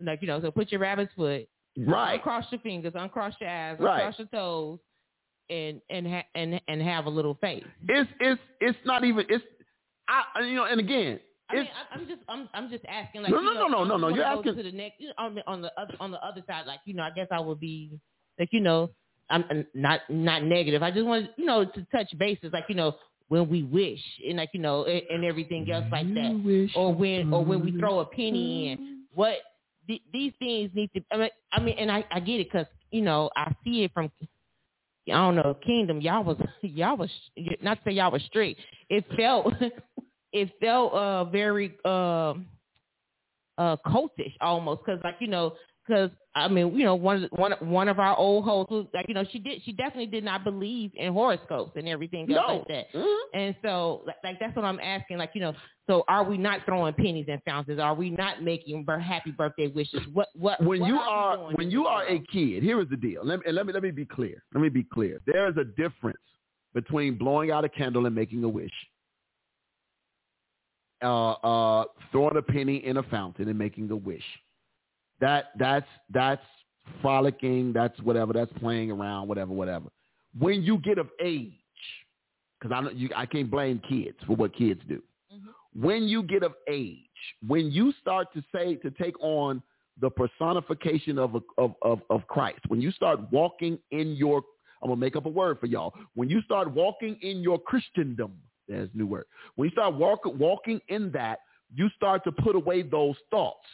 [0.00, 2.14] like you know, so put your rabbit's foot, right.
[2.14, 4.02] uncross your fingers, uncross your eyes, Right.
[4.04, 4.78] uncross your toes,
[5.50, 7.64] and and ha- and and have a little faith.
[7.88, 9.24] It's it's it's not even.
[9.28, 9.44] It's
[10.08, 10.64] I you know.
[10.64, 11.20] And again,
[11.50, 13.22] I mean, I'm just I'm I'm just asking.
[13.22, 15.14] Like, No, no, know, no, no, no, no, you're asking- to the next you know,
[15.18, 16.66] on the on the other on the other side.
[16.66, 17.90] Like you know, I guess I would be
[18.38, 18.90] like you know,
[19.28, 20.82] I'm I'm not not negative.
[20.82, 22.52] I just want you know to touch bases.
[22.52, 22.96] Like you know,
[23.28, 26.30] when we wish and like you know and, and everything else like that.
[26.76, 29.04] or when or when we throw a penny in.
[29.12, 29.38] What
[29.88, 31.00] th- these things need to.
[31.10, 33.92] I mean, I mean, and I, I get it because you know I see it
[33.92, 34.10] from.
[35.12, 36.00] I don't know, Kingdom.
[36.00, 37.10] Y'all was y'all was
[37.62, 38.60] not say y'all was strict.
[38.88, 39.52] It felt
[40.32, 42.46] it felt uh very um
[43.58, 45.54] uh cultish almost because like you know
[45.86, 49.14] because I mean, you know, one one one of our old hosts was like, you
[49.14, 52.58] know, she did she definitely did not believe in horoscopes and everything No.
[52.58, 52.92] like that.
[52.92, 53.20] Mhm.
[53.34, 55.18] And so, like, like that's what I'm asking.
[55.18, 55.54] Like, you know,
[55.88, 57.80] so are we not throwing pennies in fountains?
[57.80, 60.06] Are we not making happy birthday wishes?
[60.12, 62.96] What what when what you we are when you are a kid, here is the
[62.96, 63.24] deal.
[63.24, 64.42] Let me, and let me let me be clear.
[64.54, 65.20] Let me be clear.
[65.26, 66.18] There is a difference
[66.74, 68.70] between blowing out a candle and making a wish.
[71.02, 74.22] Uh, uh, throwing a penny in a fountain and making a wish.
[75.20, 76.42] That that's that's
[77.02, 77.72] frolicking.
[77.72, 78.32] That's whatever.
[78.32, 79.28] That's playing around.
[79.28, 79.52] Whatever.
[79.52, 79.86] Whatever.
[80.38, 81.52] When you get of age,
[82.58, 85.02] because I know you, I can't blame kids for what kids do.
[85.34, 85.82] Mm-hmm.
[85.82, 86.98] When you get of age,
[87.46, 89.62] when you start to say to take on
[90.00, 92.60] the personification of, a, of, of, of Christ.
[92.68, 94.42] When you start walking in your,
[94.82, 95.94] I'm going to make up a word for y'all.
[96.14, 98.32] When you start walking in your Christendom,
[98.68, 99.24] there's a new word.
[99.56, 101.40] When you start walk, walking in that,
[101.74, 103.66] you start to put away those thoughts.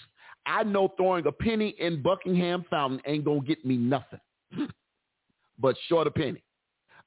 [0.46, 4.20] I know throwing a penny in Buckingham Fountain ain't going to get me nothing,
[5.58, 6.42] but short a penny.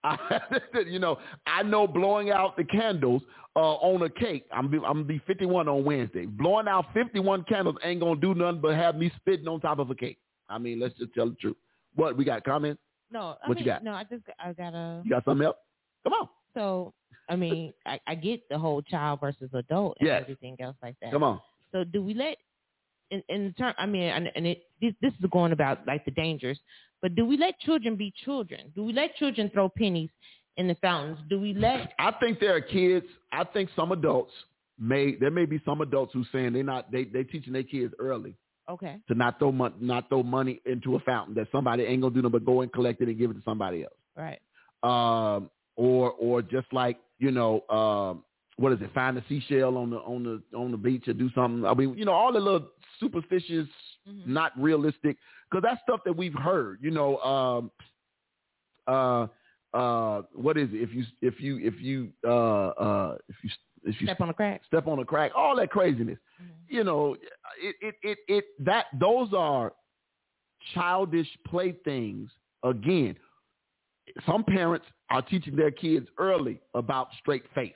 [0.04, 0.40] I,
[0.88, 3.22] you know, I know blowing out the candles
[3.56, 4.46] uh, on a cake.
[4.52, 6.26] I'm be, I'm gonna be 51 on Wednesday.
[6.26, 9.90] Blowing out 51 candles ain't gonna do nothing but have me spitting on top of
[9.90, 10.18] a cake.
[10.48, 11.58] I mean, let's just tell the truth.
[11.96, 12.44] What we got?
[12.44, 12.80] Comments?
[13.12, 13.84] No, I What you got?
[13.84, 15.02] No, I just I got a.
[15.04, 15.58] You got something else?
[16.04, 16.94] Come on, So
[17.28, 20.22] I mean, I, I get the whole child versus adult and Yes.
[20.22, 21.12] everything else like that.
[21.12, 21.42] come on.
[21.72, 22.38] So do we let
[23.12, 23.74] in in term?
[23.78, 26.60] I mean, and, and it this, this is going about like the dangers.
[27.02, 28.72] But do we let children be children?
[28.76, 30.10] Do we let children throw pennies
[30.58, 31.18] in the fountains?
[31.30, 31.94] Do we let?
[32.00, 33.06] I think there are kids.
[33.32, 34.34] I think some adults
[34.80, 35.16] may.
[35.16, 38.36] There may be some adults who saying they're not they they teaching their kids early
[38.70, 38.98] Okay.
[39.08, 42.22] to not throw money not throw money into a fountain that somebody ain't gonna do
[42.22, 43.94] nothing but go and collect it and give it to somebody else.
[44.16, 44.40] Right.
[44.84, 48.24] um, or or just like you know, um,
[48.60, 48.94] what is it?
[48.94, 51.66] Find a seashell on the on the on the beach or do something.
[51.66, 52.68] I mean, you know, all the little
[53.00, 53.68] superstitious,
[54.08, 54.28] Mhm.
[54.28, 55.18] not realistic,
[55.50, 56.80] because that's stuff that we've heard.
[56.82, 57.72] You know, um,
[58.88, 59.28] uh,
[59.76, 60.82] uh, what is it?
[60.82, 63.50] If you if you if you uh uh if you
[63.86, 64.62] if you Step on a crack.
[64.66, 66.18] step on a crack, all that craziness.
[66.68, 67.16] You know,
[67.62, 69.74] it, it, it, it, that, those are
[70.74, 72.30] childish playthings.
[72.64, 73.16] Again,
[74.26, 77.74] some parents are teaching their kids early about straight faith.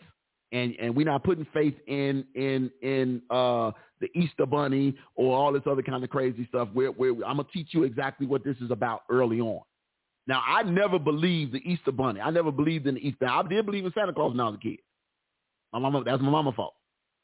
[0.54, 5.52] And, and we're not putting faith in in in uh, the Easter Bunny or all
[5.52, 6.70] this other kind of crazy stuff.
[6.74, 9.62] Where, where I'm gonna teach you exactly what this is about early on.
[10.28, 12.22] Now, I never believed the Easter Bunny.
[12.22, 13.26] I never believed in the Easter.
[13.26, 13.34] Bunny.
[13.34, 14.80] I did believe in Santa Claus when I was a kid.
[15.74, 16.76] My mama, that's my mama's fault.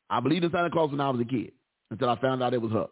[0.09, 1.51] I believed in Santa Claus when I was a kid
[1.91, 2.87] until I found out it was her.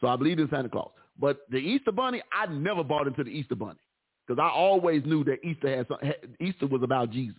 [0.00, 0.90] So I believed in Santa Claus.
[1.18, 3.80] But the Easter Bunny, I never bought into the Easter Bunny
[4.26, 5.98] because I always knew that Easter had some,
[6.40, 7.36] Easter was about Jesus,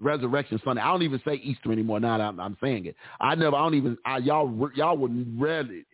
[0.00, 0.82] Resurrection Sunday.
[0.82, 2.96] I don't even say Easter anymore now that I'm, I'm saying it.
[3.20, 3.56] I never.
[3.56, 3.96] I don't even.
[4.04, 5.84] I, y'all y'all would really.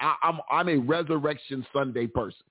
[0.00, 2.44] I, I'm I'm a Resurrection Sunday person.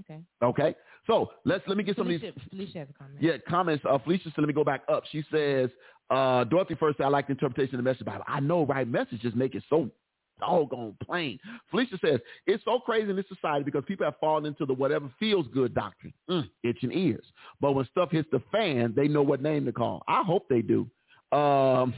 [0.00, 0.20] Okay.
[0.42, 0.74] Okay,
[1.06, 2.20] so let's let me get some of these.
[2.20, 3.22] Felicia, Felicia has a comment.
[3.22, 3.84] Yeah, comments.
[3.88, 5.04] Uh, Felicia, so let me go back up.
[5.10, 5.70] She says,
[6.10, 8.24] uh, Dorothy first said, I like the interpretation of the message Bible.
[8.26, 8.86] I know, right?
[8.86, 9.90] Messages make it so
[10.40, 11.38] doggone plain.
[11.70, 15.10] Felicia says, it's so crazy in this society because people have fallen into the whatever
[15.18, 17.24] feels good doctrine, mm, itching ears.
[17.60, 20.02] But when stuff hits the fan, they know what name to call.
[20.08, 20.88] I hope they do.
[21.32, 21.94] Um,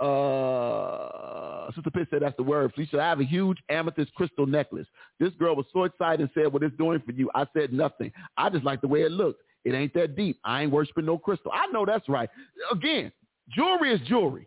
[0.00, 2.72] uh, Sister Pitt said that's the word.
[2.74, 4.86] Felicia, I have a huge amethyst crystal necklace.
[5.18, 7.30] This girl was so excited and said, what it's doing for you.
[7.34, 8.12] I said nothing.
[8.36, 9.40] I just like the way it looks.
[9.64, 10.38] It ain't that deep.
[10.44, 11.50] I ain't worshiping no crystal.
[11.52, 12.28] I know that's right.
[12.70, 13.10] Again,
[13.50, 14.46] jewelry is jewelry.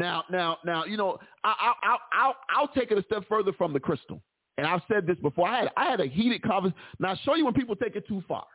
[0.00, 3.52] Now, now, now, you know, I, I, I, I'll, I'll take it a step further
[3.52, 4.22] from the crystal.
[4.56, 5.46] And I've said this before.
[5.46, 6.80] I had, I had a heated conversation.
[6.98, 8.46] Now, I'll show you when people take it too far.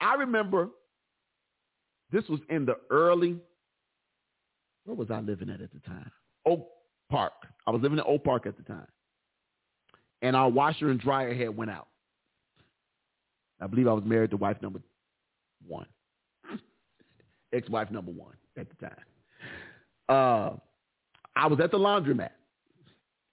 [0.00, 0.70] I remember
[2.10, 3.36] this was in the early,
[4.84, 6.10] where was I living at at the time?
[6.44, 6.68] Oak
[7.08, 7.32] Park.
[7.68, 8.88] I was living in Oak Park at the time.
[10.20, 11.86] And our washer and dryer had went out.
[13.60, 14.80] I believe I was married to wife number
[15.64, 15.86] one,
[17.52, 19.04] ex-wife number one at the time.
[20.08, 20.50] Uh,
[21.36, 22.30] I was at the laundromat,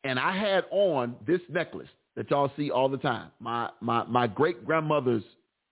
[0.04, 3.32] and I had on this necklace that y'all see all the time.
[3.40, 5.24] My my my great grandmother's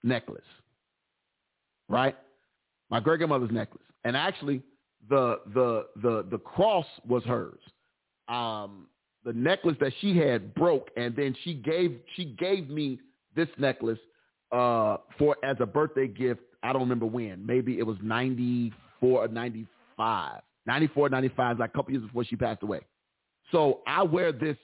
[0.03, 0.41] necklace,
[1.87, 2.15] right?
[2.89, 4.61] My great grandmother's necklace, and actually
[5.09, 7.59] the the the the cross was hers.
[8.27, 8.87] Um,
[9.25, 12.99] the necklace that she had broke, and then she gave she gave me
[13.35, 13.99] this necklace
[14.51, 16.41] uh, for as a birthday gift.
[16.63, 17.45] I don't remember when.
[17.45, 20.41] Maybe it was 94 or 95.
[20.65, 22.81] 94, 95, like a couple years before she passed away.
[23.51, 24.57] So I wear this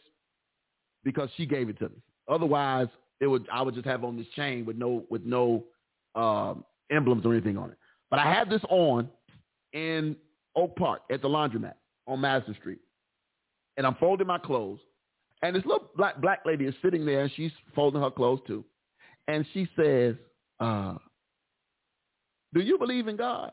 [1.04, 1.96] because she gave it to me.
[2.28, 2.88] Otherwise,
[3.20, 5.64] it would I would just have on this chain with no with no
[6.16, 7.78] um, emblems or anything on it.
[8.10, 9.10] But I had this on
[9.74, 10.16] in
[10.56, 11.74] Oak Park at the laundromat
[12.08, 12.80] on Madison Street,
[13.78, 14.80] and I'm folding my clothes,
[15.42, 18.64] And this little black black lady is sitting there and she's folding her clothes too.
[19.28, 20.16] And she says,
[20.60, 20.96] uh,
[22.54, 23.52] do you believe in God?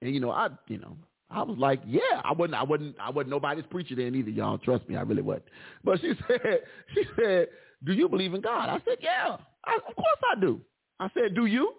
[0.00, 0.96] And you know, I you know,
[1.30, 4.58] I was like, yeah, I wouldn't I wouldn't I wasn't nobody's preacher then either, y'all.
[4.58, 5.44] Trust me, I really wasn't.
[5.84, 6.60] But she said,
[6.94, 7.48] she said,
[7.84, 8.68] Do you believe in God?
[8.68, 9.36] I said, Yeah.
[9.64, 10.60] I, of course I do.
[10.98, 11.74] I said, Do you?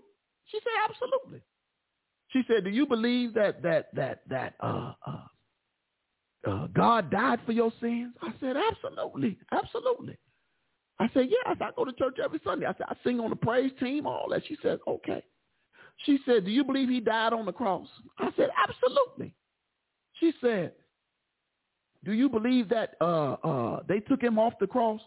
[0.45, 1.41] She said, Absolutely.
[2.29, 5.21] She said, Do you believe that that that that uh uh
[6.47, 8.13] uh, God died for your sins?
[8.21, 10.17] I said, absolutely, absolutely.
[10.99, 12.65] I said, yes, I go to church every Sunday.
[12.65, 14.43] I said, I sing on the praise team, all that.
[14.47, 15.23] She said, okay.
[16.05, 17.87] She said, do you believe he died on the cross?
[18.17, 19.33] I said, absolutely.
[20.21, 20.71] She said,
[22.05, 25.01] do you believe that uh, uh, they took him off the cross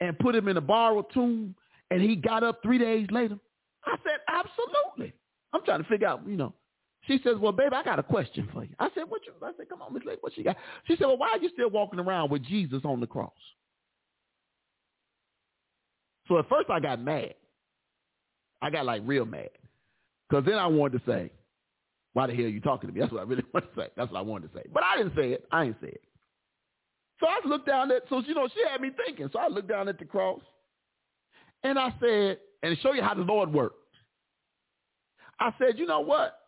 [0.00, 1.54] and put him in a borrowed tomb
[1.90, 3.38] and he got up three days later?
[3.84, 5.12] I said, absolutely.
[5.52, 6.54] I'm trying to figure out, you know,
[7.02, 8.70] she says, well, baby, I got a question for you.
[8.78, 10.56] I said, what you, I said, come on, Miss Lady, what she got?
[10.86, 13.32] She said, well, why are you still walking around with Jesus on the cross?
[16.28, 17.34] So at first I got mad.
[18.62, 19.48] I got like real mad.
[20.28, 21.32] Because then I wanted to say,
[22.12, 23.00] why the hell are you talking to me?
[23.00, 23.88] That's what I really want to say.
[23.96, 24.64] That's what I wanted to say.
[24.72, 25.46] But I didn't say it.
[25.52, 26.02] I didn't say it.
[27.20, 29.28] So I looked down at, so, you know, she had me thinking.
[29.32, 30.40] So I looked down at the cross
[31.62, 33.76] and I said, and show you how the Lord worked,
[35.38, 36.38] I said, you know what?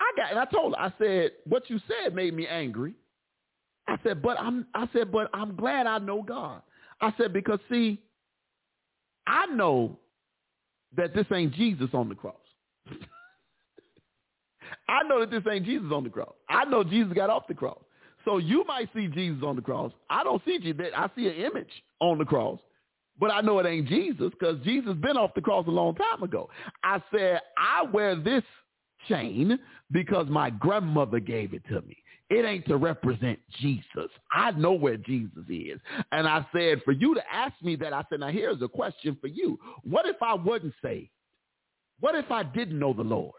[0.00, 2.94] I got, and I told her, I said, what you said made me angry.
[3.86, 6.62] I said, but I'm, I said, but I'm glad I know God.
[7.00, 8.00] I said, because see,
[9.26, 9.98] I know
[10.96, 12.34] that this ain't Jesus on the cross.
[14.90, 16.34] I know that this ain't Jesus on the cross.
[16.48, 17.78] I know Jesus got off the cross.
[18.24, 19.92] So you might see Jesus on the cross.
[20.10, 20.86] I don't see Jesus.
[20.96, 22.58] I see an image on the cross.
[23.18, 26.22] But I know it ain't Jesus because Jesus been off the cross a long time
[26.22, 26.50] ago.
[26.82, 28.42] I said, I wear this
[29.08, 29.58] chain
[29.92, 31.96] because my grandmother gave it to me.
[32.28, 34.10] It ain't to represent Jesus.
[34.32, 35.78] I know where Jesus is.
[36.12, 39.16] And I said, for you to ask me that, I said, now here's a question
[39.20, 39.58] for you.
[39.82, 41.10] What if I wasn't saved?
[42.00, 43.34] What if I didn't know the Lord?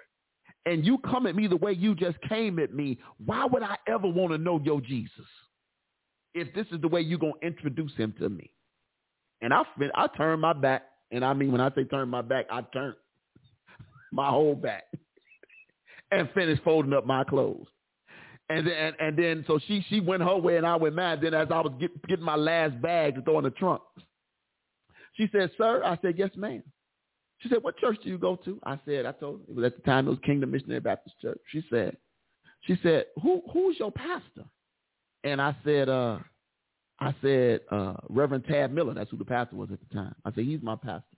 [0.65, 3.77] And you come at me the way you just came at me, why would I
[3.87, 5.25] ever want to know your Jesus?
[6.33, 8.51] If this is the way you're going to introduce him to me.
[9.41, 9.63] And I,
[9.95, 10.83] I turned my back.
[11.11, 12.95] And I mean, when I say turn my back, I turned
[14.11, 14.83] my whole back
[16.11, 17.67] and finished folding up my clothes.
[18.49, 21.19] And then, and then, so she she went her way and I went mine.
[21.21, 23.81] Then as I was get, getting my last bag to throw in the trunk,
[25.13, 26.61] she said, "Sir," I said, "Yes, ma'am."
[27.41, 29.65] She said, "What church do you go to?" I said, "I told her it was
[29.65, 31.97] at the time it was Kingdom Missionary Baptist Church." She said,
[32.61, 34.45] "She said, who who's your pastor?"
[35.23, 36.19] And I said, "Uh,
[36.99, 38.93] I said uh, Reverend Tad Miller.
[38.93, 41.17] That's who the pastor was at the time." I said, "He's my pastor."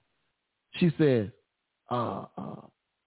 [0.78, 1.32] She said,
[1.92, 2.56] uh, uh,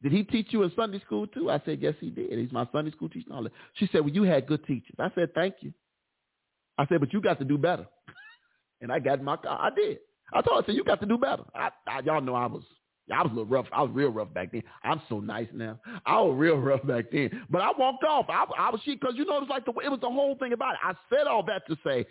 [0.02, 1.50] did he teach you in Sunday school too?
[1.50, 2.38] I said, yes, he did.
[2.38, 3.30] He's my Sunday school teacher.
[3.74, 4.94] She said, well, you had good teachers.
[4.98, 5.72] I said, thank you.
[6.78, 7.86] I said, but you got to do better.
[8.80, 9.58] and I got in my car.
[9.60, 9.98] I did.
[10.32, 11.44] I told her, I said, you got to do better.
[11.54, 12.62] I, I, y'all know I was,
[13.12, 13.66] I was a little rough.
[13.72, 14.62] I was real rough back then.
[14.82, 15.78] I'm so nice now.
[16.04, 17.30] I was real rough back then.
[17.50, 18.26] But I walked off.
[18.28, 20.36] I, I was she because you know it was like the it was the whole
[20.36, 20.80] thing about it.
[20.82, 22.06] I said all that to say,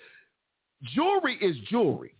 [0.93, 2.15] jewelry is jewelry.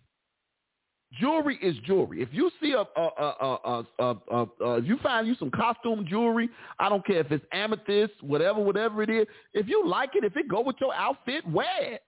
[1.20, 2.20] Jewelry is jewelry.
[2.20, 6.04] If you see a, a, a, a, a, a, if you find you some costume
[6.06, 9.26] jewelry, I don't care if it's amethyst, whatever, whatever it is.
[9.54, 12.02] If you like it, if it go with your outfit, wear it.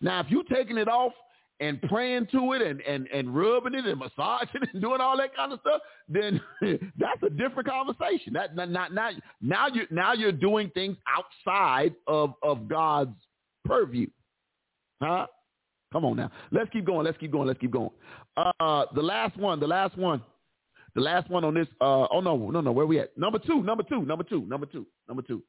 [0.00, 1.12] Now, if you taking it off
[1.60, 5.16] and praying to it and, and, and rubbing it and massaging it and doing all
[5.16, 6.40] that kind of stuff, then
[6.98, 8.32] that's a different conversation.
[8.34, 9.10] That not, not now
[9.40, 13.16] now you now you're doing things outside of, of God's
[13.64, 14.08] purview.
[15.02, 15.26] Huh?
[15.92, 16.30] Come on now.
[16.50, 17.06] Let's keep going.
[17.06, 17.46] Let's keep going.
[17.46, 17.90] Let's keep going.
[18.36, 19.60] Uh, the last one.
[19.60, 20.22] The last one.
[20.94, 21.68] The last one on this.
[21.80, 22.72] Uh, oh no, no, no.
[22.72, 23.16] Where we at?
[23.16, 23.62] Number two.
[23.62, 24.04] Number two.
[24.04, 24.44] Number two.
[24.46, 24.86] Number two.
[25.08, 25.42] Number two.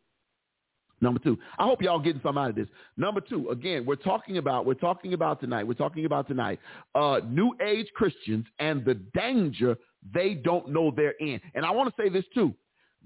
[0.99, 1.38] Number two.
[1.60, 2.68] I hope y'all getting some out of this.
[2.95, 3.49] Number two.
[3.49, 4.65] Again, we're talking about.
[4.65, 5.65] We're talking about tonight.
[5.65, 6.60] We're talking about tonight.
[6.95, 9.78] Uh, New Age Christians and the danger
[10.14, 11.40] they don't know they're in.
[11.53, 12.53] And I want to say this too.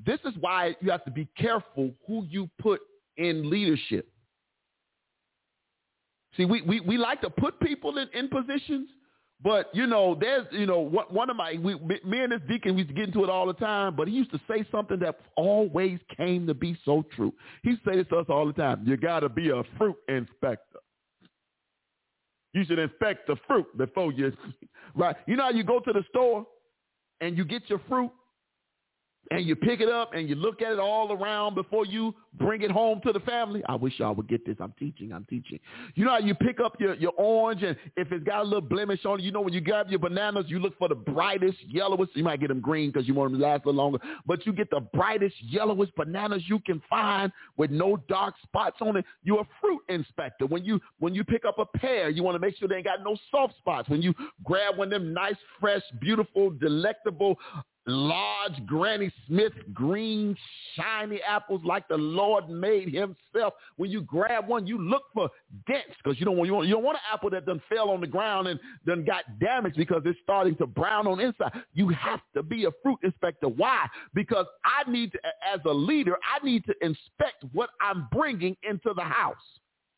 [0.06, 2.80] This is why you have to be careful who you put
[3.18, 4.08] in leadership.
[6.38, 8.90] See, we, we, we like to put people in, in positions,
[9.44, 12.82] but you know, there's you know one of my we, me and this deacon we
[12.82, 15.20] used to get into it all the time, but he used to say something that
[15.36, 17.34] always came to be so true.
[17.64, 20.80] He said this to us all the time: "You got to be a fruit inspector.
[22.54, 24.32] You should inspect the fruit before you
[24.96, 25.16] right.
[25.26, 26.46] You know how you go to the store
[27.22, 28.12] and you get your fruit.
[29.32, 32.62] And you pick it up and you look at it all around before you bring
[32.62, 33.64] it home to the family.
[33.68, 34.58] I wish y'all would get this.
[34.60, 35.14] I'm teaching.
[35.14, 35.58] I'm teaching.
[35.96, 38.62] You know how you pick up your, your orange and if it's got a little
[38.62, 41.58] blemish on it, you know when you grab your bananas, you look for the brightest,
[41.66, 42.12] yellowest.
[42.14, 44.46] You might get them green because you want them to last a little longer, but
[44.46, 49.06] you get the brightest, yellowest bananas you can find with no dark spots on it.
[49.24, 50.46] You're a fruit inspector.
[50.46, 52.86] When you when you pick up a pear, you want to make sure they ain't
[52.86, 53.88] got no soft spots.
[53.88, 54.14] When you
[54.44, 57.38] grab one of them nice, fresh, beautiful, delectable
[57.88, 60.36] large Granny Smith green
[60.76, 63.54] shiny apples like the Lord made himself.
[63.78, 65.30] When you grab one, you look for
[65.68, 68.02] dents because you don't want you, you don't want an apple that done fell on
[68.02, 71.52] the ground and done got damaged because it's starting to brown on inside.
[71.74, 73.48] You have to be a fruit inspector.
[73.48, 73.88] Why?
[74.14, 75.20] Because I need to,
[75.52, 79.36] as a leader, I need to inspect what I'm bringing into the house.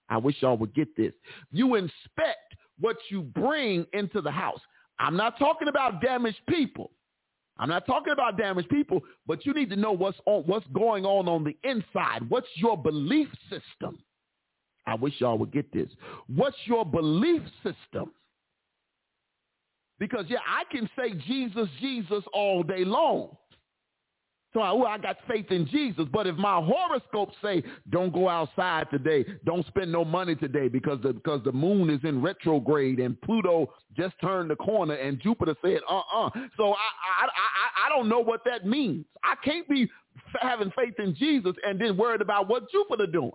[0.10, 1.14] I wish y'all would get this.
[1.52, 4.60] You inspect what you bring into the house.
[5.00, 6.92] I'm not talking about damaged people.
[7.58, 11.06] I'm not talking about damaged people, but you need to know what's on, what's going
[11.06, 12.28] on on the inside.
[12.30, 14.00] What's your belief system?
[14.86, 15.90] I wish y'all would get this.
[16.28, 18.12] What's your belief system?
[20.00, 23.38] Because yeah, I can say Jesus, Jesus all day long.
[24.54, 26.06] So I, got faith in Jesus.
[26.14, 31.00] But if my horoscope say, don't go outside today, don't spend no money today because
[31.02, 35.56] the, because the moon is in retrograde and Pluto just turned the corner and Jupiter
[35.64, 36.30] said, uh-uh.
[36.56, 36.90] So I,
[37.22, 39.06] I, I, I don't know what that means.
[39.24, 39.90] I can't be
[40.40, 43.32] having faith in Jesus and then worried about what Jupiter doing.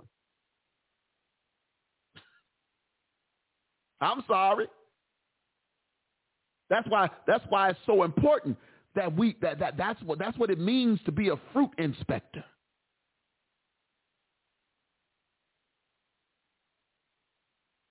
[4.00, 4.66] I'm sorry.
[6.70, 8.56] That's why that's why it's so important
[8.94, 12.44] that we that, that that's what that's what it means to be a fruit inspector.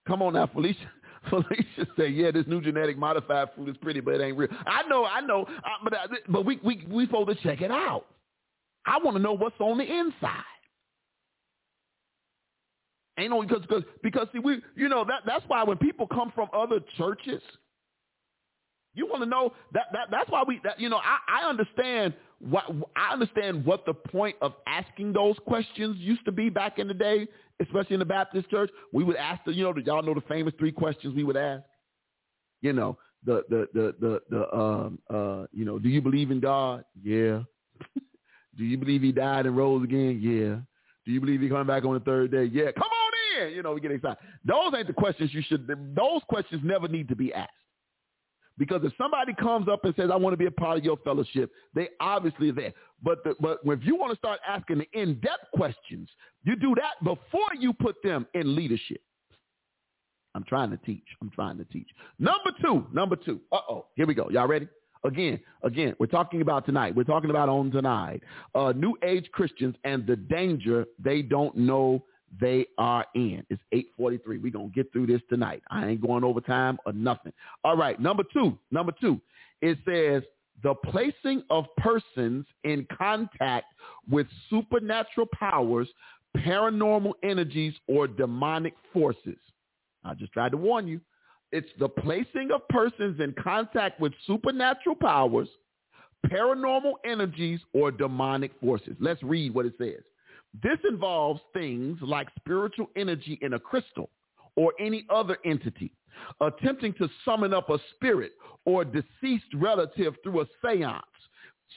[0.07, 0.89] Come on now, Felicia.
[1.29, 4.87] Felicia said, "Yeah, this new genetic modified fruit is pretty, but it ain't real." I
[4.87, 5.45] know, I know,
[5.83, 8.05] but uh, but we we we supposed to check it out.
[8.85, 10.43] I want to know what's on the inside.
[13.19, 16.31] Ain't no because because because see we you know that that's why when people come
[16.33, 17.41] from other churches
[18.97, 22.13] you want to know that, that that's why we that, you know I, I understand
[22.39, 22.65] what
[22.95, 26.93] I understand what the point of asking those questions used to be back in the
[26.93, 27.27] day,
[27.61, 28.69] especially in the Baptist church.
[28.91, 31.63] We would ask the you know y'all know the famous three questions we would ask.
[32.61, 36.39] You know the the the the, the um uh you know do you believe in
[36.39, 36.83] God?
[37.01, 37.41] Yeah.
[38.57, 40.19] do you believe He died and rose again?
[40.21, 40.57] Yeah.
[41.05, 42.45] Do you believe He coming back on the third day?
[42.45, 42.71] Yeah.
[42.71, 43.53] Come on in.
[43.53, 44.17] You know we get excited.
[44.45, 45.67] Those ain't the questions you should.
[45.95, 47.51] Those questions never need to be asked.
[48.57, 50.97] Because if somebody comes up and says, I want to be a part of your
[50.97, 52.73] fellowship, they obviously are there.
[53.03, 56.09] But, the, but if you want to start asking the in-depth questions,
[56.43, 59.01] you do that before you put them in leadership.
[60.33, 61.05] I'm trying to teach.
[61.21, 61.87] I'm trying to teach.
[62.19, 63.41] Number two, number two.
[63.51, 64.29] Uh-oh, here we go.
[64.29, 64.67] Y'all ready?
[65.03, 66.95] Again, again, we're talking about tonight.
[66.95, 68.21] We're talking about on tonight.
[68.53, 72.03] Uh, New Age Christians and the danger they don't know
[72.39, 73.45] they are in.
[73.49, 74.37] It's 843.
[74.39, 75.63] We're going to get through this tonight.
[75.69, 77.33] I ain't going over time or nothing.
[77.63, 77.99] All right.
[77.99, 79.19] Number two, number two,
[79.61, 80.23] it says
[80.63, 83.67] the placing of persons in contact
[84.09, 85.87] with supernatural powers,
[86.37, 89.37] paranormal energies, or demonic forces.
[90.03, 90.99] I just tried to warn you.
[91.51, 95.47] It's the placing of persons in contact with supernatural powers,
[96.25, 98.95] paranormal energies, or demonic forces.
[98.99, 100.01] Let's read what it says.
[100.61, 104.09] This involves things like spiritual energy in a crystal
[104.55, 105.91] or any other entity,
[106.41, 108.31] attempting to summon up a spirit
[108.65, 111.03] or deceased relative through a seance,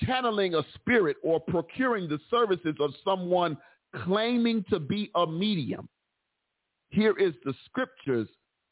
[0.05, 3.57] channeling a spirit or procuring the services of someone
[4.05, 5.89] claiming to be a medium.
[6.91, 8.29] Here is the scripture's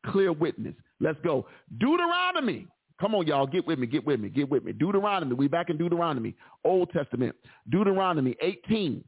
[0.06, 0.74] clear witness.
[1.00, 1.46] Let's go.
[1.78, 2.66] Deuteronomy.
[3.00, 3.46] Come on, y'all.
[3.46, 3.86] Get with me.
[3.86, 4.28] Get with me.
[4.28, 4.72] Get with me.
[4.72, 5.34] Deuteronomy.
[5.34, 6.34] We back in Deuteronomy.
[6.64, 7.34] Old Testament.
[7.70, 9.04] Deuteronomy 18.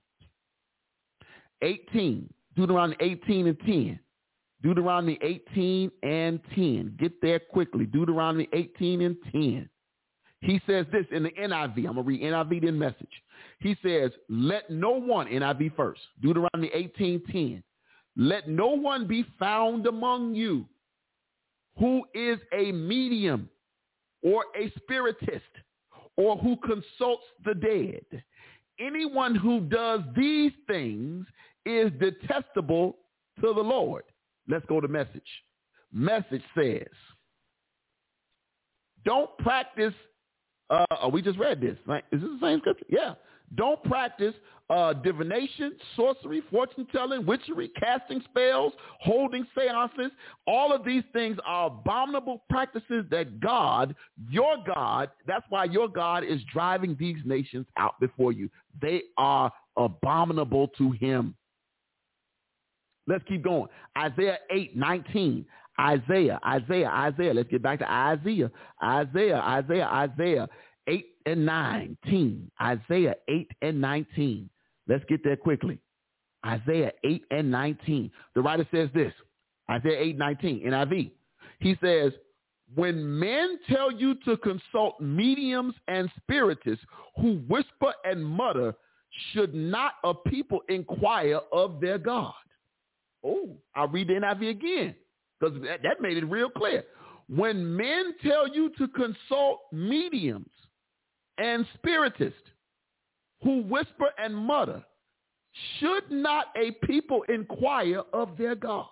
[1.62, 2.32] 18.
[2.56, 4.00] Deuteronomy 18 and 10.
[4.62, 6.96] Deuteronomy 18 and 10.
[6.98, 7.86] Get there quickly.
[7.86, 9.68] Deuteronomy 18 and 10.
[10.42, 11.76] He says this in the NIV.
[11.76, 13.22] I'm going to read NIV then message.
[13.58, 17.62] He says, let no one, NIV first, Deuteronomy 18, 10.
[18.16, 20.66] Let no one be found among you
[21.78, 23.48] who is a medium
[24.22, 25.44] or a spiritist
[26.16, 28.22] or who consults the dead.
[28.78, 31.26] Anyone who does these things
[31.66, 32.96] is detestable
[33.40, 34.04] to the Lord.
[34.48, 35.22] Let's go to message.
[35.92, 36.88] Message says,
[39.04, 39.94] don't practice,
[40.68, 42.04] uh, oh, we just read this, right?
[42.12, 42.86] Is this the same scripture?
[42.88, 43.14] Yeah.
[43.56, 44.34] Don't practice
[44.68, 50.12] uh, divination, sorcery, fortune telling, witchery, casting spells, holding seances.
[50.46, 53.96] All of these things are abominable practices that God,
[54.30, 58.48] your God, that's why your God is driving these nations out before you.
[58.80, 61.34] They are abominable to him.
[63.06, 63.68] Let's keep going.
[63.96, 65.46] Isaiah 8, 19.
[65.80, 67.34] Isaiah, Isaiah, Isaiah.
[67.34, 68.50] Let's get back to Isaiah.
[68.82, 70.48] Isaiah, Isaiah, Isaiah
[70.86, 72.50] 8 and 19.
[72.60, 74.50] Isaiah 8 and 19.
[74.88, 75.78] Let's get there quickly.
[76.44, 78.10] Isaiah 8 and 19.
[78.34, 79.12] The writer says this.
[79.70, 81.10] Isaiah 8, 19, NIV.
[81.60, 82.12] He says,
[82.74, 86.84] when men tell you to consult mediums and spiritists
[87.16, 88.74] who whisper and mutter,
[89.32, 92.32] should not a people inquire of their God?
[93.24, 94.94] Oh, I'll read the NIV again
[95.38, 96.84] because that, that made it real clear.
[97.28, 100.50] When men tell you to consult mediums
[101.38, 102.34] and spiritists
[103.42, 104.82] who whisper and mutter,
[105.78, 108.86] should not a people inquire of their God?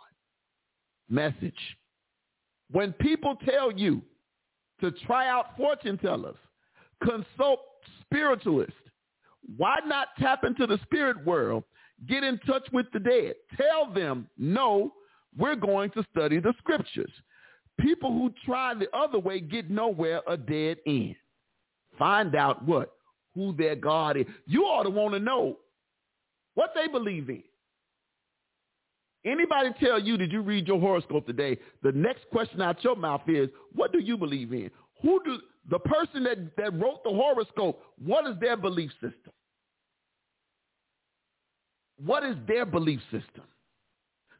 [1.09, 1.76] Message.
[2.70, 4.02] When people tell you
[4.80, 6.36] to try out fortune tellers,
[7.02, 7.60] consult
[8.02, 8.74] spiritualists,
[9.56, 11.64] why not tap into the spirit world,
[12.06, 13.34] get in touch with the dead?
[13.56, 14.92] Tell them, no,
[15.36, 17.10] we're going to study the scriptures.
[17.80, 21.16] People who try the other way get nowhere a dead end.
[21.98, 22.92] Find out what?
[23.34, 24.26] Who their God is.
[24.46, 25.58] You ought to want to know
[26.54, 27.42] what they believe in.
[29.24, 31.58] Anybody tell you, did you read your horoscope today?
[31.82, 34.70] The next question out your mouth is, what do you believe in?
[35.02, 35.38] Who do
[35.70, 39.32] the person that, that wrote the horoscope, what is their belief system?
[42.04, 43.44] What is their belief system?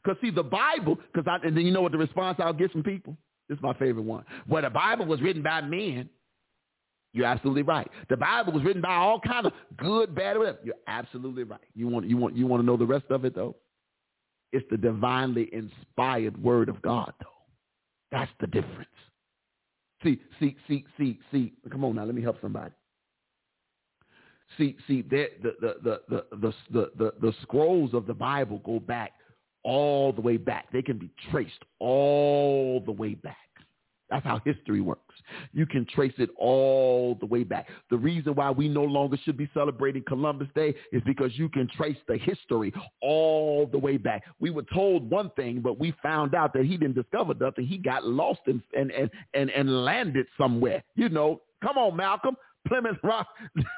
[0.03, 2.71] Because see, the Bible, because I, and then you know what the response I'll get
[2.71, 3.17] from people?
[3.47, 4.23] This is my favorite one.
[4.47, 6.09] Well, the Bible was written by men.
[7.11, 7.89] You're absolutely right.
[8.09, 10.59] The Bible was written by all kind of good, bad, whatever.
[10.63, 11.59] You're absolutely right.
[11.75, 13.55] You want, you want, you want to know the rest of it though?
[14.51, 17.27] It's the divinely inspired word of God though.
[18.11, 18.87] That's the difference.
[20.03, 21.53] See, see, see, see, see.
[21.71, 22.71] Come on now, let me help somebody.
[24.57, 28.79] See, see, the the the the the the, the, the scrolls of the Bible go
[28.79, 29.13] back
[29.63, 30.71] all the way back.
[30.71, 33.37] They can be traced all the way back.
[34.09, 35.13] That's how history works.
[35.53, 37.67] You can trace it all the way back.
[37.91, 41.69] The reason why we no longer should be celebrating Columbus Day is because you can
[41.77, 44.23] trace the history all the way back.
[44.39, 47.67] We were told one thing, but we found out that he didn't discover nothing.
[47.67, 50.83] He got lost and and and and, and landed somewhere.
[50.95, 52.35] You know, come on, Malcolm.
[52.69, 53.27] Plymouth Rock.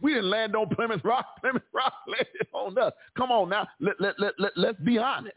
[0.00, 1.26] we didn't land on Plymouth Rock.
[1.40, 2.92] Plymouth Rock landed on us.
[3.16, 3.66] Come on now.
[3.80, 5.34] Let, let, let, let, let's be honest.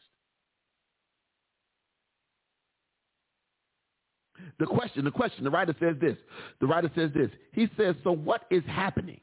[4.60, 6.18] The question, the question, the writer says this.
[6.62, 7.30] The writer says this.
[7.54, 9.20] He says, so what is happening?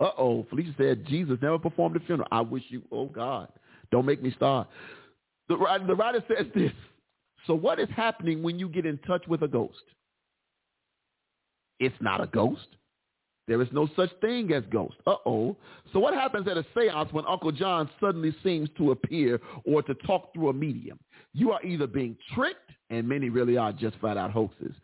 [0.00, 0.46] Uh-oh.
[0.50, 2.28] Felicia said, Jesus never performed a funeral.
[2.30, 3.48] I wish you, oh God,
[3.90, 4.68] don't make me start.
[5.48, 5.56] The,
[5.86, 6.72] the writer says this.
[7.46, 9.82] So what is happening when you get in touch with a ghost?
[11.82, 12.68] It's not a ghost.
[13.48, 14.94] There is no such thing as ghost.
[15.04, 15.56] Uh-oh.
[15.92, 19.94] So what happens at a seance when Uncle John suddenly seems to appear or to
[19.94, 21.00] talk through a medium?
[21.34, 24.74] You are either being tricked, and many really are just flat out hoaxes,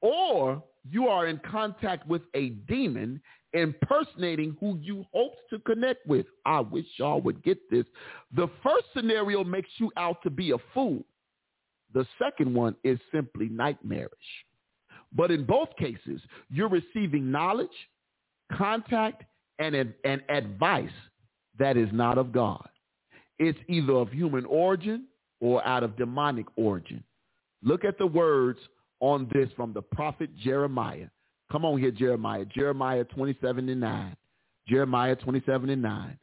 [0.00, 3.20] or you are in contact with a demon
[3.52, 6.24] impersonating who you hoped to connect with.
[6.46, 7.84] I wish y'all would get this.
[8.34, 11.04] The first scenario makes you out to be a fool.
[11.92, 14.10] The second one is simply nightmarish.
[15.12, 16.20] But in both cases,
[16.50, 17.68] you're receiving knowledge,
[18.52, 19.24] contact,
[19.58, 20.90] and, and advice
[21.58, 22.68] that is not of God.
[23.38, 25.06] It's either of human origin
[25.40, 27.02] or out of demonic origin.
[27.62, 28.58] Look at the words
[29.00, 31.08] on this from the prophet Jeremiah.
[31.50, 32.44] Come on here, Jeremiah.
[32.44, 34.16] Jeremiah 27 and 9.
[34.68, 36.18] Jeremiah 27 and 9.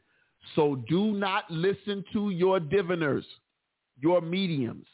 [0.54, 3.24] So do not listen to your diviners,
[4.00, 4.86] your mediums.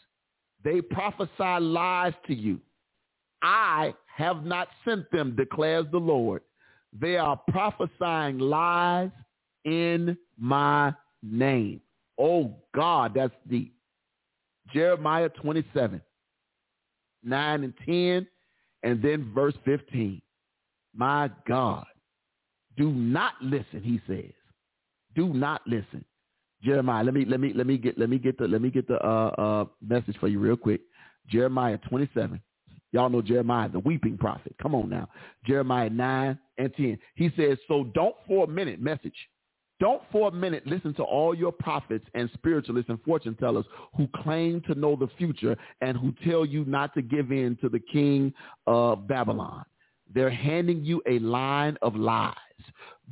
[0.62, 2.60] They prophesy lies to you.
[3.42, 6.42] I have not sent them, declares the Lord.
[6.98, 9.10] They are prophesying lies
[9.64, 10.92] in my
[11.22, 11.80] name.
[12.18, 13.74] Oh God, that's deep.
[14.72, 16.00] Jeremiah 27,
[17.22, 18.26] 9 and 10,
[18.82, 20.20] and then verse 15.
[20.94, 21.86] My God,
[22.76, 24.32] do not listen, he says.
[25.14, 26.04] Do not listen.
[26.62, 28.86] Jeremiah, let me let me let me get let me get the let me get
[28.86, 30.82] the uh, uh, message for you real quick.
[31.28, 32.40] Jeremiah 27,
[32.92, 34.54] Y'all know Jeremiah, the weeping prophet.
[34.60, 35.08] Come on now.
[35.46, 36.98] Jeremiah 9 and 10.
[37.14, 39.14] He says, so don't for a minute, message,
[39.78, 43.64] don't for a minute listen to all your prophets and spiritualists and fortune tellers
[43.96, 47.68] who claim to know the future and who tell you not to give in to
[47.68, 48.32] the king
[48.66, 49.64] of Babylon.
[50.14, 52.34] They're handing you a line of lies,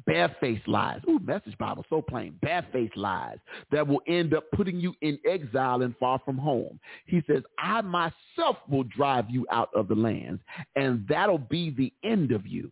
[0.07, 1.01] barefaced lies.
[1.09, 2.37] Ooh, message Bible, so plain.
[2.43, 3.39] Barefaced lies
[3.71, 6.81] that will end up putting you in exile and far from home.
[7.07, 10.43] He says, I myself will drive you out of the lands,
[10.77, 12.71] and that'll be the end of you.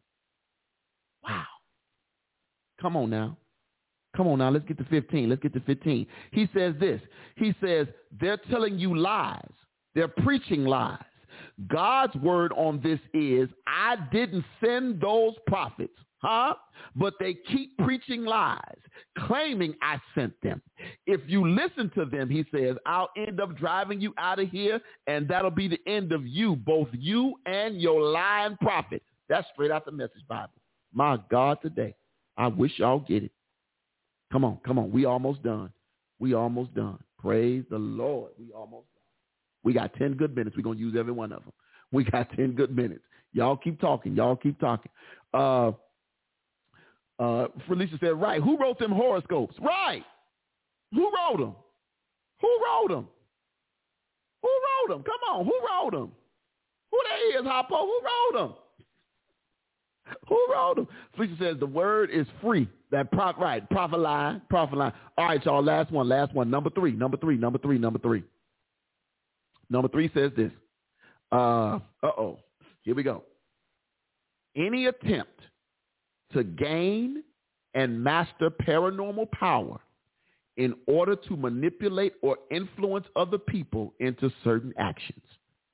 [1.22, 1.44] Wow.
[2.80, 3.36] Come on now.
[4.16, 5.28] Come on now, let's get to 15.
[5.28, 6.06] Let's get to 15.
[6.32, 7.00] He says this.
[7.36, 7.86] He says,
[8.18, 9.42] they're telling you lies.
[9.94, 10.98] They're preaching lies.
[11.68, 16.54] God's word on this is, I didn't send those prophets, huh?
[16.94, 18.78] But they keep preaching lies,
[19.26, 20.60] claiming I sent them.
[21.06, 24.80] If you listen to them, he says, I'll end up driving you out of here,
[25.06, 29.02] and that'll be the end of you, both you and your lying prophet.
[29.28, 30.52] That's straight out the message Bible.
[30.92, 31.94] My God, today.
[32.36, 33.32] I wish y'all get it.
[34.32, 34.90] Come on, come on.
[34.90, 35.72] We almost done.
[36.18, 36.98] We almost done.
[37.18, 38.32] Praise the Lord.
[38.38, 38.95] We almost done.
[39.66, 40.56] We got 10 good minutes.
[40.56, 41.52] We're going to use every one of them.
[41.90, 43.02] We got 10 good minutes.
[43.32, 44.14] Y'all keep talking.
[44.14, 44.92] Y'all keep talking.
[45.34, 45.72] Uh,
[47.18, 48.40] uh, Felicia said, right.
[48.40, 49.56] Who wrote them horoscopes?
[49.60, 50.04] Right.
[50.92, 51.56] Who wrote them?
[52.40, 53.08] Who wrote them?
[54.42, 55.02] Who wrote them?
[55.02, 55.44] Come on.
[55.44, 56.12] Who wrote them?
[56.92, 57.80] Who that is, Hoppo?
[57.80, 58.54] Who wrote them?
[60.28, 60.88] Who wrote them?
[61.16, 62.68] Felicia says the word is free.
[62.92, 64.92] That prop right, prophet line, prophet line.
[65.18, 65.60] All right, y'all.
[65.60, 66.48] Last one, last one.
[66.48, 68.22] Number three, number three, number three, number three.
[69.70, 70.52] Number three says this.
[71.32, 72.38] Uh oh.
[72.82, 73.24] Here we go.
[74.56, 75.40] Any attempt
[76.32, 77.22] to gain
[77.74, 79.78] and master paranormal power
[80.56, 85.22] in order to manipulate or influence other people into certain actions.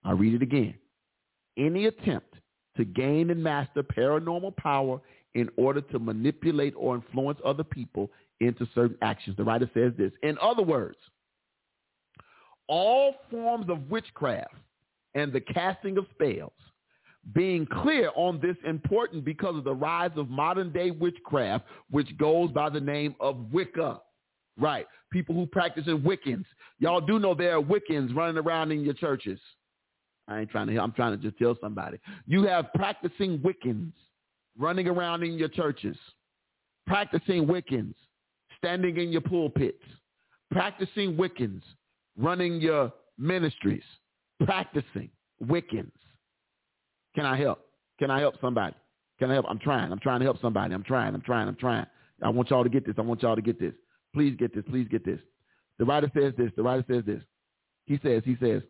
[0.04, 0.74] I'll read it again.
[1.56, 2.34] Any attempt
[2.76, 5.00] to gain and master paranormal power
[5.34, 8.10] in order to manipulate or influence other people
[8.40, 9.36] into certain actions.
[9.36, 10.12] The writer says this.
[10.22, 10.96] In other words,
[12.68, 14.54] all forms of witchcraft
[15.14, 16.52] and the casting of spells,
[17.34, 22.50] being clear on this important because of the rise of modern day witchcraft, which goes
[22.50, 24.00] by the name of Wicca.
[24.58, 24.86] Right.
[25.12, 26.44] People who practice in Wiccans.
[26.78, 29.38] Y'all do know there are Wiccans running around in your churches.
[30.28, 31.98] I ain't trying to, I'm trying to just tell somebody.
[32.26, 33.92] You have practicing Wiccans
[34.58, 35.96] running around in your churches,
[36.86, 37.94] practicing Wiccans,
[38.58, 39.82] standing in your pulpits,
[40.50, 41.62] practicing Wiccans,
[42.18, 43.82] running your ministries,
[44.44, 45.10] practicing
[45.44, 45.92] Wiccans.
[47.14, 47.60] Can I help?
[47.98, 48.74] Can I help somebody?
[49.18, 49.46] Can I help?
[49.48, 49.92] I'm trying.
[49.92, 50.74] I'm trying to help somebody.
[50.74, 51.14] I'm trying.
[51.14, 51.48] I'm trying.
[51.48, 51.86] I'm trying.
[52.22, 52.94] I want y'all to get this.
[52.98, 53.74] I want y'all to get this.
[54.14, 54.64] Please get this.
[54.68, 55.20] Please get this.
[55.78, 56.50] The writer says this.
[56.56, 57.22] The writer says this.
[57.86, 58.62] He says, he says,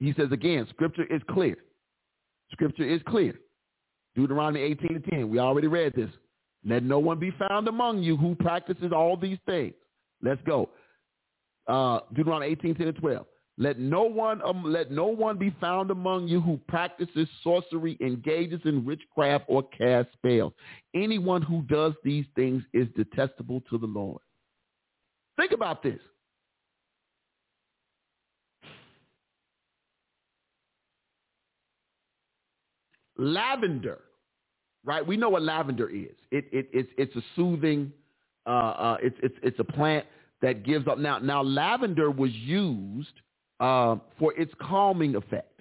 [0.00, 1.56] he says again, scripture is clear.
[2.52, 3.34] Scripture is clear.
[4.14, 5.28] Deuteronomy 18 and 10.
[5.28, 6.10] We already read this.
[6.64, 9.74] Let no one be found among you who practices all these things.
[10.22, 10.70] Let's go.
[11.68, 13.26] Uh, Deuteronomy 18, 10 and 12.
[13.60, 18.60] Let no one um, let no one be found among you who practices sorcery, engages
[18.64, 20.52] in witchcraft, or casts spells.
[20.94, 24.22] Anyone who does these things is detestable to the Lord.
[25.36, 25.98] Think about this.
[33.18, 33.98] lavender,
[34.84, 35.06] right?
[35.06, 36.14] We know what lavender is.
[36.30, 37.92] It, it, it's, it's a soothing,
[38.46, 40.06] uh, uh, it's, it's, it's a plant
[40.42, 40.98] that gives up.
[40.98, 43.12] Now, now lavender was used
[43.60, 45.60] uh, for its calming effect,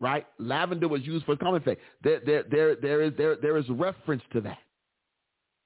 [0.00, 0.26] right?
[0.38, 1.80] Lavender was used for its calming effect.
[2.02, 4.58] There, there, there, there, is, there, there is reference to that,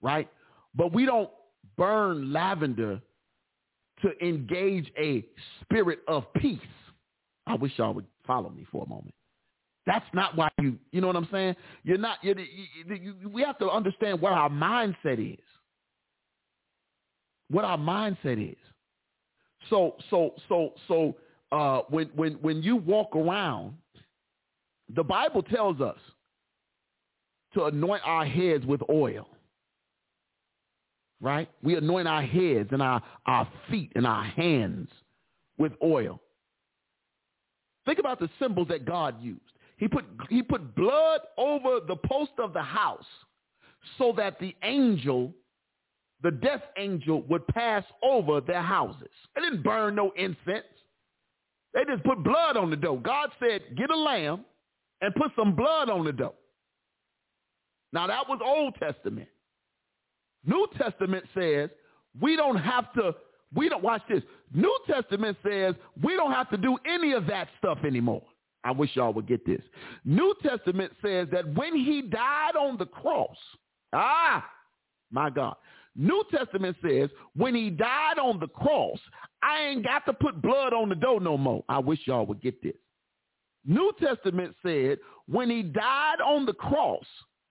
[0.02, 0.28] right?
[0.74, 1.30] But we don't
[1.76, 3.00] burn lavender
[4.02, 5.24] to engage a
[5.62, 6.58] spirit of peace.
[7.46, 9.14] I wish y'all would follow me for a moment.
[9.86, 11.56] That's not why you, you know what I'm saying?
[11.84, 15.44] You're not, you're, you, you, we have to understand what our mindset is.
[17.50, 18.58] What our mindset is.
[19.70, 21.16] So, so, so, so,
[21.52, 23.74] uh, when, when, when you walk around,
[24.94, 25.98] the Bible tells us
[27.54, 29.28] to anoint our heads with oil.
[31.20, 31.48] Right?
[31.62, 34.88] We anoint our heads and our, our feet and our hands
[35.56, 36.20] with oil.
[37.86, 39.40] Think about the symbols that God used.
[39.76, 43.04] He put, he put blood over the post of the house
[43.98, 45.32] so that the angel,
[46.24, 49.10] the death angel, would pass over their houses.
[49.36, 50.64] They didn't burn no incense.
[51.74, 52.96] They just put blood on the dough.
[52.96, 54.44] God said, get a lamb
[55.02, 56.34] and put some blood on the dough.
[57.92, 59.28] Now that was Old Testament.
[60.46, 61.68] New Testament says
[62.18, 63.14] we don't have to,
[63.54, 64.22] we don't, watch this.
[64.52, 68.22] New Testament says we don't have to do any of that stuff anymore.
[68.64, 69.60] I wish y'all would get this.
[70.06, 73.36] New Testament says that when he died on the cross,
[73.92, 74.42] ah,
[75.10, 75.56] my God.
[75.96, 78.98] New Testament says when he died on the cross,
[79.42, 81.64] I ain't got to put blood on the door no more.
[81.68, 82.74] I wish y'all would get this.
[83.64, 87.04] New Testament said when he died on the cross,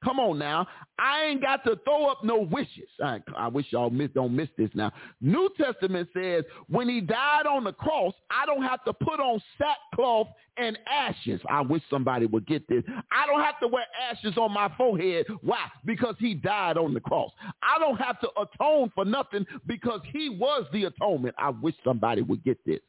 [0.03, 0.67] come on now,
[0.99, 2.89] I ain't got to throw up no wishes.
[3.03, 4.91] I, I wish y'all miss, don't miss this now.
[5.21, 9.41] New Testament says when he died on the cross, I don't have to put on
[9.57, 10.27] sackcloth
[10.57, 11.41] and ashes.
[11.49, 12.84] I wish somebody would get this.
[13.11, 15.25] I don't have to wear ashes on my forehead.
[15.41, 15.65] Why?
[15.85, 17.31] Because he died on the cross.
[17.61, 21.35] I don't have to atone for nothing because he was the atonement.
[21.38, 22.80] I wish somebody would get this.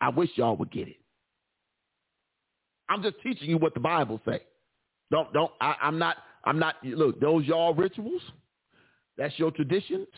[0.00, 0.96] I wish y'all would get it.
[2.88, 4.40] I'm just teaching you what the Bible say.
[5.10, 6.16] Don't don't I, I'm not
[6.48, 8.22] I'm not look, those y'all rituals,
[9.18, 10.08] that's your traditions.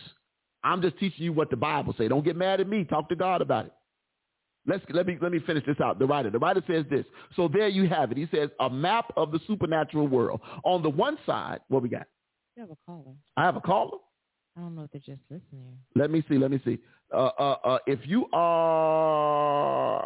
[0.63, 2.07] I'm just teaching you what the Bible say.
[2.07, 2.85] Don't get mad at me.
[2.85, 3.73] Talk to God about it.
[4.67, 5.99] Let's let me let me finish this out.
[5.99, 7.05] The writer, the writer says this.
[7.35, 8.19] So there you have it.
[8.19, 10.41] He says a map of the supernatural world.
[10.65, 12.07] On the one side, what we got?
[12.57, 13.15] You have a caller.
[13.37, 13.99] I have a caller.
[14.57, 15.79] I don't know if they're just listening.
[15.97, 16.39] Let me see.
[16.39, 16.79] Let me see.
[17.13, 20.05] Uh, uh, uh, if you are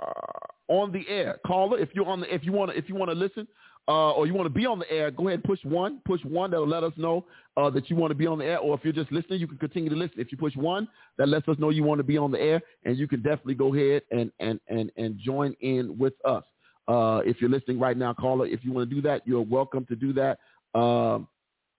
[0.69, 3.11] on the air, caller, if you're on the, if you want to, if you want
[3.11, 3.47] to listen,
[3.87, 6.01] uh, or you want to be on the air, go ahead and push one.
[6.07, 6.51] Push one.
[6.51, 8.59] That'll let us know uh, that you want to be on the air.
[8.59, 10.19] Or if you're just listening, you can continue to listen.
[10.21, 10.89] If you push one,
[11.19, 13.55] that lets us know you want to be on the air, and you can definitely
[13.55, 16.45] go ahead and and and and join in with us.
[16.89, 19.85] Uh, if you're listening right now, caller, if you want to do that, you're welcome
[19.87, 20.39] to do that.
[20.79, 21.29] Um,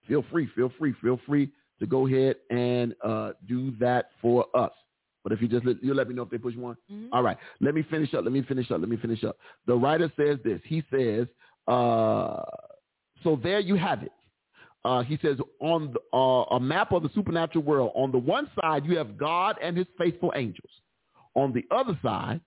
[0.08, 1.50] feel free, feel free, feel free
[1.80, 4.72] to go ahead and uh, do that for us.
[5.22, 6.76] But if you just let, you let me know if they push one.
[6.90, 7.08] Mhm.
[7.12, 7.36] All right.
[7.60, 8.22] Let me finish up.
[8.24, 8.80] Let me finish up.
[8.80, 9.36] Let me finish up.
[9.66, 10.60] The writer says this.
[10.64, 11.26] He says,
[11.66, 12.42] uh,
[13.22, 14.12] so there you have it.
[14.84, 18.48] Uh, he says on the, uh, a map of the supernatural world, on the one
[18.60, 20.70] side you have God and his faithful angels.
[21.34, 22.40] On the other side,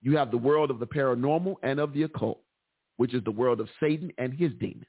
[0.00, 2.40] you have the world of the paranormal and of the occult,
[2.98, 4.86] which is the world of Satan and his demons.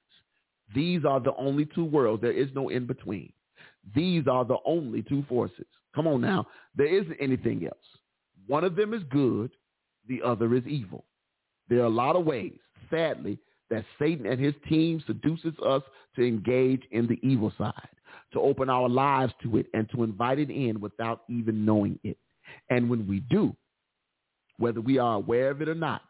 [0.74, 2.22] These are the only two worlds.
[2.22, 3.34] There is no in between.
[3.96, 5.66] These are the only two forces.
[5.96, 6.48] Come on now.
[6.76, 7.76] There isn't anything else.
[8.48, 9.52] One of them is good.
[10.08, 11.06] The other is evil.
[11.70, 12.60] There are a lot of ways,
[12.90, 13.38] sadly,
[13.70, 15.82] that Satan and his team seduces us
[16.16, 17.74] to engage in the evil side,
[18.34, 22.18] to open our lives to it and to invite it in without even knowing it.
[22.70, 23.56] And when we do,
[24.58, 26.02] whether we are aware of it or not,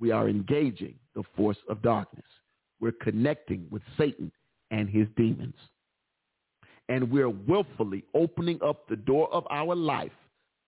[0.00, 2.24] we are engaging the force of darkness.
[2.80, 4.32] We're connecting with Satan
[4.70, 5.54] and his demons.
[6.88, 10.12] And we're willfully opening up the door of our life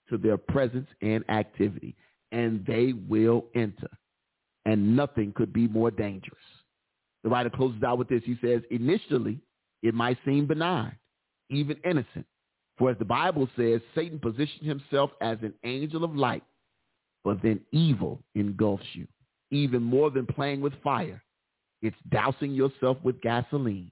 [0.08, 1.96] to their presence and activity.
[2.32, 3.90] And they will enter.
[4.66, 6.36] And nothing could be more dangerous.
[7.24, 8.22] The writer closes out with this.
[8.24, 9.38] He says, initially,
[9.82, 10.94] it might seem benign,
[11.50, 12.26] even innocent.
[12.76, 16.42] For as the Bible says, Satan positioned himself as an angel of light,
[17.24, 19.06] but then evil engulfs you.
[19.50, 21.22] Even more than playing with fire,
[21.80, 23.90] it's dousing yourself with gasoline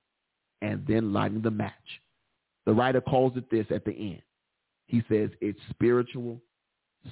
[0.62, 1.72] and then lighting the match.
[2.66, 4.22] The writer calls it this at the end.
[4.86, 6.40] He says it's spiritual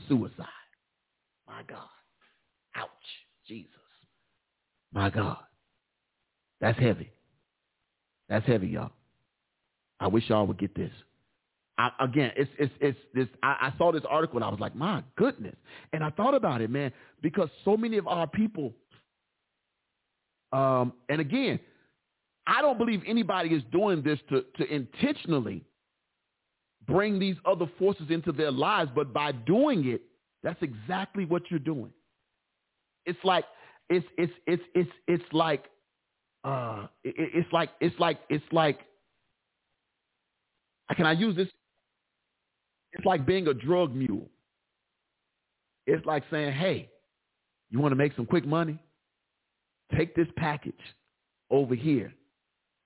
[0.09, 0.47] suicide.
[1.47, 1.79] My God.
[2.77, 2.89] Ouch.
[3.53, 3.69] Jesus.
[4.95, 5.37] My God.
[6.61, 7.11] That's heavy.
[8.29, 8.93] That's heavy, y'all.
[10.01, 10.93] I wish y'all would get this.
[11.77, 13.29] I, again, it's it's it's this.
[13.43, 15.57] I, I saw this article and I was like, my goodness.
[15.93, 18.73] And I thought about it, man, because so many of our people.
[20.53, 21.59] Um, and again,
[22.47, 25.65] I don't believe anybody is doing this to to intentionally
[26.87, 30.03] bring these other forces into their lives, but by doing it,
[30.43, 31.93] that's exactly what you're doing.
[33.07, 33.45] It's like
[33.89, 35.65] it's it's it's it's it's like
[36.45, 38.81] uh it, it's like it's like it's like
[40.97, 41.49] can I use this?
[42.93, 44.29] It's like being a drug mule.
[45.87, 46.91] It's like saying, hey,
[47.71, 48.79] you want to make some quick money?
[49.97, 50.75] Take this package
[51.51, 52.13] over here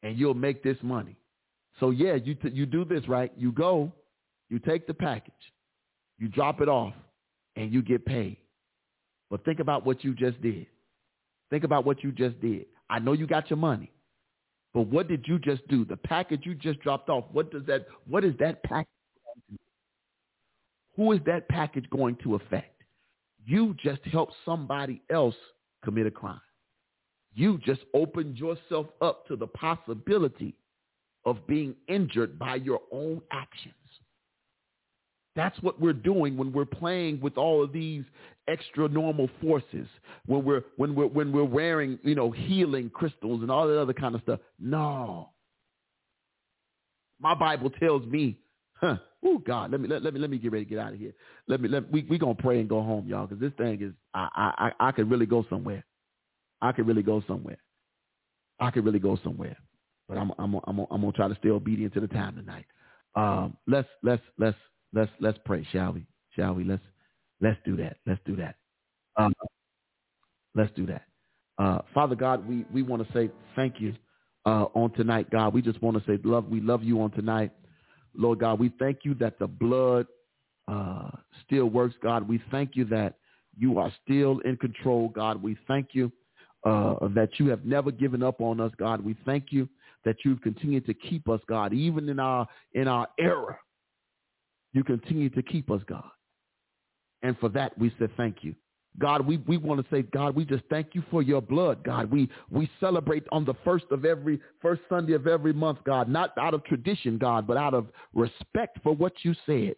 [0.03, 1.17] and you'll make this money.
[1.81, 3.33] So yeah, you, t- you do this, right?
[3.37, 3.93] You go,
[4.49, 5.35] you take the package,
[6.19, 6.95] you drop it off,
[7.57, 8.39] and you get paid.
[9.31, 10.67] But think about what you just did.
[11.51, 12.67] Think about what you just did.
[12.89, 13.91] I know you got your money,
[14.73, 15.85] but what did you just do?
[15.85, 18.89] The package you just dropped off, what does that, what is that package?
[20.97, 22.83] Who is that package going to affect?
[23.45, 25.35] You just helped somebody else
[25.85, 26.41] commit a crime.
[27.35, 30.55] You just opened yourself up to the possibility
[31.25, 33.75] of being injured by your own actions.
[35.37, 38.05] That's what we're doing when we're playing with all of these
[38.49, 39.87] extra normal forces.
[40.25, 43.93] When we're when we're when we're wearing, you know, healing crystals and all that other
[43.93, 44.41] kind of stuff.
[44.59, 45.31] No.
[47.21, 48.39] My Bible tells me,
[48.75, 50.95] huh, oh God, let me let, let me let me get ready to get out
[50.95, 51.13] of here.
[51.47, 53.93] Let me let we we gonna pray and go home, y'all, because this thing is
[54.15, 55.85] I I I could really go somewhere.
[56.63, 57.59] I could really go somewhere.
[58.59, 59.57] I could really go somewhere.
[60.09, 62.65] But I'm I'm I'm I'm gonna try to stay obedient to the time tonight.
[63.15, 64.57] Um, let's let's let's
[64.97, 66.07] let's let's pray, shall we?
[66.35, 66.65] Shall we?
[66.65, 66.83] Let's
[67.41, 67.99] let's do that.
[68.07, 68.57] Let's do that.
[69.17, 69.33] Um,
[70.57, 71.03] Let's do that.
[71.59, 73.95] Uh, Father God, we, we want to say thank you
[74.47, 75.53] uh, on tonight, God.
[75.53, 76.47] We just want to say love.
[76.49, 77.53] We love you on tonight.
[78.15, 80.07] Lord God, we thank you that the blood
[80.67, 81.11] uh,
[81.45, 82.27] still works, God.
[82.27, 83.19] We thank you that
[83.57, 85.43] you are still in control, God.
[85.43, 86.11] We thank you
[86.65, 89.03] uh, that you have never given up on us, God.
[89.03, 89.69] We thank you
[90.07, 93.59] that you've continued to keep us, God, even in our in our error.
[94.77, 96.05] You continue to keep us, God.
[97.23, 98.55] And for that, we say thank you.
[98.99, 102.11] God, we, we want to say, God, we just thank you for your blood, God.
[102.11, 106.37] We we celebrate on the first of every first Sunday of every month, God, not
[106.37, 109.77] out of tradition, God, but out of respect for what you said.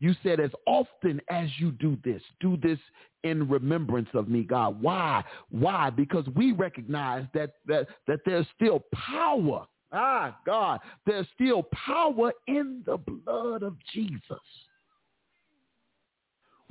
[0.00, 2.80] You said, as often as you do this, do this
[3.22, 4.82] in remembrance of me, God.
[4.82, 5.22] Why?
[5.50, 5.90] Why?
[5.90, 9.64] Because we recognize that that that there's still power.
[9.92, 14.40] Ah, God, there's still power in the blood of Jesus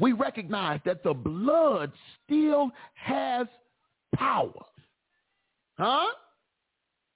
[0.01, 1.91] we recognize that the blood
[2.25, 3.45] still has
[4.15, 4.65] power.
[5.77, 6.07] Huh?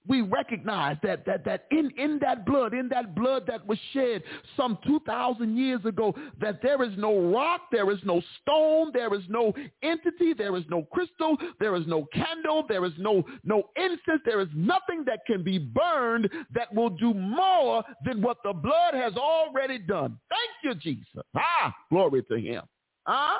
[0.08, 4.24] We recognize that that that in, in that blood, in that blood that was shed
[4.56, 9.24] some 2,000 years ago, that there is no rock, there is no stone, there is
[9.30, 14.22] no entity, there is no crystal, there is no candle, there is no no incense,
[14.26, 18.94] there is nothing that can be burned that will do more than what the blood
[18.94, 20.18] has already done.
[20.30, 21.24] Thank you, Jesus.
[21.36, 22.64] Ah, glory to him.
[23.06, 23.40] Huh?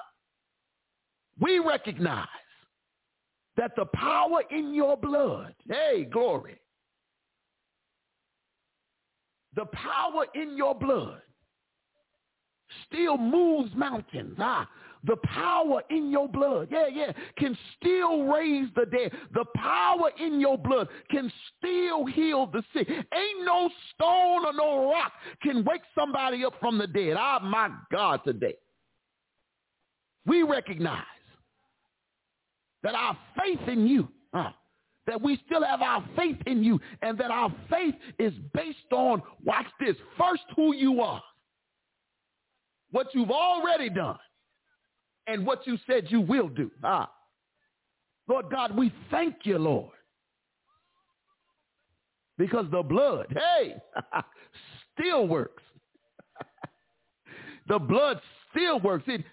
[1.40, 2.28] We recognize
[3.58, 6.60] that the power in your blood, hey, glory,
[9.56, 11.22] the power in your blood
[12.88, 14.36] still moves mountains.
[14.40, 14.68] Ah,
[15.06, 19.12] the power in your blood, yeah, yeah, can still raise the dead.
[19.34, 22.90] The power in your blood can still heal the sick.
[22.90, 27.16] Ain't no stone or no rock can wake somebody up from the dead.
[27.18, 28.56] Ah, my God, today
[30.26, 31.04] we recognize
[32.86, 34.52] that our faith in you, uh,
[35.08, 39.24] that we still have our faith in you, and that our faith is based on,
[39.44, 41.22] watch this, first who you are,
[42.92, 44.20] what you've already done,
[45.26, 46.70] and what you said you will do.
[46.84, 47.12] Ah.
[48.28, 49.90] Lord God, we thank you, Lord.
[52.38, 53.78] Because the blood, hey,
[54.94, 55.64] still works.
[57.68, 58.22] the blood
[58.52, 59.06] still works.
[59.08, 59.24] It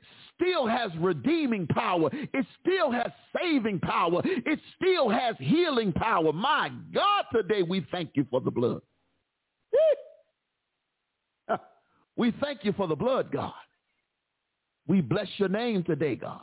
[0.43, 2.11] still has redeeming power.
[2.13, 4.23] It still has saving power.
[4.25, 6.33] It still has healing power.
[6.33, 8.81] My God, today we thank you for the blood.
[12.15, 13.55] We thank you for the blood, God.
[14.87, 16.43] We bless your name today, God.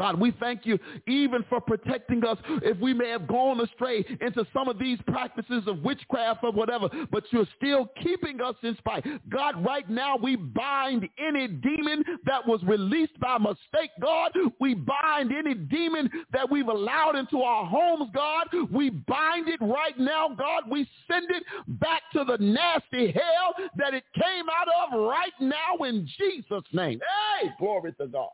[0.00, 4.46] God, we thank you even for protecting us if we may have gone astray into
[4.50, 9.04] some of these practices of witchcraft or whatever, but you're still keeping us in spite.
[9.28, 14.32] God, right now we bind any demon that was released by mistake, God.
[14.58, 18.46] We bind any demon that we've allowed into our homes, God.
[18.72, 20.62] We bind it right now, God.
[20.70, 21.42] We send it
[21.78, 27.00] back to the nasty hell that it came out of right now in Jesus' name.
[27.42, 28.30] Hey, glory to God.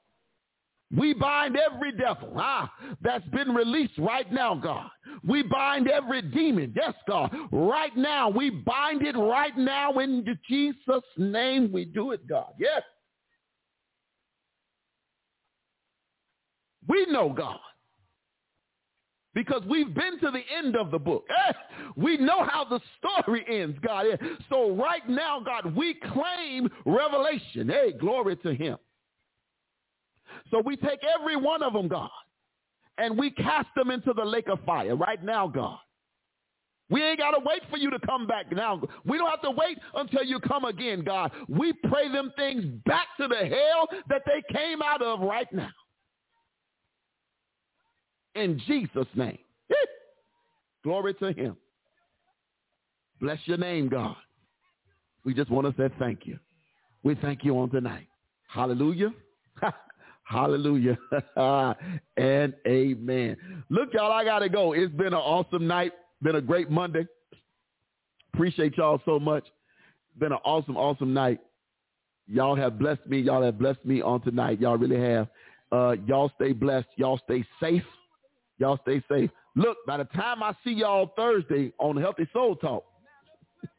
[0.94, 2.70] We bind every devil ah,
[3.02, 4.88] that's been released right now, God.
[5.26, 7.34] We bind every demon, yes, God.
[7.50, 11.72] Right now, we bind it right now in Jesus' name.
[11.72, 12.52] We do it, God.
[12.58, 12.82] Yes.
[16.88, 17.58] We know, God,
[19.34, 21.26] because we've been to the end of the book.
[21.28, 21.52] Eh,
[21.96, 24.06] we know how the story ends, God.
[24.48, 27.68] So right now, God, we claim revelation.
[27.68, 28.76] Hey, glory to him.
[30.50, 32.10] So we take every one of them, God,
[32.98, 35.78] and we cast them into the lake of fire right now, God.
[36.88, 38.80] We ain't got to wait for you to come back now.
[39.04, 41.32] We don't have to wait until you come again, God.
[41.48, 45.72] We pray them things back to the hell that they came out of right now.
[48.36, 49.38] In Jesus' name.
[50.84, 51.56] Glory to him.
[53.20, 54.14] Bless your name, God.
[55.24, 56.38] We just want to say thank you.
[57.02, 58.06] We thank you on tonight.
[58.46, 59.12] Hallelujah.
[60.26, 60.98] Hallelujah.
[62.16, 63.36] and amen.
[63.70, 64.72] Look, y'all, I got to go.
[64.72, 65.92] It's been an awesome night.
[66.20, 67.06] Been a great Monday.
[68.34, 69.44] Appreciate y'all so much.
[70.18, 71.40] Been an awesome, awesome night.
[72.26, 73.20] Y'all have blessed me.
[73.20, 74.60] Y'all have blessed me on tonight.
[74.60, 75.28] Y'all really have.
[75.70, 76.88] Uh, y'all stay blessed.
[76.96, 77.84] Y'all stay safe.
[78.58, 79.30] Y'all stay safe.
[79.54, 82.84] Look, by the time I see y'all Thursday on Healthy Soul Talk,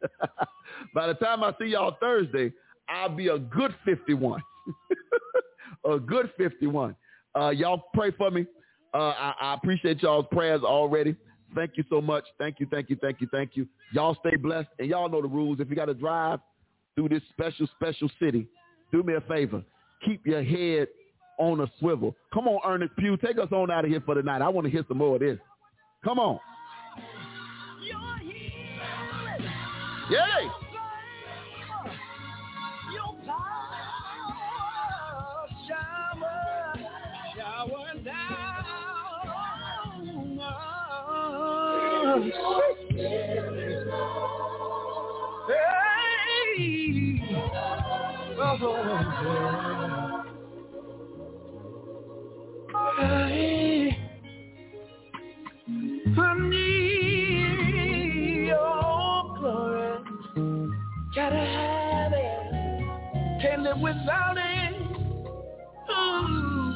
[0.95, 2.53] by the time I see y'all Thursday,
[2.88, 4.41] I'll be a good 51.
[5.85, 6.95] a good 51.
[7.39, 8.45] Uh, y'all pray for me.
[8.94, 11.15] Uh, I, I appreciate y'all's prayers already.
[11.56, 12.26] Thank you so much.
[12.38, 13.68] Thank you, thank you, thank you, thank you.
[13.94, 14.69] Y'all stay blessed.
[14.80, 15.60] And y'all know the rules.
[15.60, 16.39] If you got to drive
[16.95, 18.48] through this special, special city,
[18.91, 19.64] do me a favor.
[20.06, 20.88] Keep your head
[21.38, 22.15] on a swivel.
[22.34, 24.41] Come on, Ernest Pugh, take us on out of here for the night.
[24.41, 25.38] I want to hear some more of this.
[26.03, 26.39] Come on.
[30.10, 30.66] Yay!
[42.18, 42.22] I
[56.49, 56.81] need
[58.48, 59.99] your glory.
[61.14, 63.41] Gotta have it.
[63.41, 64.73] Can't live without it.
[65.91, 66.73] Ooh.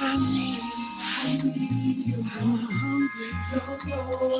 [0.00, 0.60] I need,
[1.02, 3.09] I need you.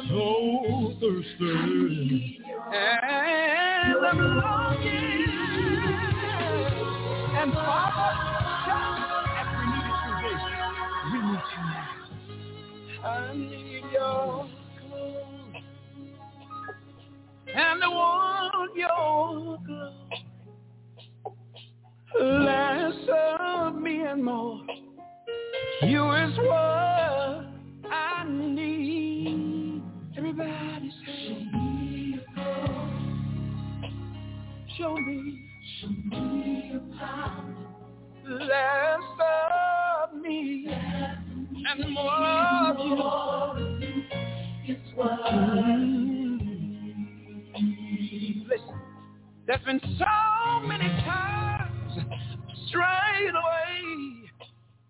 [0.08, 2.40] So thirsty.
[2.72, 5.30] And I'm longing.
[7.36, 8.10] And Father,
[9.38, 10.38] as we need it today,
[11.12, 13.08] we need you now.
[13.08, 14.48] I need your
[14.88, 15.64] glory.
[17.54, 20.00] And I want your glory.
[22.20, 24.60] Less of me and more.
[25.82, 27.49] You is what
[34.80, 35.42] show me,
[35.80, 37.44] show me your power.
[38.24, 42.10] Less of me and more
[42.66, 42.96] of you.
[44.98, 46.40] Mm.
[48.48, 48.80] Listen,
[49.46, 51.98] there's been so many times
[52.68, 54.30] straight away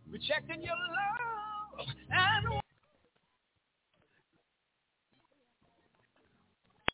[0.09, 2.61] rejecting your love and